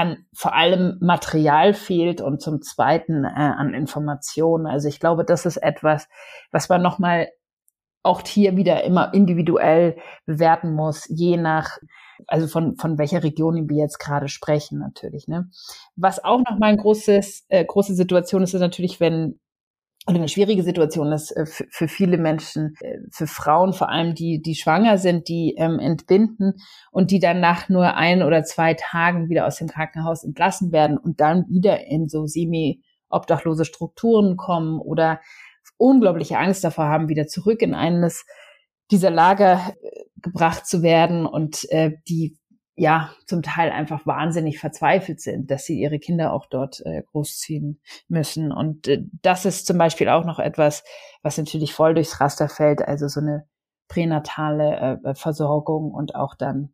an 0.00 0.24
vor 0.32 0.54
allem 0.54 0.96
Material 1.00 1.74
fehlt 1.74 2.22
und 2.22 2.40
zum 2.40 2.62
Zweiten 2.62 3.24
äh, 3.24 3.28
an 3.28 3.74
Informationen. 3.74 4.66
Also 4.66 4.88
ich 4.88 4.98
glaube, 4.98 5.24
das 5.26 5.44
ist 5.44 5.58
etwas, 5.58 6.08
was 6.50 6.70
man 6.70 6.80
nochmal 6.80 7.28
auch 8.02 8.22
hier 8.26 8.56
wieder 8.56 8.82
immer 8.84 9.12
individuell 9.12 9.98
bewerten 10.24 10.72
muss, 10.72 11.04
je 11.10 11.36
nach, 11.36 11.76
also 12.26 12.46
von, 12.46 12.76
von 12.76 12.96
welcher 12.96 13.22
Region 13.22 13.68
wir 13.68 13.76
jetzt 13.76 13.98
gerade 13.98 14.28
sprechen 14.28 14.78
natürlich. 14.78 15.28
Ne? 15.28 15.50
Was 15.96 16.24
auch 16.24 16.40
nochmal 16.48 16.70
ein 16.70 16.78
großes, 16.78 17.44
äh, 17.48 17.62
große 17.62 17.94
Situation 17.94 18.42
ist, 18.42 18.54
ist 18.54 18.60
natürlich, 18.60 19.00
wenn 19.00 19.38
und 20.06 20.16
eine 20.16 20.28
schwierige 20.28 20.62
Situation 20.62 21.12
ist 21.12 21.30
äh, 21.36 21.44
für 21.46 21.86
viele 21.86 22.16
Menschen, 22.16 22.74
äh, 22.80 22.98
für 23.10 23.26
Frauen 23.26 23.74
vor 23.74 23.90
allem, 23.90 24.14
die, 24.14 24.40
die 24.40 24.54
schwanger 24.54 24.96
sind, 24.96 25.28
die 25.28 25.54
ähm, 25.58 25.78
entbinden 25.78 26.54
und 26.90 27.10
die 27.10 27.18
dann 27.18 27.40
nach 27.40 27.68
nur 27.68 27.94
ein 27.94 28.22
oder 28.22 28.42
zwei 28.42 28.74
Tagen 28.74 29.28
wieder 29.28 29.46
aus 29.46 29.56
dem 29.56 29.68
Krankenhaus 29.68 30.24
entlassen 30.24 30.72
werden 30.72 30.96
und 30.96 31.20
dann 31.20 31.44
wieder 31.48 31.86
in 31.86 32.08
so 32.08 32.26
semi-obdachlose 32.26 33.66
Strukturen 33.66 34.36
kommen 34.36 34.80
oder 34.80 35.20
unglaubliche 35.76 36.38
Angst 36.38 36.64
davor 36.64 36.86
haben, 36.86 37.08
wieder 37.08 37.26
zurück 37.26 37.60
in 37.60 37.74
eines 37.74 38.24
dieser 38.90 39.10
Lager 39.10 39.74
äh, 39.82 40.04
gebracht 40.16 40.66
zu 40.66 40.82
werden 40.82 41.26
und 41.26 41.70
äh, 41.70 41.92
die 42.08 42.39
ja 42.80 43.10
zum 43.26 43.42
Teil 43.42 43.70
einfach 43.70 44.06
wahnsinnig 44.06 44.58
verzweifelt 44.58 45.20
sind, 45.20 45.50
dass 45.50 45.66
sie 45.66 45.78
ihre 45.78 45.98
Kinder 45.98 46.32
auch 46.32 46.46
dort 46.46 46.80
äh, 46.86 47.02
großziehen 47.02 47.78
müssen. 48.08 48.52
Und 48.52 48.88
äh, 48.88 49.04
das 49.20 49.44
ist 49.44 49.66
zum 49.66 49.76
Beispiel 49.76 50.08
auch 50.08 50.24
noch 50.24 50.38
etwas, 50.38 50.82
was 51.22 51.36
natürlich 51.36 51.74
voll 51.74 51.92
durchs 51.92 52.20
Raster 52.20 52.48
fällt, 52.48 52.80
also 52.80 53.06
so 53.06 53.20
eine 53.20 53.46
pränatale 53.88 55.00
äh, 55.04 55.14
Versorgung 55.14 55.92
und 55.92 56.14
auch 56.14 56.34
dann 56.34 56.72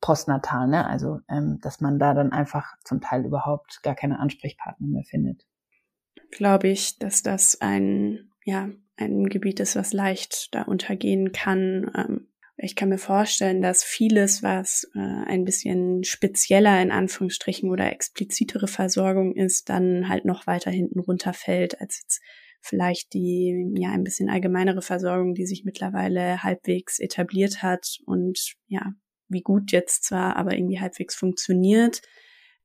postnatal, 0.00 0.68
ne? 0.68 0.86
Also 0.86 1.20
ähm, 1.28 1.58
dass 1.60 1.82
man 1.82 1.98
da 1.98 2.14
dann 2.14 2.32
einfach 2.32 2.74
zum 2.82 3.02
Teil 3.02 3.26
überhaupt 3.26 3.82
gar 3.82 3.94
keine 3.94 4.20
Ansprechpartner 4.20 4.86
mehr 4.86 5.04
findet. 5.04 5.46
Glaube 6.30 6.68
ich, 6.68 6.98
dass 6.98 7.22
das 7.22 7.60
ein 7.60 8.30
ja 8.44 8.70
ein 8.96 9.28
Gebiet 9.28 9.60
ist, 9.60 9.76
was 9.76 9.92
leicht 9.92 10.54
da 10.54 10.62
untergehen 10.62 11.32
kann. 11.32 11.90
Ähm, 11.94 12.28
ich 12.56 12.76
kann 12.76 12.90
mir 12.90 12.98
vorstellen, 12.98 13.62
dass 13.62 13.82
vieles, 13.82 14.42
was 14.42 14.88
äh, 14.94 14.98
ein 14.98 15.44
bisschen 15.44 16.04
spezieller 16.04 16.80
in 16.82 16.90
Anführungsstrichen 16.90 17.70
oder 17.70 17.90
explizitere 17.90 18.68
Versorgung 18.68 19.34
ist, 19.34 19.68
dann 19.68 20.08
halt 20.08 20.24
noch 20.24 20.46
weiter 20.46 20.70
hinten 20.70 21.00
runterfällt 21.00 21.80
als 21.80 22.00
jetzt 22.02 22.20
vielleicht 22.60 23.12
die 23.14 23.72
ja 23.76 23.90
ein 23.90 24.04
bisschen 24.04 24.30
allgemeinere 24.30 24.82
Versorgung, 24.82 25.34
die 25.34 25.46
sich 25.46 25.64
mittlerweile 25.64 26.42
halbwegs 26.42 27.00
etabliert 27.00 27.62
hat 27.62 27.98
und 28.06 28.54
ja, 28.68 28.92
wie 29.28 29.42
gut 29.42 29.72
jetzt 29.72 30.04
zwar, 30.04 30.36
aber 30.36 30.54
irgendwie 30.54 30.78
halbwegs 30.78 31.16
funktioniert. 31.16 32.02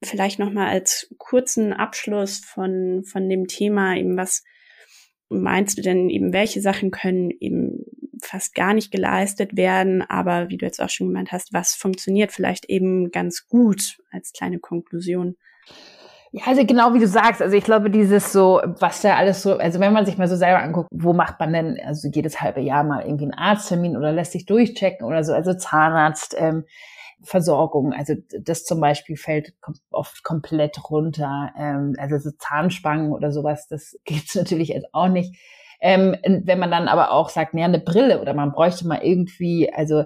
Vielleicht 0.03 0.37
noch 0.37 0.51
mal 0.51 0.67
als 0.67 1.11
kurzen 1.17 1.73
Abschluss 1.73 2.39
von 2.39 3.03
von 3.05 3.27
dem 3.29 3.47
Thema 3.47 3.95
eben 3.95 4.17
was 4.17 4.43
meinst 5.29 5.77
du 5.77 5.81
denn 5.81 6.09
eben 6.09 6.33
welche 6.33 6.61
Sachen 6.61 6.91
können 6.91 7.31
eben 7.31 7.83
fast 8.21 8.55
gar 8.55 8.73
nicht 8.73 8.91
geleistet 8.91 9.55
werden, 9.55 10.01
aber 10.01 10.49
wie 10.49 10.57
du 10.57 10.65
jetzt 10.65 10.81
auch 10.81 10.89
schon 10.89 11.07
gemeint 11.07 11.31
hast, 11.31 11.53
was 11.53 11.73
funktioniert 11.75 12.31
vielleicht 12.31 12.65
eben 12.65 13.11
ganz 13.11 13.47
gut 13.47 13.97
als 14.11 14.33
kleine 14.33 14.59
Konklusion. 14.59 15.35
Ja, 16.31 16.43
also 16.47 16.65
genau 16.65 16.93
wie 16.93 16.99
du 16.99 17.07
sagst, 17.07 17.41
also 17.41 17.55
ich 17.55 17.63
glaube, 17.63 17.89
dieses 17.89 18.33
so, 18.33 18.61
was 18.79 19.01
da 19.01 19.15
alles 19.15 19.41
so, 19.41 19.57
also 19.57 19.79
wenn 19.79 19.93
man 19.93 20.05
sich 20.05 20.17
mal 20.17 20.27
so 20.27 20.35
selber 20.35 20.61
anguckt, 20.61 20.89
wo 20.91 21.13
macht 21.13 21.39
man 21.39 21.53
denn, 21.53 21.79
also 21.85 22.09
jedes 22.13 22.41
halbe 22.41 22.59
Jahr 22.59 22.83
mal 22.83 23.03
irgendwie 23.03 23.23
einen 23.25 23.33
Arzttermin 23.33 23.95
oder 23.95 24.11
lässt 24.11 24.33
sich 24.33 24.45
durchchecken 24.45 25.07
oder 25.07 25.23
so, 25.23 25.33
also 25.33 25.53
Zahnarzt, 25.53 26.35
ähm, 26.37 26.65
Versorgung, 27.23 27.93
also 27.93 28.13
das 28.39 28.63
zum 28.63 28.79
Beispiel 28.79 29.17
fällt 29.17 29.53
oft 29.89 30.23
komplett 30.23 30.89
runter, 30.89 31.51
ähm, 31.57 31.95
also 31.97 32.17
so 32.19 32.31
Zahnspangen 32.37 33.11
oder 33.11 33.31
sowas, 33.31 33.67
das 33.67 33.97
gibt's 34.05 34.35
natürlich 34.35 34.69
jetzt 34.69 34.93
auch 34.93 35.07
nicht. 35.07 35.35
Ähm, 35.79 36.15
wenn 36.23 36.59
man 36.59 36.71
dann 36.71 36.87
aber 36.87 37.11
auch 37.11 37.29
sagt, 37.29 37.53
naja, 37.53 37.65
eine 37.65 37.79
Brille 37.79 38.19
oder 38.19 38.33
man 38.33 38.51
bräuchte 38.51 38.87
mal 38.87 38.99
irgendwie, 39.03 39.71
also 39.71 40.05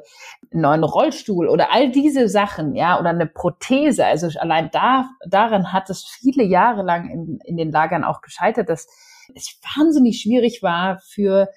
einen 0.52 0.62
neuen 0.62 0.84
Rollstuhl 0.84 1.48
oder 1.48 1.72
all 1.72 1.92
diese 1.92 2.28
Sachen, 2.28 2.76
ja, 2.76 3.00
oder 3.00 3.10
eine 3.10 3.26
Prothese. 3.26 4.06
Also 4.06 4.28
allein 4.40 4.70
da, 4.72 5.10
daran 5.26 5.72
hat 5.72 5.90
es 5.90 6.04
viele 6.04 6.44
Jahre 6.44 6.84
lang 6.84 7.10
in, 7.10 7.40
in 7.46 7.58
den 7.58 7.72
Lagern 7.72 8.04
auch 8.04 8.22
gescheitert, 8.22 8.70
dass 8.70 8.88
es 9.34 9.60
wahnsinnig 9.76 10.22
schwierig 10.22 10.62
war 10.62 11.00
für 11.00 11.50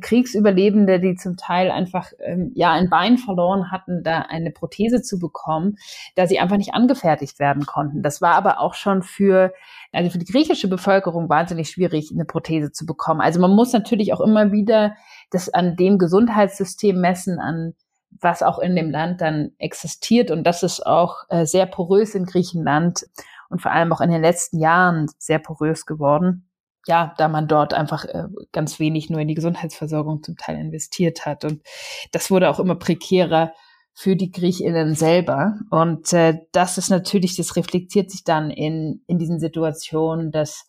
Kriegsüberlebende, 0.00 1.00
die 1.00 1.16
zum 1.16 1.36
Teil 1.36 1.70
einfach 1.70 2.12
ähm, 2.20 2.52
ja 2.54 2.72
ein 2.72 2.88
Bein 2.88 3.18
verloren 3.18 3.70
hatten, 3.70 4.02
da 4.02 4.20
eine 4.20 4.50
Prothese 4.50 5.02
zu 5.02 5.18
bekommen, 5.18 5.76
da 6.14 6.26
sie 6.26 6.38
einfach 6.38 6.56
nicht 6.56 6.74
angefertigt 6.74 7.38
werden 7.38 7.66
konnten. 7.66 8.02
Das 8.02 8.20
war 8.20 8.34
aber 8.34 8.60
auch 8.60 8.74
schon 8.74 9.02
für 9.02 9.52
also 9.92 10.10
für 10.10 10.18
die 10.18 10.30
griechische 10.30 10.68
Bevölkerung 10.68 11.28
wahnsinnig 11.28 11.68
schwierig, 11.68 12.10
eine 12.12 12.24
Prothese 12.24 12.72
zu 12.72 12.86
bekommen. 12.86 13.20
Also 13.20 13.40
man 13.40 13.54
muss 13.54 13.72
natürlich 13.72 14.14
auch 14.14 14.20
immer 14.20 14.50
wieder 14.50 14.96
das 15.30 15.52
an 15.52 15.76
dem 15.76 15.98
Gesundheitssystem 15.98 16.98
messen, 16.98 17.38
an 17.38 17.74
was 18.20 18.42
auch 18.42 18.58
in 18.58 18.74
dem 18.74 18.90
Land 18.90 19.20
dann 19.20 19.52
existiert. 19.58 20.30
Und 20.30 20.44
das 20.44 20.62
ist 20.62 20.84
auch 20.86 21.24
äh, 21.28 21.44
sehr 21.44 21.66
porös 21.66 22.14
in 22.14 22.24
Griechenland 22.24 23.04
und 23.48 23.60
vor 23.60 23.72
allem 23.72 23.92
auch 23.92 24.00
in 24.00 24.10
den 24.10 24.22
letzten 24.22 24.58
Jahren 24.58 25.08
sehr 25.18 25.38
porös 25.38 25.84
geworden 25.84 26.48
ja, 26.86 27.14
da 27.16 27.28
man 27.28 27.48
dort 27.48 27.74
einfach 27.74 28.04
äh, 28.04 28.26
ganz 28.52 28.78
wenig 28.78 29.08
nur 29.08 29.20
in 29.20 29.28
die 29.28 29.34
Gesundheitsversorgung 29.34 30.22
zum 30.22 30.36
Teil 30.36 30.58
investiert 30.58 31.26
hat. 31.26 31.44
Und 31.44 31.62
das 32.10 32.30
wurde 32.30 32.50
auch 32.50 32.58
immer 32.58 32.74
prekärer 32.74 33.52
für 33.94 34.16
die 34.16 34.30
GriechInnen 34.30 34.94
selber. 34.94 35.58
Und 35.70 36.12
äh, 36.12 36.40
das 36.52 36.78
ist 36.78 36.90
natürlich, 36.90 37.36
das 37.36 37.56
reflektiert 37.56 38.10
sich 38.10 38.24
dann 38.24 38.50
in, 38.50 39.02
in 39.06 39.18
diesen 39.18 39.38
Situationen, 39.38 40.32
dass 40.32 40.66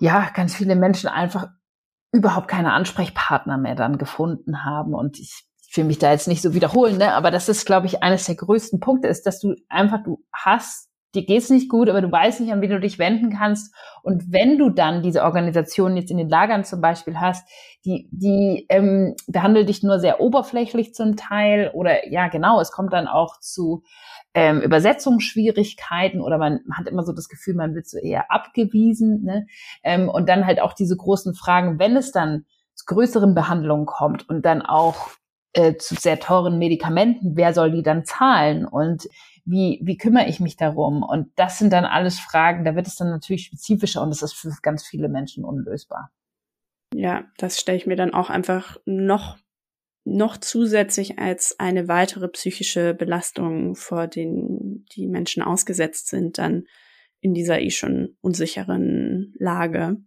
ja 0.00 0.30
ganz 0.34 0.54
viele 0.54 0.76
Menschen 0.76 1.08
einfach 1.08 1.48
überhaupt 2.12 2.48
keine 2.48 2.72
Ansprechpartner 2.72 3.56
mehr 3.56 3.76
dann 3.76 3.96
gefunden 3.96 4.64
haben. 4.64 4.94
Und 4.94 5.18
ich, 5.18 5.44
ich 5.68 5.76
will 5.76 5.84
mich 5.84 5.98
da 5.98 6.10
jetzt 6.10 6.28
nicht 6.28 6.42
so 6.42 6.52
wiederholen, 6.52 6.98
ne? 6.98 7.14
aber 7.14 7.30
das 7.30 7.48
ist, 7.48 7.64
glaube 7.64 7.86
ich, 7.86 8.02
eines 8.02 8.26
der 8.26 8.34
größten 8.34 8.80
Punkte 8.80 9.08
ist, 9.08 9.24
dass 9.26 9.40
du 9.40 9.54
einfach, 9.68 10.02
du 10.02 10.22
hast 10.32 10.89
dir 11.14 11.24
geht's 11.24 11.50
nicht 11.50 11.68
gut, 11.68 11.88
aber 11.88 12.00
du 12.00 12.10
weißt 12.10 12.40
nicht, 12.40 12.52
an 12.52 12.60
wen 12.60 12.70
du 12.70 12.80
dich 12.80 12.98
wenden 12.98 13.30
kannst. 13.30 13.74
Und 14.02 14.32
wenn 14.32 14.58
du 14.58 14.70
dann 14.70 15.02
diese 15.02 15.24
Organisation 15.24 15.96
jetzt 15.96 16.10
in 16.10 16.18
den 16.18 16.28
Lagern 16.28 16.64
zum 16.64 16.80
Beispiel 16.80 17.18
hast, 17.18 17.48
die, 17.84 18.08
die 18.12 18.66
ähm, 18.68 19.14
behandelt 19.26 19.68
dich 19.68 19.82
nur 19.82 19.98
sehr 19.98 20.20
oberflächlich 20.20 20.94
zum 20.94 21.16
Teil 21.16 21.70
oder 21.74 22.08
ja 22.08 22.28
genau, 22.28 22.60
es 22.60 22.72
kommt 22.72 22.92
dann 22.92 23.08
auch 23.08 23.40
zu 23.40 23.82
ähm, 24.34 24.60
Übersetzungsschwierigkeiten 24.60 26.20
oder 26.20 26.38
man 26.38 26.60
hat 26.72 26.86
immer 26.86 27.02
so 27.02 27.12
das 27.12 27.28
Gefühl, 27.28 27.54
man 27.54 27.74
wird 27.74 27.88
so 27.88 27.98
eher 27.98 28.30
abgewiesen. 28.30 29.24
Ne? 29.24 29.46
Ähm, 29.82 30.08
und 30.08 30.28
dann 30.28 30.46
halt 30.46 30.60
auch 30.60 30.72
diese 30.72 30.96
großen 30.96 31.34
Fragen, 31.34 31.78
wenn 31.78 31.96
es 31.96 32.12
dann 32.12 32.44
zu 32.74 32.84
größeren 32.86 33.34
Behandlungen 33.34 33.86
kommt 33.86 34.28
und 34.28 34.46
dann 34.46 34.62
auch 34.62 35.08
äh, 35.52 35.76
zu 35.76 35.96
sehr 35.96 36.20
teuren 36.20 36.58
Medikamenten, 36.58 37.36
wer 37.36 37.52
soll 37.52 37.72
die 37.72 37.82
dann 37.82 38.04
zahlen 38.04 38.64
und 38.64 39.08
wie, 39.44 39.80
wie 39.82 39.96
kümmere 39.96 40.28
ich 40.28 40.40
mich 40.40 40.56
darum? 40.56 41.02
Und 41.02 41.32
das 41.36 41.58
sind 41.58 41.72
dann 41.72 41.84
alles 41.84 42.18
Fragen, 42.18 42.64
da 42.64 42.74
wird 42.76 42.86
es 42.86 42.96
dann 42.96 43.10
natürlich 43.10 43.44
spezifischer 43.44 44.02
und 44.02 44.10
das 44.10 44.22
ist 44.22 44.34
für 44.34 44.52
ganz 44.62 44.86
viele 44.86 45.08
Menschen 45.08 45.44
unlösbar. 45.44 46.10
Ja, 46.94 47.24
das 47.38 47.60
stelle 47.60 47.78
ich 47.78 47.86
mir 47.86 47.96
dann 47.96 48.14
auch 48.14 48.30
einfach 48.30 48.78
noch 48.84 49.38
noch 50.04 50.38
zusätzlich 50.38 51.18
als 51.18 51.60
eine 51.60 51.86
weitere 51.86 52.28
psychische 52.28 52.94
Belastung, 52.94 53.76
vor 53.76 54.06
den 54.06 54.86
die 54.92 55.06
Menschen 55.06 55.42
ausgesetzt 55.42 56.08
sind, 56.08 56.38
dann 56.38 56.64
in 57.20 57.34
dieser 57.34 57.60
eh 57.60 57.70
schon 57.70 58.16
unsicheren 58.20 59.34
Lage. 59.38 59.98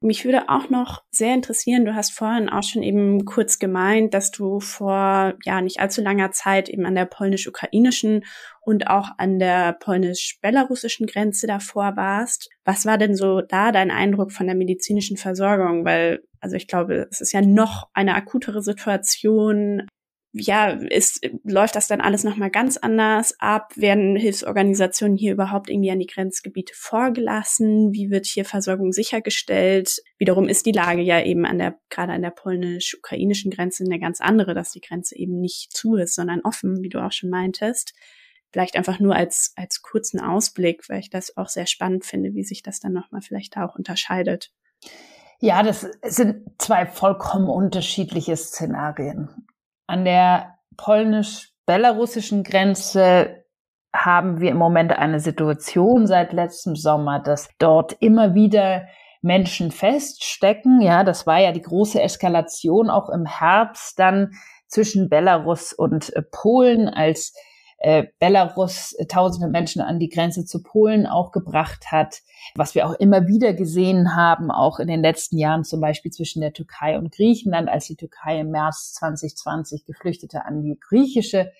Mich 0.00 0.24
würde 0.24 0.48
auch 0.48 0.70
noch 0.70 1.02
sehr 1.10 1.34
interessieren, 1.34 1.84
du 1.84 1.92
hast 1.92 2.12
vorhin 2.12 2.48
auch 2.48 2.62
schon 2.62 2.84
eben 2.84 3.24
kurz 3.24 3.58
gemeint, 3.58 4.14
dass 4.14 4.30
du 4.30 4.60
vor 4.60 5.34
ja 5.44 5.60
nicht 5.60 5.80
allzu 5.80 6.02
langer 6.02 6.30
Zeit 6.30 6.68
eben 6.68 6.86
an 6.86 6.94
der 6.94 7.04
polnisch-ukrainischen 7.04 8.24
und 8.60 8.86
auch 8.86 9.10
an 9.18 9.40
der 9.40 9.72
polnisch-belarussischen 9.72 11.08
Grenze 11.08 11.48
davor 11.48 11.96
warst. 11.96 12.48
Was 12.64 12.86
war 12.86 12.96
denn 12.96 13.16
so 13.16 13.40
da 13.40 13.72
dein 13.72 13.90
Eindruck 13.90 14.30
von 14.30 14.46
der 14.46 14.54
medizinischen 14.54 15.16
Versorgung? 15.16 15.84
Weil, 15.84 16.22
also 16.38 16.54
ich 16.54 16.68
glaube, 16.68 17.08
es 17.10 17.20
ist 17.20 17.32
ja 17.32 17.40
noch 17.40 17.88
eine 17.92 18.14
akutere 18.14 18.62
Situation 18.62 19.88
ja, 20.32 20.68
ist, 20.68 21.26
läuft 21.42 21.74
das 21.74 21.88
dann 21.88 22.02
alles 22.02 22.22
nochmal 22.22 22.50
ganz 22.50 22.76
anders 22.76 23.34
ab? 23.38 23.72
Werden 23.76 24.14
Hilfsorganisationen 24.14 25.16
hier 25.16 25.32
überhaupt 25.32 25.70
irgendwie 25.70 25.90
an 25.90 25.98
die 25.98 26.06
Grenzgebiete 26.06 26.74
vorgelassen? 26.76 27.92
Wie 27.92 28.10
wird 28.10 28.26
hier 28.26 28.44
Versorgung 28.44 28.92
sichergestellt? 28.92 30.02
Wiederum 30.18 30.48
ist 30.48 30.66
die 30.66 30.72
Lage 30.72 31.00
ja 31.00 31.22
eben 31.22 31.46
an 31.46 31.58
der, 31.58 31.78
gerade 31.88 32.12
an 32.12 32.22
der 32.22 32.30
polnisch-ukrainischen 32.30 33.50
Grenze 33.50 33.84
eine 33.84 33.98
ganz 33.98 34.20
andere, 34.20 34.54
dass 34.54 34.72
die 34.72 34.82
Grenze 34.82 35.16
eben 35.16 35.40
nicht 35.40 35.74
zu 35.74 35.96
ist, 35.96 36.14
sondern 36.14 36.42
offen, 36.42 36.82
wie 36.82 36.90
du 36.90 37.02
auch 37.02 37.12
schon 37.12 37.30
meintest. 37.30 37.94
Vielleicht 38.52 38.76
einfach 38.76 39.00
nur 39.00 39.14
als, 39.14 39.52
als 39.56 39.80
kurzen 39.80 40.20
Ausblick, 40.20 40.88
weil 40.88 41.00
ich 41.00 41.10
das 41.10 41.36
auch 41.36 41.48
sehr 41.48 41.66
spannend 41.66 42.04
finde, 42.04 42.34
wie 42.34 42.44
sich 42.44 42.62
das 42.62 42.80
dann 42.80 42.92
nochmal 42.92 43.22
vielleicht 43.22 43.56
da 43.56 43.66
auch 43.66 43.76
unterscheidet. 43.76 44.52
Ja, 45.40 45.62
das 45.62 45.86
sind 46.02 46.50
zwei 46.58 46.84
vollkommen 46.84 47.48
unterschiedliche 47.48 48.36
Szenarien. 48.36 49.28
An 49.88 50.04
der 50.04 50.58
polnisch-belarussischen 50.76 52.44
Grenze 52.44 53.44
haben 53.92 54.38
wir 54.38 54.50
im 54.50 54.58
Moment 54.58 54.92
eine 54.92 55.18
Situation 55.18 56.06
seit 56.06 56.34
letztem 56.34 56.76
Sommer, 56.76 57.20
dass 57.20 57.48
dort 57.58 57.94
immer 58.00 58.34
wieder 58.34 58.86
Menschen 59.22 59.70
feststecken. 59.70 60.82
Ja, 60.82 61.04
das 61.04 61.26
war 61.26 61.40
ja 61.40 61.52
die 61.52 61.62
große 61.62 62.00
Eskalation 62.00 62.90
auch 62.90 63.08
im 63.08 63.24
Herbst 63.24 63.98
dann 63.98 64.32
zwischen 64.66 65.08
Belarus 65.08 65.72
und 65.72 66.14
äh, 66.14 66.22
Polen, 66.22 66.88
als 66.88 67.34
äh, 67.78 68.04
Belarus 68.18 68.96
tausende 69.08 69.48
Menschen 69.48 69.80
an 69.80 69.98
die 69.98 70.08
Grenze 70.08 70.44
zu 70.44 70.62
Polen 70.62 71.06
auch 71.06 71.30
gebracht 71.30 71.86
hat, 71.92 72.20
was 72.54 72.74
wir 72.74 72.86
auch 72.86 72.94
immer 72.94 73.26
wieder 73.26 73.54
gesehen 73.54 74.16
haben, 74.16 74.50
auch 74.50 74.80
in 74.80 74.88
den 74.88 75.00
letzten 75.00 75.38
Jahren 75.38 75.64
zum 75.64 75.80
Beispiel 75.80 76.10
zwischen 76.10 76.40
der 76.40 76.52
Türkei 76.52 76.98
und 76.98 77.12
Griechenland, 77.12 77.68
als 77.68 77.86
die 77.86 77.96
Türkei 77.96 78.40
im 78.40 78.50
März 78.50 78.94
2020 78.94 79.84
Geflüchtete 79.84 80.44
an 80.44 80.62
die 80.62 80.78
griechische 80.80 81.52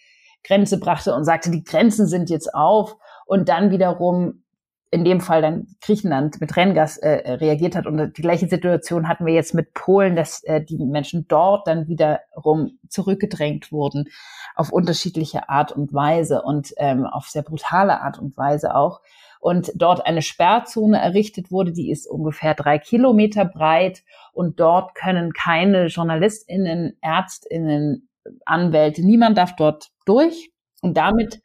Grenze 0.45 0.79
brachte 0.79 1.15
und 1.15 1.25
sagte, 1.25 1.51
die 1.51 1.65
Grenzen 1.65 2.07
sind 2.07 2.31
jetzt 2.31 2.55
auf. 2.55 2.97
Und 3.27 3.49
dann 3.49 3.71
wiederum 3.71 4.45
in 4.91 5.05
dem 5.05 5.21
Fall 5.21 5.43
dann 5.43 5.67
Griechenland 5.83 6.41
mit 6.41 6.57
Renngas 6.57 6.97
äh, 6.97 7.33
reagiert 7.33 7.77
hat. 7.77 7.87
Und 7.87 8.17
die 8.17 8.23
gleiche 8.23 8.49
Situation 8.49 9.09
hatten 9.09 9.27
wir 9.27 9.35
jetzt 9.35 9.55
mit 9.55 9.75
Polen, 9.75 10.17
dass 10.17 10.43
äh, 10.45 10.65
die 10.65 10.79
Menschen 10.79 11.27
dort 11.29 11.67
dann 11.67 11.89
wiederum 11.89 12.79
zurückgedrängt 12.89 13.71
wurden 13.71 14.09
auf 14.55 14.73
unterschiedliche 14.73 15.49
Art 15.49 15.73
und 15.73 15.93
Weise 15.93 16.43
und 16.43 16.73
ähm, 16.79 17.05
auf 17.05 17.29
sehr 17.29 17.43
brutale 17.43 18.01
Art 18.01 18.19
und 18.19 18.37
Weise 18.37 18.75
auch. 18.75 19.01
Und 19.41 19.71
dort 19.77 20.05
eine 20.05 20.23
Sperrzone 20.23 21.01
errichtet 21.01 21.53
wurde, 21.53 21.73
die 21.73 21.91
ist 21.91 22.07
ungefähr 22.07 22.55
drei 22.55 22.79
Kilometer 22.79 23.45
breit. 23.45 24.03
Und 24.33 24.59
dort 24.59 24.95
können 24.95 25.33
keine 25.33 25.87
JournalistInnen, 25.87 26.97
ÄrztInnen, 27.03 28.09
Anwälte, 28.45 29.03
niemand 29.03 29.39
darf 29.39 29.55
dort 29.57 29.91
durch. 30.05 30.51
Und 30.83 30.97
damit 30.97 31.41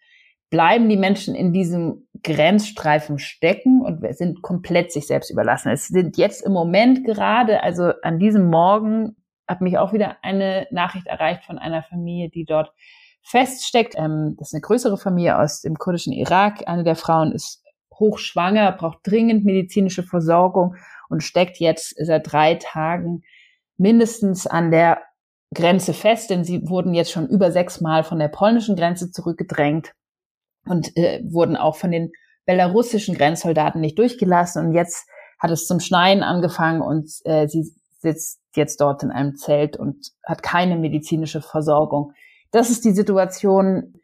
bleiben 0.49 0.89
die 0.89 0.97
Menschen 0.97 1.35
in 1.35 1.53
diesem 1.53 2.02
Grenzstreifen 2.23 3.19
stecken 3.19 3.81
und 3.81 4.01
sind 4.15 4.41
komplett 4.41 4.91
sich 4.91 5.07
selbst 5.07 5.29
überlassen. 5.29 5.71
Es 5.71 5.87
sind 5.87 6.17
jetzt 6.17 6.41
im 6.45 6.53
Moment 6.53 7.05
gerade, 7.05 7.61
also 7.63 7.91
an 8.01 8.19
diesem 8.19 8.49
Morgen, 8.49 9.17
hat 9.47 9.61
mich 9.61 9.77
auch 9.77 9.91
wieder 9.91 10.17
eine 10.21 10.67
Nachricht 10.71 11.07
erreicht 11.07 11.43
von 11.43 11.59
einer 11.59 11.83
Familie, 11.83 12.29
die 12.29 12.45
dort 12.45 12.71
feststeckt. 13.23 13.95
Ähm, 13.97 14.35
das 14.37 14.49
ist 14.49 14.53
eine 14.53 14.61
größere 14.61 14.97
Familie 14.97 15.37
aus 15.37 15.61
dem 15.61 15.75
kurdischen 15.75 16.13
Irak. 16.13 16.67
Eine 16.67 16.83
der 16.83 16.95
Frauen 16.95 17.33
ist 17.33 17.61
hochschwanger, 17.93 18.71
braucht 18.71 18.99
dringend 19.03 19.43
medizinische 19.45 20.03
Versorgung 20.03 20.75
und 21.09 21.23
steckt 21.23 21.57
jetzt 21.57 21.95
seit 22.03 22.31
drei 22.31 22.55
Tagen 22.55 23.23
mindestens 23.77 24.47
an 24.47 24.71
der 24.71 25.01
Grenze 25.53 25.93
fest, 25.93 26.29
denn 26.29 26.43
sie 26.43 26.67
wurden 26.67 26.93
jetzt 26.93 27.11
schon 27.11 27.27
über 27.27 27.51
sechs 27.51 27.81
Mal 27.81 28.03
von 28.03 28.17
der 28.17 28.29
polnischen 28.29 28.75
Grenze 28.75 29.11
zurückgedrängt 29.11 29.93
und 30.65 30.95
äh, 30.97 31.21
wurden 31.25 31.55
auch 31.55 31.75
von 31.75 31.91
den 31.91 32.11
belarussischen 32.45 33.15
Grenzsoldaten 33.15 33.81
nicht 33.81 33.97
durchgelassen. 33.97 34.65
Und 34.65 34.73
jetzt 34.73 35.07
hat 35.39 35.51
es 35.51 35.67
zum 35.67 35.79
Schneien 35.79 36.23
angefangen 36.23 36.81
und 36.81 37.09
äh, 37.25 37.47
sie 37.47 37.71
sitzt 37.99 38.41
jetzt 38.55 38.81
dort 38.81 39.03
in 39.03 39.11
einem 39.11 39.35
Zelt 39.35 39.77
und 39.77 40.11
hat 40.25 40.43
keine 40.43 40.77
medizinische 40.77 41.41
Versorgung. 41.41 42.13
Das 42.51 42.69
ist 42.69 42.85
die 42.85 42.91
Situation, 42.91 43.95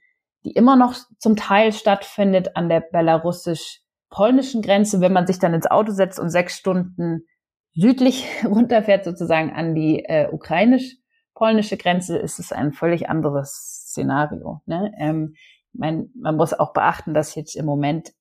die 0.44 0.52
immer 0.52 0.76
noch 0.76 0.96
zum 1.18 1.36
Teil 1.36 1.74
stattfindet 1.74 2.56
an 2.56 2.70
der 2.70 2.82
belarussisch-polnischen 2.82 4.62
Grenze. 4.62 5.02
Wenn 5.02 5.14
man 5.14 5.28
sich 5.28 5.40
dann 5.40 5.54
ins 5.54 5.70
Auto 5.70 5.92
setzt 5.92 6.20
und 6.20 6.30
sechs 6.30 6.58
Stunden 6.58 7.26
südlich 7.74 8.28
runterfährt, 8.46 9.06
sozusagen 9.06 9.52
an 9.52 9.76
die 9.76 10.04
äh, 10.06 10.30
ukrainisch-polnische 10.32 11.78
Grenze, 11.78 12.18
ist 12.18 12.40
es 12.40 12.52
ein 12.52 12.72
völlig 12.72 13.10
anderes 13.10 13.86
Szenario. 13.90 14.62
Ne? 14.66 14.92
Ähm, 14.98 15.36
mein, 15.80 16.10
man 16.14 16.36
muss 16.36 16.54
auch 16.54 16.74
beachten, 16.74 17.14
dass 17.14 17.36
jetzt 17.36 17.56
im 17.56 17.66
Moment, 17.66 18.12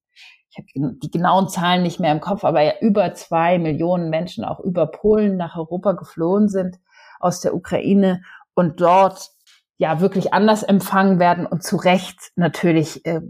ich 0.50 0.58
habe 0.58 0.96
die 1.02 1.10
genauen 1.10 1.48
Zahlen 1.48 1.82
nicht 1.82 2.00
mehr 2.00 2.12
im 2.12 2.20
Kopf, 2.20 2.44
aber 2.44 2.62
ja 2.62 2.72
über 2.80 3.14
zwei 3.14 3.58
Millionen 3.58 4.08
Menschen 4.08 4.44
auch 4.44 4.60
über 4.60 4.86
Polen 4.86 5.36
nach 5.36 5.56
Europa 5.56 5.92
geflohen 5.92 6.48
sind 6.48 6.78
aus 7.20 7.40
der 7.40 7.54
Ukraine 7.54 8.22
und 8.54 8.80
dort 8.80 9.30
ja 9.76 10.00
wirklich 10.00 10.32
anders 10.32 10.62
empfangen 10.62 11.18
werden 11.18 11.46
und 11.46 11.62
zu 11.62 11.76
Recht 11.76 12.32
natürlich 12.36 13.04
äh, 13.04 13.20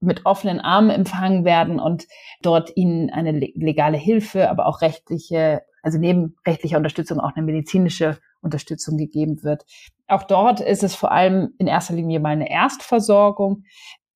mit 0.00 0.24
offenen 0.24 0.60
Armen 0.60 0.90
empfangen 0.90 1.44
werden 1.44 1.78
und 1.78 2.06
dort 2.42 2.76
ihnen 2.76 3.10
eine 3.10 3.32
legale 3.32 3.98
Hilfe, 3.98 4.50
aber 4.50 4.66
auch 4.66 4.80
rechtliche, 4.80 5.62
also 5.82 5.98
neben 5.98 6.36
rechtlicher 6.46 6.78
Unterstützung 6.78 7.20
auch 7.20 7.34
eine 7.34 7.44
medizinische 7.44 8.18
Unterstützung 8.40 8.96
gegeben 8.96 9.42
wird. 9.42 9.64
Auch 10.10 10.24
dort 10.24 10.60
ist 10.60 10.82
es 10.82 10.96
vor 10.96 11.12
allem 11.12 11.54
in 11.58 11.68
erster 11.68 11.94
Linie 11.94 12.18
mal 12.18 12.30
eine 12.30 12.50
Erstversorgung. 12.50 13.62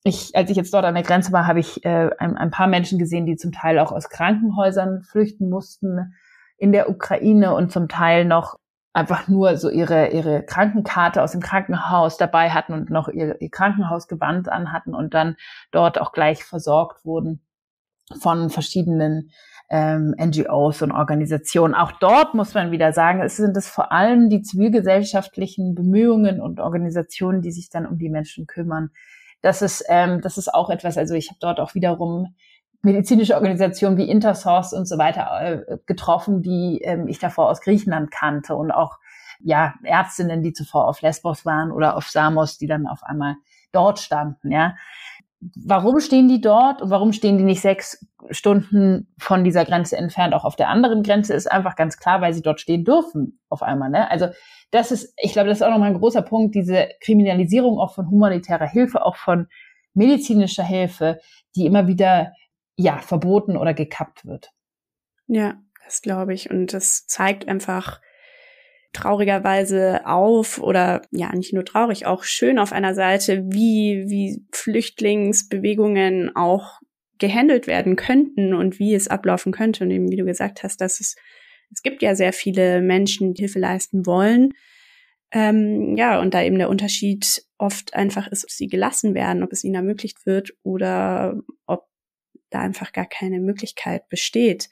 Ich, 0.03 0.35
als 0.35 0.51
ich 0.51 0.57
jetzt 0.57 0.75
dort 0.75 0.85
an 0.85 0.95
der 0.95 1.05
Grenze 1.05 1.31
war, 1.31 1.47
habe 1.47 1.61
ich 1.61 1.85
äh, 1.85 2.11
ein, 2.19 2.37
ein 2.37 2.51
paar 2.51 2.67
Menschen 2.67 2.99
gesehen, 2.99 3.27
die 3.27 3.37
zum 3.37 3.53
Teil 3.53 3.79
auch 3.79 3.93
aus 3.93 4.09
Krankenhäusern 4.09 5.03
flüchten 5.03 5.49
mussten 5.49 6.15
in 6.57 6.73
der 6.73 6.91
Ukraine 6.91 7.55
und 7.55 7.71
zum 7.71 7.89
Teil 7.89 8.25
noch 8.25 8.57
einfach 8.93 9.29
nur 9.29 9.57
so 9.57 9.71
ihre, 9.71 10.09
ihre 10.09 10.43
Krankenkarte 10.43 11.23
aus 11.23 11.33
dem 11.33 11.41
Krankenhaus 11.41 12.17
dabei 12.17 12.51
hatten 12.51 12.73
und 12.73 12.91
noch 12.91 13.09
ihr, 13.09 13.41
ihr 13.41 13.51
Krankenhausgewand 13.51 14.49
anhatten 14.49 14.95
und 14.95 15.15
dann 15.15 15.37
dort 15.71 16.01
auch 16.01 16.11
gleich 16.11 16.45
versorgt 16.45 17.05
wurden 17.05 17.41
von 18.21 18.51
verschiedenen 18.51 19.31
ähm, 19.75 20.15
NGOs 20.17 20.83
und 20.83 20.93
Organisationen. 20.93 21.75
Auch 21.75 21.91
dort 21.91 22.33
muss 22.35 22.55
man 22.55 22.71
wieder 22.71 22.93
sagen, 22.93 23.21
es 23.21 23.37
sind 23.37 23.57
es 23.57 23.67
vor 23.67 23.91
allem 23.91 24.31
die 24.31 24.41
zivilgesellschaftlichen 24.41 25.75
Bemühungen 25.75 26.41
und 26.41 26.61
Organisationen, 26.61 27.43
die 27.43 27.51
sich 27.51 27.71
dann 27.71 27.85
um 27.85 27.99
die 27.99 28.09
Menschen 28.09 28.47
kümmern. 28.47 28.91
Das 29.43 29.63
ist, 29.63 29.85
ähm, 29.89 30.21
das 30.21 30.39
ist 30.39 30.55
auch 30.55 30.71
etwas, 30.71 30.97
also 30.97 31.15
ich 31.15 31.29
habe 31.29 31.39
dort 31.41 31.59
auch 31.59 31.75
wiederum 31.75 32.37
medizinische 32.83 33.35
Organisationen 33.35 33.97
wie 33.97 34.09
Intersource 34.09 34.73
und 34.75 34.87
so 34.87 34.97
weiter 34.97 35.41
äh, 35.43 35.79
getroffen, 35.87 36.41
die 36.41 36.81
ähm, 36.83 37.09
ich 37.09 37.19
davor 37.19 37.51
aus 37.51 37.61
Griechenland 37.61 38.13
kannte 38.13 38.55
und 38.55 38.71
auch 38.71 38.99
ja 39.41 39.75
Ärztinnen, 39.83 40.45
die 40.45 40.53
zuvor 40.53 40.87
auf 40.87 41.03
Lesbos 41.03 41.45
waren 41.45 41.73
oder 41.73 41.97
auf 41.97 42.09
Samos, 42.09 42.59
die 42.59 42.69
dann 42.69 42.87
auf 42.87 43.03
einmal 43.03 43.35
dort 43.73 43.99
standen. 43.99 44.53
Ja, 44.53 44.77
warum 45.57 46.01
stehen 46.01 46.29
die 46.29 46.41
dort 46.41 46.83
und 46.83 46.91
warum 46.91 47.13
stehen 47.13 47.39
die 47.39 47.45
nicht 47.45 47.61
sechs 47.61 48.07
Stunden 48.31 49.13
von 49.19 49.45
dieser 49.45 49.65
Grenze 49.65 49.97
entfernt 49.97 50.35
auch 50.35 50.45
auf 50.45 50.57
der 50.57 50.69
anderen 50.69 51.03
Grenze, 51.03 51.35
ist 51.35 51.51
einfach 51.51 51.77
ganz 51.77 51.99
klar, 51.99 52.21
weil 52.21 52.33
sie 52.33 52.43
dort 52.43 52.61
stehen 52.61 52.85
dürfen 52.85 53.41
auf 53.49 53.63
einmal. 53.63 53.91
Ne? 53.91 54.11
Also 54.11 54.29
das 54.71 54.91
ist, 54.91 55.15
ich 55.17 55.33
glaube, 55.33 55.49
das 55.49 55.59
ist 55.59 55.63
auch 55.63 55.71
nochmal 55.71 55.91
ein 55.91 55.99
großer 55.99 56.23
Punkt, 56.23 56.55
diese 56.55 56.89
Kriminalisierung 57.01 57.79
auch 57.79 57.95
von 57.95 58.11
humanitärer 58.11 58.67
Hilfe, 58.67 59.05
auch 59.05 59.17
von 59.17 59.49
medizinischer 59.93 60.65
Hilfe, 60.65 61.21
die 61.55 61.67
immer 61.67 61.87
wieder 61.87 62.33
ja 62.77 62.99
verboten 62.99 63.57
oder 63.57 63.75
gekappt 63.75 64.25
wird. 64.25 64.51
Ja, 65.27 65.55
das 65.85 66.03
glaube 66.03 66.35
ich. 66.35 66.51
Und 66.51 66.73
das 66.73 67.07
zeigt 67.07 67.47
einfach, 67.49 68.01
traurigerweise 68.95 70.07
auf 70.07 70.59
oder 70.59 71.03
ja, 71.11 71.35
nicht 71.35 71.53
nur 71.53 71.65
traurig, 71.65 72.07
auch 72.07 72.25
schön 72.25 72.59
auf 72.59 72.73
einer 72.73 72.95
Seite, 72.95 73.45
wie, 73.47 74.05
wie 74.07 74.43
Flüchtlingsbewegungen 74.53 76.35
auch 76.35 76.81
gehandelt 77.19 77.67
werden 77.67 77.97
könnten 77.97 78.55
und 78.55 78.79
wie 78.79 78.95
es 78.95 79.09
ablaufen 79.09 79.53
könnte. 79.53 79.85
Und 79.85 79.91
eben, 79.91 80.11
wie 80.11 80.17
du 80.17 80.25
gesagt 80.25 80.63
hast, 80.63 80.81
dass 80.81 81.01
es, 81.01 81.17
es 81.73 81.83
gibt 81.83 82.03
ja 82.03 82.15
sehr 82.15 82.33
viele 82.33 82.81
Menschen, 82.81 83.35
die 83.35 83.43
Hilfe 83.43 83.59
leisten 83.59 84.07
wollen. 84.07 84.55
Ähm, 85.33 85.97
ja, 85.97 86.21
und 86.21 86.33
da 86.33 86.43
eben 86.43 86.59
der 86.59 86.71
Unterschied 86.71 87.45
oft 87.59 87.95
einfach 87.95 88.29
ist, 88.29 88.45
ob 88.45 88.51
sie 88.51 88.69
gelassen 88.69 89.15
werden, 89.15 89.43
ob 89.43 89.53
es 89.53 89.65
ihnen 89.65 89.75
ermöglicht 89.75 90.27
wird 90.27 90.53
oder 90.63 91.37
ob 91.67 91.87
da 92.51 92.61
einfach 92.61 92.93
gar 92.93 93.07
keine 93.07 93.41
Möglichkeit 93.41 94.09
besteht 94.09 94.69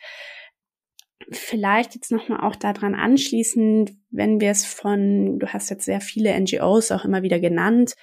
vielleicht 1.30 1.94
jetzt 1.94 2.10
nochmal 2.10 2.40
auch 2.40 2.56
daran 2.56 2.94
anschließend, 2.94 3.92
wenn 4.10 4.40
wir 4.40 4.50
es 4.50 4.64
von, 4.64 5.38
du 5.38 5.46
hast 5.48 5.70
jetzt 5.70 5.84
sehr 5.84 6.00
viele 6.00 6.38
NGOs 6.38 6.92
auch 6.92 7.04
immer 7.04 7.22
wieder 7.22 7.40
genannt, 7.40 7.94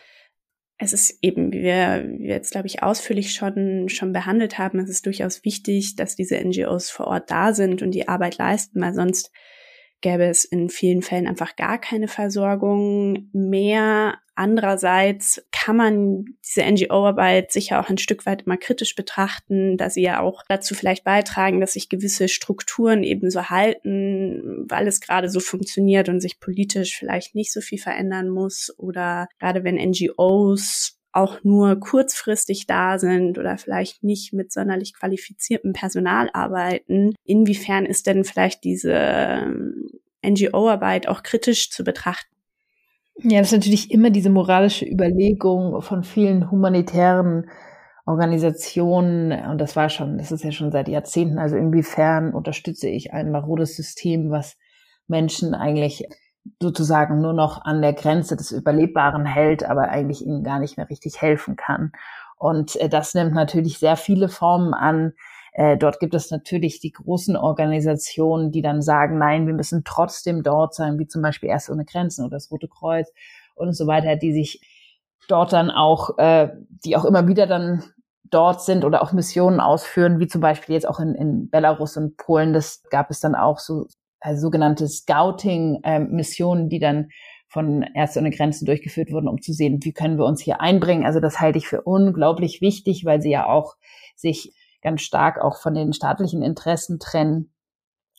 es 0.82 0.93
ist 0.93 1.20
eben, 1.22 1.51
wie 1.51 1.61
wir, 1.61 2.09
jetzt, 2.20 2.51
glaube 2.51 2.67
ich, 2.67 2.82
ausführlich 2.82 3.34
schon, 3.34 3.89
schon 3.89 4.13
behandelt 4.13 4.57
haben, 4.57 4.80
es 4.80 4.89
ist 4.89 5.05
durchaus 5.05 5.43
wichtig, 5.43 5.97
dass 5.97 6.15
diese 6.15 6.39
NGOs 6.39 6.89
vor 6.89 7.07
Ort 7.07 7.30
da 7.30 7.53
sind 7.53 7.82
und 7.82 7.91
die 7.91 8.07
Arbeit 8.07 8.38
leisten, 8.38 8.80
weil 8.82 8.93
sonst 8.93 9.30
gäbe 10.01 10.24
es 10.24 10.45
in 10.45 10.70
vielen 10.70 11.01
Fällen 11.01 11.28
einfach 11.28 11.57
gar 11.57 11.80
keine 11.80 12.07
Versorgung 12.07 13.30
mehr. 13.34 14.20
Andererseits 14.40 15.46
kann 15.52 15.76
man 15.76 16.26
diese 16.46 16.62
NGO-Arbeit 16.62 17.52
sicher 17.52 17.82
auch 17.82 17.90
ein 17.90 17.98
Stück 17.98 18.26
weit 18.26 18.44
immer 18.44 18.56
kritisch 18.56 18.96
betrachten, 18.96 19.76
da 19.76 19.90
sie 19.90 20.02
ja 20.02 20.22
auch 20.22 20.44
dazu 20.48 20.76
vielleicht 20.76 21.04
beitragen, 21.04 21.60
dass 21.60 21.74
sich 21.74 21.90
gewisse 21.90 22.30
Strukturen 22.30 23.04
ebenso 23.04 23.50
halten, 23.50 24.66
weil 24.70 24.88
es 24.88 25.02
gerade 25.02 25.28
so 25.30 25.42
funktioniert 25.42 26.08
und 26.08 26.22
sich 26.22 26.40
politisch 26.40 26.98
vielleicht 26.98 27.36
nicht 27.36 27.52
so 27.52 27.60
viel 27.60 27.80
verändern 27.80 28.30
muss 28.30 28.74
oder 28.78 29.28
gerade 29.40 29.66
wenn 29.66 29.76
NGOs 29.76 30.98
auch 31.12 31.44
nur 31.44 31.78
kurzfristig 31.78 32.66
da 32.66 32.98
sind 32.98 33.38
oder 33.38 33.58
vielleicht 33.58 34.06
nicht 34.06 34.32
mit 34.32 34.54
sonderlich 34.54 34.94
qualifiziertem 34.94 35.74
Personal 35.74 36.30
arbeiten. 36.32 37.14
Inwiefern 37.26 37.86
ist 37.86 38.08
denn 38.08 38.24
vielleicht 38.24 38.64
diese 38.64 38.94
ähm, 38.94 39.90
NGO-Arbeit 40.26 41.10
auch 41.10 41.24
kritisch 41.24 41.72
zu 41.72 41.84
betrachten? 41.84 42.39
Ja, 43.24 43.39
das 43.39 43.47
ist 43.51 43.57
natürlich 43.59 43.91
immer 43.91 44.11
diese 44.11 44.30
moralische 44.30 44.86
Überlegung 44.86 45.82
von 45.82 46.03
vielen 46.03 46.49
humanitären 46.51 47.49
Organisationen, 48.05 49.32
und 49.49 49.59
das 49.59 49.76
war 49.76 49.89
schon, 49.89 50.17
das 50.17 50.32
ist 50.32 50.43
ja 50.43 50.51
schon 50.51 50.72
seit 50.72 50.88
Jahrzehnten, 50.88 51.38
also 51.38 51.57
inwiefern 51.57 52.34
unterstütze 52.34 52.88
ich 52.88 53.13
ein 53.13 53.32
marodes 53.32 53.76
System, 53.76 54.32
was 54.32 54.57
Menschen 55.07 55.53
eigentlich 55.53 56.07
sozusagen 56.61 57.20
nur 57.22 57.34
noch 57.34 57.63
an 57.65 57.82
der 57.82 57.93
Grenze 57.93 58.38
des 58.38 58.51
Überlebbaren 58.51 59.26
hält, 59.26 59.63
aber 59.63 59.89
eigentlich 59.89 60.26
ihnen 60.26 60.43
gar 60.43 60.59
nicht 60.59 60.78
mehr 60.78 60.89
richtig 60.89 61.22
helfen 61.22 61.57
kann. 61.57 61.91
Und 62.38 62.78
äh, 62.78 62.88
das 62.89 63.13
nimmt 63.13 63.34
natürlich 63.34 63.80
sehr 63.80 63.97
viele 63.97 64.30
Formen 64.30 64.74
an. 64.74 65.13
Äh, 65.60 65.78
dort 65.78 65.99
gibt 65.99 66.14
es 66.14 66.32
natürlich 66.32 66.80
die 66.80 66.93
großen 66.93 67.36
Organisationen, 67.36 68.49
die 68.49 68.62
dann 68.62 68.82
sagen, 68.82 69.18
nein, 69.18 69.45
wir 69.45 69.53
müssen 69.53 69.84
trotzdem 69.84 70.41
dort 70.41 70.74
sein, 70.74 70.97
wie 70.99 71.07
zum 71.07 71.22
Beispiel 71.22 71.49
Erst 71.49 71.70
ohne 71.70 71.84
Grenzen 71.84 72.24
oder 72.24 72.38
das 72.38 72.49
Rote 72.49 72.70
Kreuz 72.70 73.12
und 73.55 73.74
so 73.74 73.86
weiter, 73.86 74.16
die 74.16 74.32
sich 74.32 74.62
dort 75.28 75.51
dann 75.51 75.70
auch, 75.70 76.18
äh, 76.18 76.47
die 76.86 76.95
auch 76.95 77.03
immer 77.03 77.28
wieder 77.28 77.45
dann 77.45 77.84
dort 78.24 78.62
sind 78.62 78.86
oder 78.86 79.01
auch 79.01 79.12
Missionen 79.12 79.60
ausführen, 79.60 80.22
wie 80.22 80.28
zum 80.28 80.39
Beispiel 80.39 80.76
jetzt 80.76 80.88
auch 80.88 81.01
in, 81.01 81.14
in 81.14 81.49
Belarus 81.49 81.97
und 81.97 82.16
Polen. 82.16 82.53
Das 82.53 82.82
gab 82.89 83.12
es 83.12 83.20
dann 83.20 83.36
auch 83.36 83.60
so 83.60 83.88
also 84.22 84.39
sogenannte 84.39 84.88
Scouting-Missionen, 84.88 86.64
ähm, 86.64 86.70
die 86.70 86.80
dann 86.80 87.10
von 87.49 87.84
Ärzte 87.95 88.22
ohne 88.22 88.32
Grenzen 88.32 88.66
durchgeführt 88.66 89.12
wurden, 89.12 89.28
um 89.28 89.41
zu 89.41 89.51
sehen, 89.51 89.80
wie 89.82 89.91
können 89.91 90.18
wir 90.18 90.26
uns 90.26 90.39
hier 90.39 90.62
einbringen. 90.62 91.05
Also 91.05 91.20
das 91.20 91.41
halte 91.41 91.57
ich 91.57 91.68
für 91.68 91.82
unglaublich 91.82 92.62
wichtig, 92.62 93.03
weil 93.03 93.22
sie 93.22 93.32
ja 93.32 93.45
auch 93.45 93.76
sich 94.16 94.53
ganz 94.82 95.01
stark 95.01 95.39
auch 95.39 95.57
von 95.57 95.73
den 95.73 95.93
staatlichen 95.93 96.41
Interessen 96.41 96.99
trennen. 96.99 97.51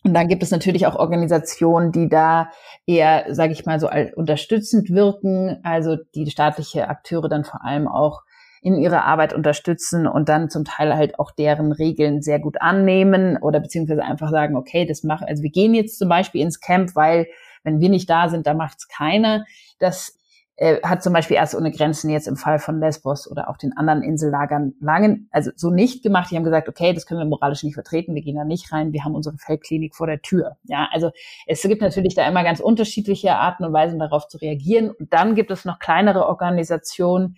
Und 0.03 0.15
dann 0.15 0.29
gibt 0.29 0.43
es 0.43 0.51
natürlich 0.51 0.87
auch 0.87 0.97
Organisationen, 0.97 1.93
die 1.93 2.09
da 2.09 2.51
eher, 2.87 3.35
sage 3.35 3.53
ich 3.53 3.67
mal, 3.67 3.79
so 3.79 3.91
unterstützend 4.17 4.91
wirken, 4.91 5.61
also 5.63 5.97
die 6.15 6.31
staatliche 6.31 6.89
Akteure 6.89 7.29
dann 7.29 7.45
vor 7.45 7.65
allem 7.65 7.87
auch 7.87 8.23
in 8.63 8.77
ihrer 8.77 9.05
Arbeit 9.05 9.33
unterstützen 9.33 10.07
und 10.07 10.29
dann 10.29 10.51
zum 10.51 10.65
Teil 10.65 10.95
halt 10.95 11.19
auch 11.19 11.31
deren 11.31 11.73
Regeln 11.73 12.21
sehr 12.21 12.39
gut 12.39 12.61
annehmen 12.61 13.39
oder 13.39 13.61
beziehungsweise 13.61 14.03
einfach 14.03 14.31
sagen, 14.31 14.57
okay, 14.57 14.87
das 14.87 15.03
machen, 15.03 15.27
also 15.27 15.43
wir 15.43 15.51
gehen 15.51 15.75
jetzt 15.75 15.99
zum 15.99 16.09
Beispiel 16.09 16.43
ins 16.43 16.61
Camp, 16.61 16.95
weil 16.95 17.27
wenn 17.63 17.81
wir 17.81 17.89
nicht 17.89 18.09
da 18.09 18.29
sind, 18.29 18.47
da 18.47 18.55
macht's 18.55 18.89
keiner. 18.89 19.45
Das 19.79 20.19
äh, 20.61 20.83
hat 20.83 21.03
zum 21.03 21.15
Beispiel 21.15 21.39
erst 21.39 21.55
ohne 21.55 21.71
Grenzen 21.71 22.11
jetzt 22.11 22.29
im 22.29 22.37
Fall 22.37 22.59
von 22.59 22.81
Lesbos 22.81 23.31
oder 23.31 23.49
auch 23.49 23.57
den 23.57 23.75
anderen 23.79 24.03
Insellagern 24.03 24.75
lange, 24.79 25.21
also 25.31 25.51
so 25.57 25.71
nicht 25.71 26.03
gemacht. 26.03 26.31
Die 26.31 26.37
haben 26.37 26.45
gesagt, 26.45 26.69
okay, 26.69 26.93
das 26.93 27.07
können 27.07 27.19
wir 27.19 27.25
moralisch 27.25 27.63
nicht 27.63 27.73
vertreten, 27.73 28.15
wir 28.15 28.21
gehen 28.21 28.37
da 28.37 28.45
nicht 28.45 28.71
rein, 28.71 28.93
wir 28.93 29.03
haben 29.03 29.15
unsere 29.15 29.39
Feldklinik 29.39 29.97
vor 29.97 30.07
der 30.07 30.21
Tür. 30.21 30.59
Ja, 30.65 30.87
also 30.93 31.13
es 31.47 31.63
gibt 31.63 31.81
natürlich 31.81 32.15
da 32.15 32.29
immer 32.29 32.45
ganz 32.45 32.61
unterschiedliche 32.61 33.37
Arten 33.37 33.65
und 33.65 33.73
Weisen 33.73 33.99
darauf 33.99 34.29
zu 34.29 34.37
reagieren. 34.37 34.91
Und 34.91 35.15
dann 35.15 35.35
gibt 35.35 35.51
es 35.51 35.65
noch 35.65 35.79
kleinere 35.79 36.27
Organisationen, 36.27 37.37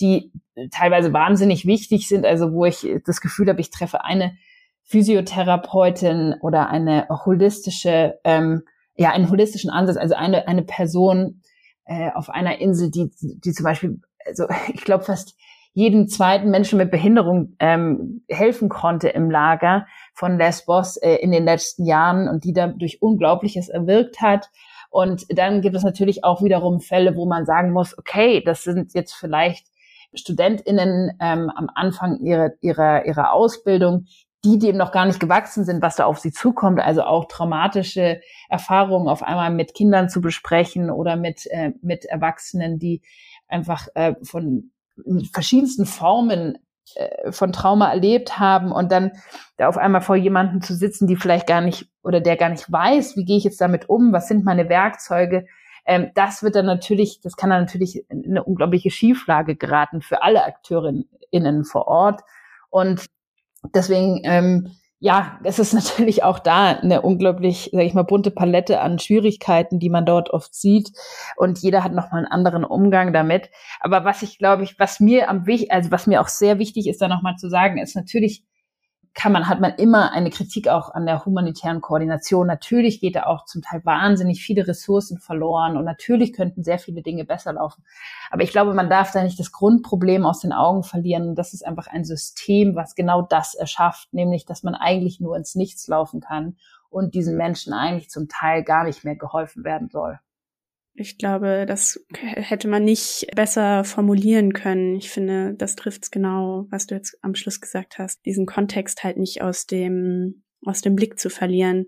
die 0.00 0.32
teilweise 0.70 1.12
wahnsinnig 1.12 1.66
wichtig 1.66 2.08
sind, 2.08 2.24
also 2.24 2.54
wo 2.54 2.64
ich 2.64 2.88
das 3.04 3.20
Gefühl 3.20 3.50
habe, 3.50 3.60
ich 3.60 3.72
treffe 3.72 4.04
eine 4.04 4.38
Physiotherapeutin 4.84 6.36
oder 6.40 6.70
eine 6.70 7.08
holistische, 7.10 8.18
ähm, 8.24 8.62
ja, 8.96 9.10
einen 9.10 9.28
holistischen 9.28 9.68
Ansatz, 9.68 9.98
also 9.98 10.14
eine, 10.14 10.48
eine 10.48 10.62
Person 10.62 11.42
äh, 11.84 12.10
auf 12.12 12.30
einer 12.30 12.60
Insel, 12.60 12.90
die, 12.90 13.10
die 13.20 13.52
zum 13.52 13.64
Beispiel, 13.64 14.00
also 14.26 14.46
ich 14.72 14.84
glaube 14.84 15.04
fast 15.04 15.36
jeden 15.74 16.06
zweiten 16.06 16.50
Menschen 16.50 16.78
mit 16.78 16.92
Behinderung 16.92 17.56
ähm, 17.58 18.24
helfen 18.28 18.68
konnte 18.68 19.08
im 19.08 19.28
Lager 19.28 19.86
von 20.14 20.38
Lesbos 20.38 20.96
äh, 20.96 21.16
in 21.16 21.32
den 21.32 21.44
letzten 21.44 21.84
Jahren 21.84 22.28
und 22.28 22.44
die 22.44 22.52
dadurch 22.52 23.02
Unglaubliches 23.02 23.68
erwirkt 23.68 24.20
hat. 24.20 24.50
Und 24.88 25.26
dann 25.36 25.60
gibt 25.60 25.74
es 25.74 25.82
natürlich 25.82 26.22
auch 26.22 26.42
wiederum 26.42 26.80
Fälle, 26.80 27.16
wo 27.16 27.26
man 27.26 27.44
sagen 27.44 27.72
muss, 27.72 27.98
okay, 27.98 28.40
das 28.44 28.62
sind 28.62 28.94
jetzt 28.94 29.14
vielleicht 29.14 29.66
StudentInnen 30.14 31.18
ähm, 31.20 31.50
am 31.50 31.68
Anfang 31.74 32.20
ihrer, 32.20 32.50
ihrer, 32.60 33.04
ihrer 33.04 33.32
Ausbildung, 33.32 34.06
die 34.44 34.58
dem 34.58 34.76
noch 34.76 34.92
gar 34.92 35.06
nicht 35.06 35.20
gewachsen 35.20 35.64
sind, 35.64 35.82
was 35.82 35.96
da 35.96 36.04
auf 36.04 36.18
sie 36.18 36.32
zukommt, 36.32 36.80
also 36.80 37.02
auch 37.02 37.26
traumatische 37.26 38.20
Erfahrungen 38.48 39.08
auf 39.08 39.22
einmal 39.22 39.50
mit 39.50 39.74
Kindern 39.74 40.08
zu 40.08 40.20
besprechen 40.20 40.90
oder 40.90 41.16
mit, 41.16 41.46
äh, 41.50 41.72
mit 41.82 42.04
Erwachsenen, 42.04 42.78
die 42.78 43.02
einfach 43.48 43.88
äh, 43.94 44.14
von 44.22 44.70
verschiedensten 45.32 45.86
Formen 45.86 46.58
äh, 46.94 47.32
von 47.32 47.52
Trauma 47.52 47.90
erlebt 47.90 48.38
haben 48.38 48.70
und 48.70 48.92
dann 48.92 49.12
da 49.56 49.68
auf 49.68 49.78
einmal 49.78 50.02
vor 50.02 50.16
jemanden 50.16 50.60
zu 50.60 50.74
sitzen, 50.74 51.06
die 51.06 51.16
vielleicht 51.16 51.46
gar 51.46 51.60
nicht 51.60 51.88
oder 52.02 52.20
der 52.20 52.36
gar 52.36 52.50
nicht 52.50 52.70
weiß, 52.70 53.16
wie 53.16 53.24
gehe 53.24 53.38
ich 53.38 53.44
jetzt 53.44 53.60
damit 53.60 53.88
um, 53.88 54.12
was 54.12 54.28
sind 54.28 54.44
meine 54.44 54.68
Werkzeuge, 54.68 55.46
ähm, 55.86 56.10
das 56.14 56.42
wird 56.42 56.54
dann 56.54 56.66
natürlich, 56.66 57.20
das 57.20 57.36
kann 57.36 57.50
dann 57.50 57.62
natürlich 57.62 58.08
in 58.10 58.24
eine 58.24 58.44
unglaubliche 58.44 58.90
Schieflage 58.90 59.56
geraten 59.56 60.00
für 60.00 60.22
alle 60.22 60.44
AkteurInnen 60.44 61.64
vor 61.64 61.86
Ort. 61.88 62.22
Und 62.70 63.06
deswegen, 63.74 64.20
ähm, 64.24 64.68
ja, 65.00 65.38
es 65.44 65.58
ist 65.58 65.74
natürlich 65.74 66.22
auch 66.22 66.38
da 66.38 66.70
eine 66.70 67.02
unglaublich, 67.02 67.70
sage 67.72 67.84
ich 67.84 67.94
mal, 67.94 68.02
bunte 68.02 68.30
Palette 68.30 68.80
an 68.80 68.98
Schwierigkeiten, 68.98 69.78
die 69.78 69.90
man 69.90 70.06
dort 70.06 70.30
oft 70.30 70.54
sieht. 70.54 70.92
Und 71.36 71.58
jeder 71.60 71.84
hat 71.84 71.92
nochmal 71.92 72.24
einen 72.24 72.32
anderen 72.32 72.64
Umgang 72.64 73.12
damit. 73.12 73.50
Aber 73.80 74.04
was 74.04 74.22
ich 74.22 74.38
glaube 74.38 74.64
ich, 74.64 74.78
was 74.78 75.00
mir 75.00 75.28
am 75.28 75.46
wichtig, 75.46 75.72
also 75.72 75.90
was 75.90 76.06
mir 76.06 76.20
auch 76.20 76.28
sehr 76.28 76.58
wichtig 76.58 76.88
ist, 76.88 77.00
da 77.00 77.08
nochmal 77.08 77.36
zu 77.36 77.48
sagen, 77.48 77.78
ist 77.78 77.96
natürlich, 77.96 78.44
kann 79.14 79.30
man, 79.30 79.48
hat 79.48 79.60
man 79.60 79.74
immer 79.74 80.12
eine 80.12 80.30
Kritik 80.30 80.68
auch 80.68 80.90
an 80.90 81.06
der 81.06 81.24
humanitären 81.24 81.80
Koordination. 81.80 82.48
Natürlich 82.48 83.00
geht 83.00 83.14
da 83.14 83.26
auch 83.26 83.44
zum 83.44 83.62
Teil 83.62 83.84
wahnsinnig 83.84 84.42
viele 84.42 84.66
Ressourcen 84.66 85.18
verloren 85.18 85.76
und 85.76 85.84
natürlich 85.84 86.32
könnten 86.32 86.64
sehr 86.64 86.80
viele 86.80 87.00
Dinge 87.00 87.24
besser 87.24 87.52
laufen. 87.52 87.84
Aber 88.30 88.42
ich 88.42 88.50
glaube, 88.50 88.74
man 88.74 88.90
darf 88.90 89.12
da 89.12 89.22
nicht 89.22 89.38
das 89.38 89.52
Grundproblem 89.52 90.26
aus 90.26 90.40
den 90.40 90.52
Augen 90.52 90.82
verlieren. 90.82 91.36
Das 91.36 91.54
ist 91.54 91.64
einfach 91.64 91.86
ein 91.86 92.04
System, 92.04 92.74
was 92.74 92.96
genau 92.96 93.22
das 93.22 93.54
erschafft, 93.54 94.12
nämlich, 94.12 94.46
dass 94.46 94.64
man 94.64 94.74
eigentlich 94.74 95.20
nur 95.20 95.36
ins 95.36 95.54
Nichts 95.54 95.86
laufen 95.86 96.20
kann 96.20 96.56
und 96.90 97.14
diesen 97.14 97.36
Menschen 97.36 97.72
eigentlich 97.72 98.10
zum 98.10 98.28
Teil 98.28 98.64
gar 98.64 98.84
nicht 98.84 99.04
mehr 99.04 99.16
geholfen 99.16 99.62
werden 99.62 99.90
soll. 99.90 100.18
Ich 100.96 101.18
glaube, 101.18 101.64
das 101.66 102.06
hätte 102.12 102.68
man 102.68 102.84
nicht 102.84 103.26
besser 103.34 103.82
formulieren 103.82 104.52
können. 104.52 104.94
Ich 104.94 105.10
finde, 105.10 105.54
das 105.54 105.74
trifft's 105.74 106.12
genau, 106.12 106.66
was 106.70 106.86
du 106.86 106.94
jetzt 106.94 107.18
am 107.20 107.34
Schluss 107.34 107.60
gesagt 107.60 107.98
hast. 107.98 108.24
Diesen 108.24 108.46
Kontext 108.46 109.02
halt 109.02 109.16
nicht 109.16 109.42
aus 109.42 109.66
dem, 109.66 110.44
aus 110.64 110.82
dem 110.82 110.94
Blick 110.94 111.18
zu 111.18 111.30
verlieren. 111.30 111.86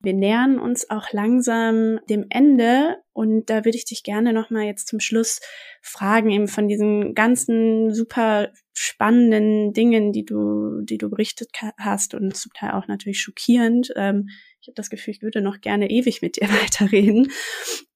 Wir 0.00 0.14
nähern 0.14 0.58
uns 0.58 0.88
auch 0.88 1.12
langsam 1.12 1.98
dem 2.08 2.26
Ende 2.30 2.96
und 3.12 3.50
da 3.50 3.66
würde 3.66 3.76
ich 3.76 3.84
dich 3.84 4.02
gerne 4.02 4.32
nochmal 4.32 4.64
jetzt 4.64 4.88
zum 4.88 5.00
Schluss 5.00 5.40
fragen, 5.82 6.30
eben 6.30 6.48
von 6.48 6.66
diesen 6.66 7.14
ganzen 7.14 7.92
super 7.92 8.52
spannenden 8.72 9.72
Dingen, 9.72 10.12
die 10.12 10.24
du, 10.24 10.80
die 10.82 10.98
du 10.98 11.10
berichtet 11.10 11.50
hast 11.78 12.14
und 12.14 12.36
zum 12.36 12.52
Teil 12.52 12.72
auch 12.72 12.86
natürlich 12.86 13.20
schockierend. 13.20 13.92
Ähm, 13.96 14.28
ich 14.60 14.68
habe 14.68 14.74
das 14.76 14.90
Gefühl, 14.90 15.12
ich 15.12 15.22
würde 15.22 15.42
noch 15.42 15.60
gerne 15.60 15.90
ewig 15.90 16.22
mit 16.22 16.36
dir 16.36 16.48
weiterreden 16.62 17.30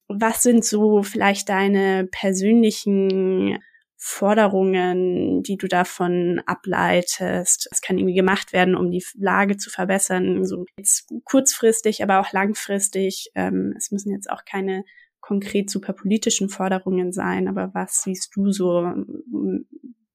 was 0.09 0.43
sind 0.43 0.65
so 0.65 1.03
vielleicht 1.03 1.49
deine 1.49 2.09
persönlichen 2.11 3.59
Forderungen, 3.97 5.43
die 5.43 5.57
du 5.57 5.67
davon 5.69 6.41
ableitest? 6.47 7.69
Was 7.71 7.83
kann 7.83 7.99
irgendwie 7.99 8.15
gemacht 8.15 8.53
werden, 8.53 8.75
um 8.75 8.91
die 8.91 9.05
Lage 9.15 9.57
zu 9.57 9.71
verbessern? 9.71 10.45
So 10.45 10.65
jetzt 10.79 11.13
kurzfristig, 11.25 12.03
aber 12.03 12.21
auch 12.21 12.33
langfristig. 12.33 13.31
Ähm, 13.35 13.75
es 13.77 13.91
müssen 13.91 14.13
jetzt 14.13 14.31
auch 14.31 14.45
keine 14.45 14.85
konkret 15.21 15.69
super 15.69 15.93
politischen 15.93 16.49
Forderungen 16.49 17.13
sein, 17.13 17.49
aber 17.49 17.75
was 17.75 18.03
siehst 18.03 18.35
du 18.35 18.51
so 18.51 18.91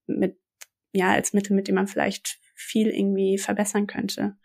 mit, 0.07 0.37
ja, 0.91 1.11
als 1.11 1.33
Mittel, 1.33 1.55
mit 1.55 1.67
dem 1.67 1.75
man 1.75 1.87
vielleicht 1.87 2.39
viel 2.55 2.87
irgendwie 2.87 3.37
verbessern 3.37 3.85
könnte? 3.85 4.37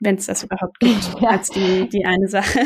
Wenn 0.00 0.16
es 0.16 0.26
das 0.26 0.44
überhaupt 0.44 0.78
gibt, 0.80 1.14
ja. 1.20 1.30
als 1.30 1.48
die, 1.48 1.88
die 1.88 2.04
eine 2.04 2.28
Sache. 2.28 2.60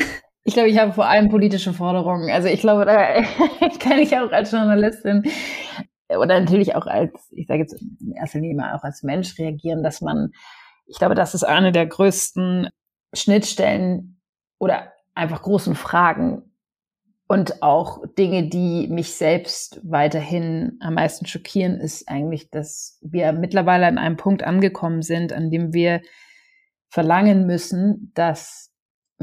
Ich 0.45 0.55
glaube, 0.55 0.69
ich 0.69 0.79
habe 0.79 0.93
vor 0.93 1.07
allem 1.07 1.31
politische 1.31 1.73
Forderungen. 1.73 2.31
Also 2.31 2.49
ich 2.49 2.61
glaube, 2.61 2.85
da 2.85 3.23
kann 3.81 3.99
ich 3.99 4.17
auch 4.17 4.31
als 4.31 4.51
Journalistin 4.51 5.25
oder 6.09 6.39
natürlich 6.39 6.75
auch 6.75 6.87
als, 6.87 7.13
ich 7.33 7.47
sage 7.47 7.61
jetzt 7.61 7.81
in 7.81 8.13
erster 8.13 8.41
Linie 8.41 8.75
auch 8.75 8.83
als 8.85 9.03
Mensch 9.03 9.39
reagieren, 9.39 9.83
dass 9.83 10.01
man, 10.01 10.33
ich 10.87 10.99
glaube, 10.99 11.15
das 11.15 11.35
ist 11.35 11.45
eine 11.45 11.73
der 11.73 11.87
größten 11.87 12.69
Schnittstellen 13.15 14.21
oder 14.59 14.93
einfach 15.15 15.43
großen 15.43 15.75
Fragen 15.75 16.43
und 17.27 17.63
auch 17.63 18.05
Dinge, 18.19 18.49
die 18.49 18.87
mich 18.89 19.15
selbst 19.15 19.81
weiterhin 19.83 20.77
am 20.81 20.95
meisten 20.95 21.25
schockieren, 21.27 21.81
ist 21.81 22.09
eigentlich, 22.09 22.51
dass 22.51 22.99
wir 23.03 23.33
mittlerweile 23.33 23.87
an 23.87 23.97
einem 23.97 24.17
Punkt 24.17 24.43
angekommen 24.43 25.01
sind, 25.01 25.33
an 25.33 25.51
dem 25.51 25.73
wir 25.73 26.03
verlangen 26.91 27.47
müssen, 27.47 28.13
dass 28.15 28.74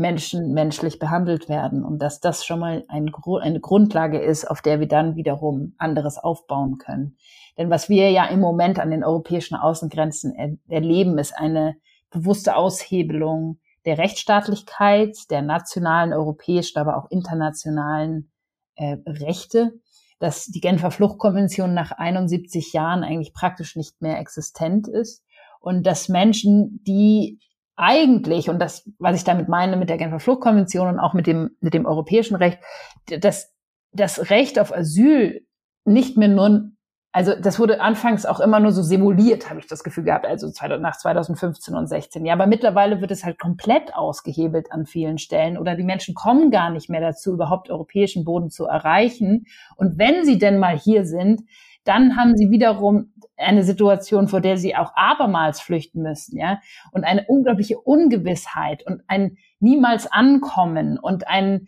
Menschen 0.01 0.53
menschlich 0.53 0.99
behandelt 0.99 1.47
werden 1.47 1.83
und 1.83 1.99
dass 1.99 2.19
das 2.19 2.45
schon 2.45 2.59
mal 2.59 2.83
ein, 2.89 3.11
eine 3.41 3.59
Grundlage 3.59 4.19
ist, 4.19 4.49
auf 4.49 4.61
der 4.61 4.79
wir 4.79 4.87
dann 4.87 5.15
wiederum 5.15 5.73
anderes 5.77 6.17
aufbauen 6.17 6.77
können. 6.77 7.17
Denn 7.57 7.69
was 7.69 7.89
wir 7.89 8.11
ja 8.11 8.25
im 8.25 8.39
Moment 8.39 8.79
an 8.79 8.91
den 8.91 9.03
europäischen 9.03 9.55
Außengrenzen 9.55 10.33
er 10.35 10.57
erleben, 10.67 11.17
ist 11.17 11.37
eine 11.37 11.75
bewusste 12.09 12.55
Aushebelung 12.55 13.59
der 13.85 13.97
Rechtsstaatlichkeit, 13.97 15.17
der 15.29 15.41
nationalen, 15.41 16.13
europäischen, 16.13 16.79
aber 16.79 16.97
auch 16.97 17.09
internationalen 17.09 18.31
äh, 18.75 18.97
Rechte, 19.05 19.79
dass 20.19 20.45
die 20.45 20.61
Genfer 20.61 20.91
Fluchtkonvention 20.91 21.73
nach 21.73 21.91
71 21.91 22.73
Jahren 22.73 23.03
eigentlich 23.03 23.33
praktisch 23.33 23.75
nicht 23.75 24.01
mehr 24.01 24.19
existent 24.19 24.87
ist 24.87 25.23
und 25.59 25.85
dass 25.85 26.09
Menschen, 26.09 26.83
die 26.83 27.39
eigentlich, 27.81 28.47
und 28.47 28.59
das, 28.59 28.87
was 28.99 29.15
ich 29.15 29.23
damit 29.23 29.49
meine 29.49 29.75
mit 29.75 29.89
der 29.89 29.97
Genfer 29.97 30.19
Fluchtkonvention 30.19 30.87
und 30.87 30.99
auch 30.99 31.13
mit 31.13 31.25
dem, 31.25 31.57
mit 31.61 31.73
dem 31.73 31.87
europäischen 31.87 32.35
Recht, 32.35 32.59
dass 33.07 33.51
das 33.91 34.29
Recht 34.29 34.59
auf 34.59 34.71
Asyl 34.71 35.45
nicht 35.83 36.15
mehr 36.15 36.27
nur, 36.27 36.73
also 37.11 37.33
das 37.33 37.59
wurde 37.59 37.81
anfangs 37.81 38.27
auch 38.27 38.39
immer 38.39 38.59
nur 38.59 38.71
so 38.71 38.83
simuliert, 38.83 39.49
habe 39.49 39.59
ich 39.59 39.67
das 39.67 39.83
Gefühl 39.83 40.03
gehabt, 40.03 40.27
also 40.27 40.47
nach 40.79 40.95
2015 40.95 41.75
und 41.75 41.87
16. 41.87 42.23
Ja, 42.23 42.33
aber 42.33 42.45
mittlerweile 42.45 43.01
wird 43.01 43.09
es 43.09 43.25
halt 43.25 43.39
komplett 43.39 43.95
ausgehebelt 43.95 44.71
an 44.71 44.85
vielen 44.85 45.17
Stellen 45.17 45.57
oder 45.57 45.75
die 45.75 45.83
Menschen 45.83 46.13
kommen 46.13 46.51
gar 46.51 46.69
nicht 46.69 46.87
mehr 46.87 47.01
dazu, 47.01 47.33
überhaupt 47.33 47.71
europäischen 47.71 48.25
Boden 48.25 48.51
zu 48.51 48.65
erreichen. 48.65 49.47
Und 49.75 49.97
wenn 49.97 50.23
sie 50.23 50.37
denn 50.37 50.59
mal 50.59 50.77
hier 50.77 51.03
sind, 51.03 51.41
dann 51.83 52.15
haben 52.15 52.35
sie 52.37 52.51
wiederum 52.51 53.13
eine 53.37 53.63
Situation, 53.63 54.27
vor 54.27 54.41
der 54.41 54.57
sie 54.57 54.75
auch 54.75 54.91
abermals 54.95 55.61
flüchten 55.61 56.01
müssen, 56.01 56.37
ja, 56.37 56.59
und 56.91 57.03
eine 57.03 57.25
unglaubliche 57.27 57.79
Ungewissheit 57.79 58.85
und 58.85 59.01
ein 59.07 59.37
niemals 59.59 60.11
ankommen 60.11 60.99
und 60.99 61.27
ein 61.27 61.67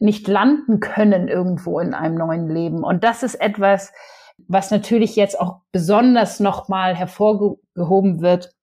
nicht 0.00 0.26
landen 0.28 0.80
können 0.80 1.28
irgendwo 1.28 1.78
in 1.78 1.94
einem 1.94 2.14
neuen 2.14 2.48
Leben. 2.48 2.82
Und 2.82 3.04
das 3.04 3.22
ist 3.22 3.34
etwas, 3.34 3.92
was 4.48 4.70
natürlich 4.70 5.14
jetzt 5.14 5.38
auch 5.38 5.60
besonders 5.72 6.40
nochmal 6.40 6.94
hervorgehoben 6.96 8.20
wird 8.22 8.54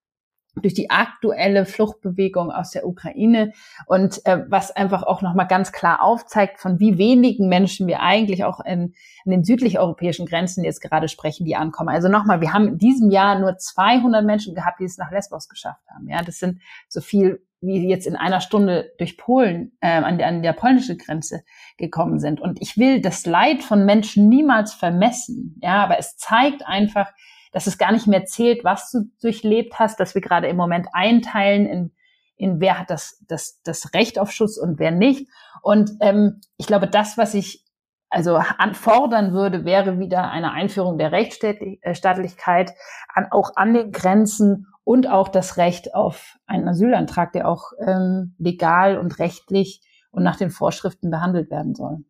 durch 0.61 0.73
die 0.73 0.89
aktuelle 0.89 1.65
Fluchtbewegung 1.65 2.51
aus 2.51 2.71
der 2.71 2.85
Ukraine 2.85 3.53
und 3.85 4.25
äh, 4.25 4.43
was 4.49 4.75
einfach 4.75 5.03
auch 5.03 5.21
nochmal 5.21 5.47
ganz 5.47 5.71
klar 5.71 6.01
aufzeigt, 6.01 6.59
von 6.59 6.79
wie 6.79 6.97
wenigen 6.97 7.47
Menschen 7.47 7.87
wir 7.87 8.01
eigentlich 8.01 8.43
auch 8.43 8.59
in, 8.59 8.93
in 9.25 9.31
den 9.31 9.43
südlich-europäischen 9.43 10.25
Grenzen 10.25 10.63
jetzt 10.63 10.81
gerade 10.81 11.07
sprechen, 11.07 11.45
die 11.45 11.55
ankommen. 11.55 11.89
Also 11.89 12.07
nochmal, 12.07 12.41
wir 12.41 12.53
haben 12.53 12.67
in 12.67 12.77
diesem 12.77 13.11
Jahr 13.11 13.39
nur 13.39 13.57
200 13.57 14.25
Menschen 14.25 14.55
gehabt, 14.55 14.79
die 14.79 14.85
es 14.85 14.97
nach 14.97 15.11
Lesbos 15.11 15.49
geschafft 15.49 15.83
haben. 15.93 16.07
Ja, 16.07 16.21
das 16.23 16.39
sind 16.39 16.61
so 16.87 17.01
viel 17.01 17.41
wie 17.61 17.87
jetzt 17.87 18.05
in 18.05 18.15
einer 18.15 18.39
Stunde 18.39 18.91
durch 18.99 19.17
Polen 19.17 19.71
äh, 19.81 19.89
an, 19.89 20.17
der, 20.17 20.27
an 20.27 20.43
der 20.43 20.53
polnischen 20.53 20.97
Grenze 20.97 21.43
gekommen 21.77 22.19
sind. 22.19 22.39
Und 22.39 22.61
ich 22.61 22.77
will 22.77 23.01
das 23.01 23.25
Leid 23.25 23.63
von 23.63 23.85
Menschen 23.85 24.29
niemals 24.29 24.73
vermessen. 24.73 25.59
Ja, 25.61 25.83
aber 25.83 25.97
es 25.97 26.17
zeigt 26.17 26.65
einfach, 26.67 27.11
dass 27.51 27.67
es 27.67 27.77
gar 27.77 27.91
nicht 27.91 28.07
mehr 28.07 28.25
zählt, 28.25 28.63
was 28.63 28.91
du 28.91 29.09
durchlebt 29.21 29.79
hast, 29.79 29.99
dass 29.99 30.15
wir 30.15 30.21
gerade 30.21 30.47
im 30.47 30.57
Moment 30.57 30.87
einteilen 30.93 31.65
in, 31.65 31.91
in 32.35 32.59
wer 32.59 32.79
hat 32.79 32.89
das, 32.89 33.23
das, 33.27 33.61
das 33.63 33.93
Recht 33.93 34.19
auf 34.19 34.31
Schutz 34.31 34.57
und 34.57 34.79
wer 34.79 34.91
nicht. 34.91 35.29
Und 35.61 35.91
ähm, 36.01 36.41
ich 36.57 36.67
glaube, 36.67 36.87
das, 36.87 37.17
was 37.17 37.33
ich 37.33 37.63
also 38.09 38.35
anfordern 38.35 39.33
würde, 39.33 39.65
wäre 39.65 39.99
wieder 39.99 40.31
eine 40.31 40.51
Einführung 40.51 40.97
der 40.97 41.11
Rechtsstaatlichkeit 41.11 42.73
an, 43.13 43.27
auch 43.31 43.51
an 43.55 43.73
den 43.73 43.91
Grenzen 43.91 44.67
und 44.83 45.07
auch 45.07 45.27
das 45.27 45.57
Recht 45.57 45.93
auf 45.93 46.37
einen 46.45 46.67
Asylantrag, 46.67 47.33
der 47.33 47.49
auch 47.49 47.73
ähm, 47.85 48.35
legal 48.37 48.97
und 48.97 49.19
rechtlich 49.19 49.81
und 50.11 50.23
nach 50.23 50.37
den 50.37 50.49
Vorschriften 50.49 51.11
behandelt 51.11 51.51
werden 51.51 51.75
soll. 51.75 52.05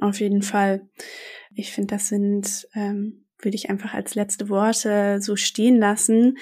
Auf 0.00 0.20
jeden 0.20 0.42
Fall. 0.42 0.88
Ich 1.52 1.72
finde, 1.72 1.96
das 1.96 2.06
sind 2.08 2.68
ähm, 2.74 3.24
würde 3.40 3.56
ich 3.56 3.70
einfach 3.70 3.94
als 3.94 4.14
letzte 4.14 4.48
Worte 4.48 5.20
so 5.20 5.36
stehen 5.36 5.78
lassen. 5.78 6.38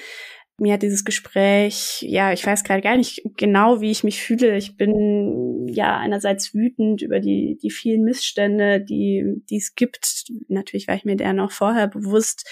Mir 0.59 0.73
hat 0.73 0.81
dieses 0.81 1.05
Gespräch, 1.05 2.01
ja, 2.01 2.33
ich 2.33 2.43
weiß 2.43 2.63
gerade 2.63 2.81
gar 2.81 2.97
nicht 2.97 3.21
genau, 3.37 3.79
wie 3.79 3.91
ich 3.91 4.03
mich 4.03 4.21
fühle. 4.21 4.57
Ich 4.57 4.75
bin 4.75 5.67
ja 5.67 5.97
einerseits 5.97 6.55
wütend 6.55 7.03
über 7.03 7.19
die, 7.19 7.59
die 7.61 7.69
vielen 7.69 8.03
Missstände, 8.03 8.81
die, 8.81 9.43
die 9.49 9.57
es 9.57 9.75
gibt. 9.75 10.25
Natürlich 10.47 10.87
war 10.87 10.95
ich 10.95 11.05
mir 11.05 11.15
der 11.15 11.33
noch 11.33 11.51
vorher 11.51 11.87
bewusst. 11.87 12.49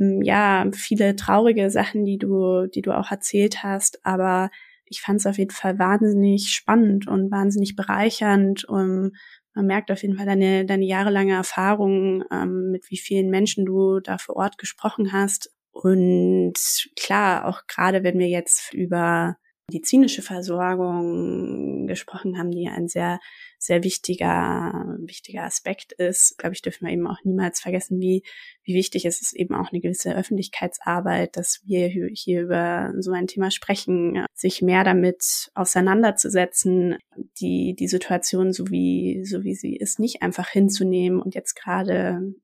Ähm, 0.00 0.22
ja, 0.22 0.66
viele 0.72 1.16
traurige 1.16 1.70
Sachen, 1.70 2.06
die 2.06 2.16
du, 2.16 2.66
die 2.66 2.80
du 2.80 2.96
auch 2.96 3.10
erzählt 3.10 3.62
hast, 3.62 4.04
aber 4.06 4.50
ich 4.86 5.02
fand 5.02 5.20
es 5.20 5.26
auf 5.26 5.38
jeden 5.38 5.50
Fall 5.50 5.78
wahnsinnig 5.78 6.48
spannend 6.50 7.08
und 7.08 7.30
wahnsinnig 7.30 7.76
bereichernd, 7.76 8.64
um 8.66 9.12
man 9.54 9.66
merkt 9.66 9.90
auf 9.90 10.02
jeden 10.02 10.16
Fall 10.16 10.26
deine, 10.26 10.66
deine 10.66 10.84
jahrelange 10.84 11.34
Erfahrung, 11.34 12.24
ähm, 12.30 12.70
mit 12.70 12.90
wie 12.90 12.98
vielen 12.98 13.30
Menschen 13.30 13.64
du 13.64 14.00
da 14.00 14.18
vor 14.18 14.36
Ort 14.36 14.58
gesprochen 14.58 15.12
hast. 15.12 15.50
Und 15.72 16.54
klar, 16.96 17.46
auch 17.46 17.62
gerade 17.66 18.04
wenn 18.04 18.18
wir 18.18 18.28
jetzt 18.28 18.72
über 18.74 19.36
medizinische 19.68 20.22
Versorgung 20.22 21.86
gesprochen 21.86 22.38
haben, 22.38 22.50
die 22.50 22.68
ein 22.68 22.88
sehr, 22.88 23.18
sehr 23.58 23.82
wichtiger, 23.82 24.96
wichtiger 25.00 25.44
Aspekt 25.44 25.92
ist, 25.92 26.36
glaube 26.38 26.54
ich, 26.54 26.62
dürfen 26.62 26.86
wir 26.86 26.92
eben 26.92 27.06
auch 27.06 27.18
niemals 27.24 27.60
vergessen, 27.60 27.98
wie, 28.00 28.22
wie 28.62 28.74
wichtig 28.74 29.06
es 29.06 29.22
ist 29.22 29.34
eben 29.34 29.54
auch 29.54 29.70
eine 29.72 29.80
gewisse 29.80 30.14
Öffentlichkeitsarbeit, 30.14 31.36
dass 31.36 31.62
wir 31.64 31.88
hier 31.88 32.42
über 32.42 32.92
so 32.98 33.12
ein 33.12 33.26
Thema 33.26 33.50
sprechen, 33.50 34.26
sich 34.34 34.60
mehr 34.60 34.84
damit 34.84 35.50
auseinanderzusetzen, 35.54 36.98
die, 37.40 37.74
die 37.78 37.88
Situation 37.88 38.52
so 38.52 38.70
wie, 38.70 39.24
so 39.24 39.44
wie 39.44 39.54
sie 39.54 39.76
ist, 39.76 39.98
nicht 39.98 40.22
einfach 40.22 40.48
hinzunehmen 40.48 41.20
und 41.20 41.34
jetzt 41.34 41.54
gerade 41.54 42.34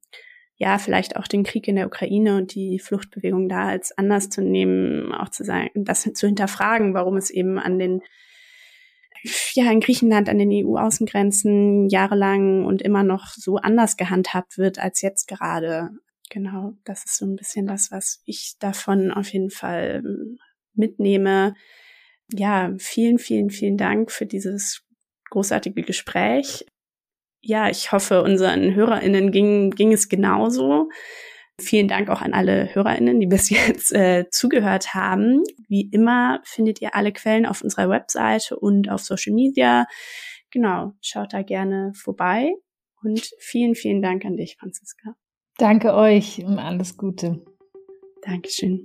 ja, 0.60 0.76
vielleicht 0.76 1.16
auch 1.16 1.26
den 1.26 1.42
Krieg 1.42 1.66
in 1.68 1.76
der 1.76 1.86
Ukraine 1.86 2.36
und 2.36 2.54
die 2.54 2.78
Fluchtbewegung 2.78 3.48
da 3.48 3.68
als 3.68 3.96
anders 3.96 4.28
zu 4.28 4.42
nehmen, 4.42 5.10
auch 5.10 5.30
zu 5.30 5.42
sagen, 5.42 5.70
das 5.74 6.02
zu 6.02 6.26
hinterfragen, 6.26 6.92
warum 6.92 7.16
es 7.16 7.30
eben 7.30 7.58
an 7.58 7.78
den, 7.78 8.02
ja, 9.54 9.72
in 9.72 9.80
Griechenland 9.80 10.28
an 10.28 10.36
den 10.36 10.52
EU-Außengrenzen 10.52 11.88
jahrelang 11.88 12.66
und 12.66 12.82
immer 12.82 13.02
noch 13.02 13.28
so 13.28 13.56
anders 13.56 13.96
gehandhabt 13.96 14.58
wird 14.58 14.78
als 14.78 15.00
jetzt 15.00 15.28
gerade. 15.28 15.92
Genau, 16.28 16.74
das 16.84 17.06
ist 17.06 17.16
so 17.16 17.24
ein 17.24 17.36
bisschen 17.36 17.66
das, 17.66 17.90
was 17.90 18.20
ich 18.26 18.56
davon 18.58 19.12
auf 19.12 19.32
jeden 19.32 19.50
Fall 19.50 20.02
mitnehme. 20.74 21.54
Ja, 22.34 22.74
vielen, 22.76 23.18
vielen, 23.18 23.48
vielen 23.48 23.78
Dank 23.78 24.12
für 24.12 24.26
dieses 24.26 24.82
großartige 25.30 25.80
Gespräch. 25.84 26.66
Ja, 27.40 27.68
ich 27.68 27.92
hoffe, 27.92 28.22
unseren 28.22 28.74
HörerInnen 28.74 29.32
ging, 29.32 29.70
ging 29.70 29.92
es 29.92 30.08
genauso. 30.08 30.88
Vielen 31.60 31.88
Dank 31.88 32.08
auch 32.08 32.22
an 32.22 32.32
alle 32.32 32.74
HörerInnen, 32.74 33.20
die 33.20 33.26
bis 33.26 33.50
jetzt 33.50 33.92
äh, 33.92 34.26
zugehört 34.30 34.94
haben. 34.94 35.42
Wie 35.68 35.88
immer 35.90 36.40
findet 36.44 36.80
ihr 36.80 36.94
alle 36.94 37.12
Quellen 37.12 37.46
auf 37.46 37.62
unserer 37.62 37.88
Webseite 37.88 38.58
und 38.58 38.90
auf 38.90 39.02
Social 39.02 39.34
Media. 39.34 39.86
Genau, 40.50 40.92
schaut 41.00 41.32
da 41.32 41.42
gerne 41.42 41.92
vorbei. 41.94 42.52
Und 43.02 43.30
vielen, 43.38 43.74
vielen 43.74 44.02
Dank 44.02 44.24
an 44.24 44.36
dich, 44.36 44.56
Franziska. 44.58 45.14
Danke 45.56 45.94
euch 45.94 46.44
und 46.44 46.58
alles 46.58 46.96
Gute. 46.96 47.42
Dankeschön. 48.22 48.84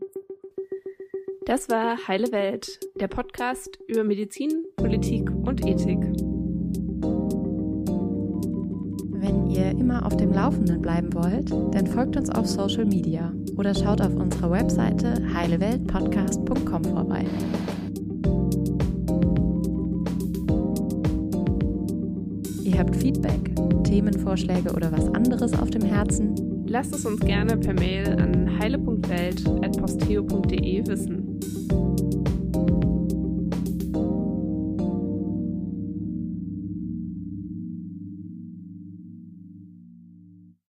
Das 1.46 1.70
war 1.70 2.08
Heile 2.08 2.32
Welt, 2.32 2.80
der 3.00 3.08
Podcast 3.08 3.78
über 3.88 4.04
Medizin, 4.04 4.66
Politik 4.78 5.30
und 5.30 5.66
Ethik. 5.66 6.25
Ihr 9.56 9.72
immer 9.72 10.06
auf 10.06 10.16
dem 10.18 10.34
Laufenden 10.34 10.82
bleiben 10.82 11.14
wollt, 11.14 11.50
dann 11.52 11.88
folgt 11.88 12.18
uns 12.18 12.30
auf 12.30 12.46
Social 12.46 12.84
Media 12.86 13.32
oder 13.58 13.74
schaut 13.74 14.02
auf 14.02 14.14
unserer 14.16 14.52
Webseite 14.52 15.14
heileweltpodcast.com 15.34 16.84
vorbei. 16.84 17.26
Ihr 22.64 22.80
habt 22.80 22.96
Feedback, 22.96 23.52
Themenvorschläge 23.84 24.74
oder 24.74 24.92
was 24.92 25.08
anderes 25.14 25.54
auf 25.58 25.70
dem 25.70 25.84
Herzen? 25.84 26.66
Lasst 26.68 26.94
es 26.94 27.06
uns 27.06 27.22
gerne 27.22 27.56
per 27.58 27.74
Mail 27.74 28.20
an 28.20 28.60
heile.welt.posteo.de 28.60 30.88
wissen. 30.88 31.35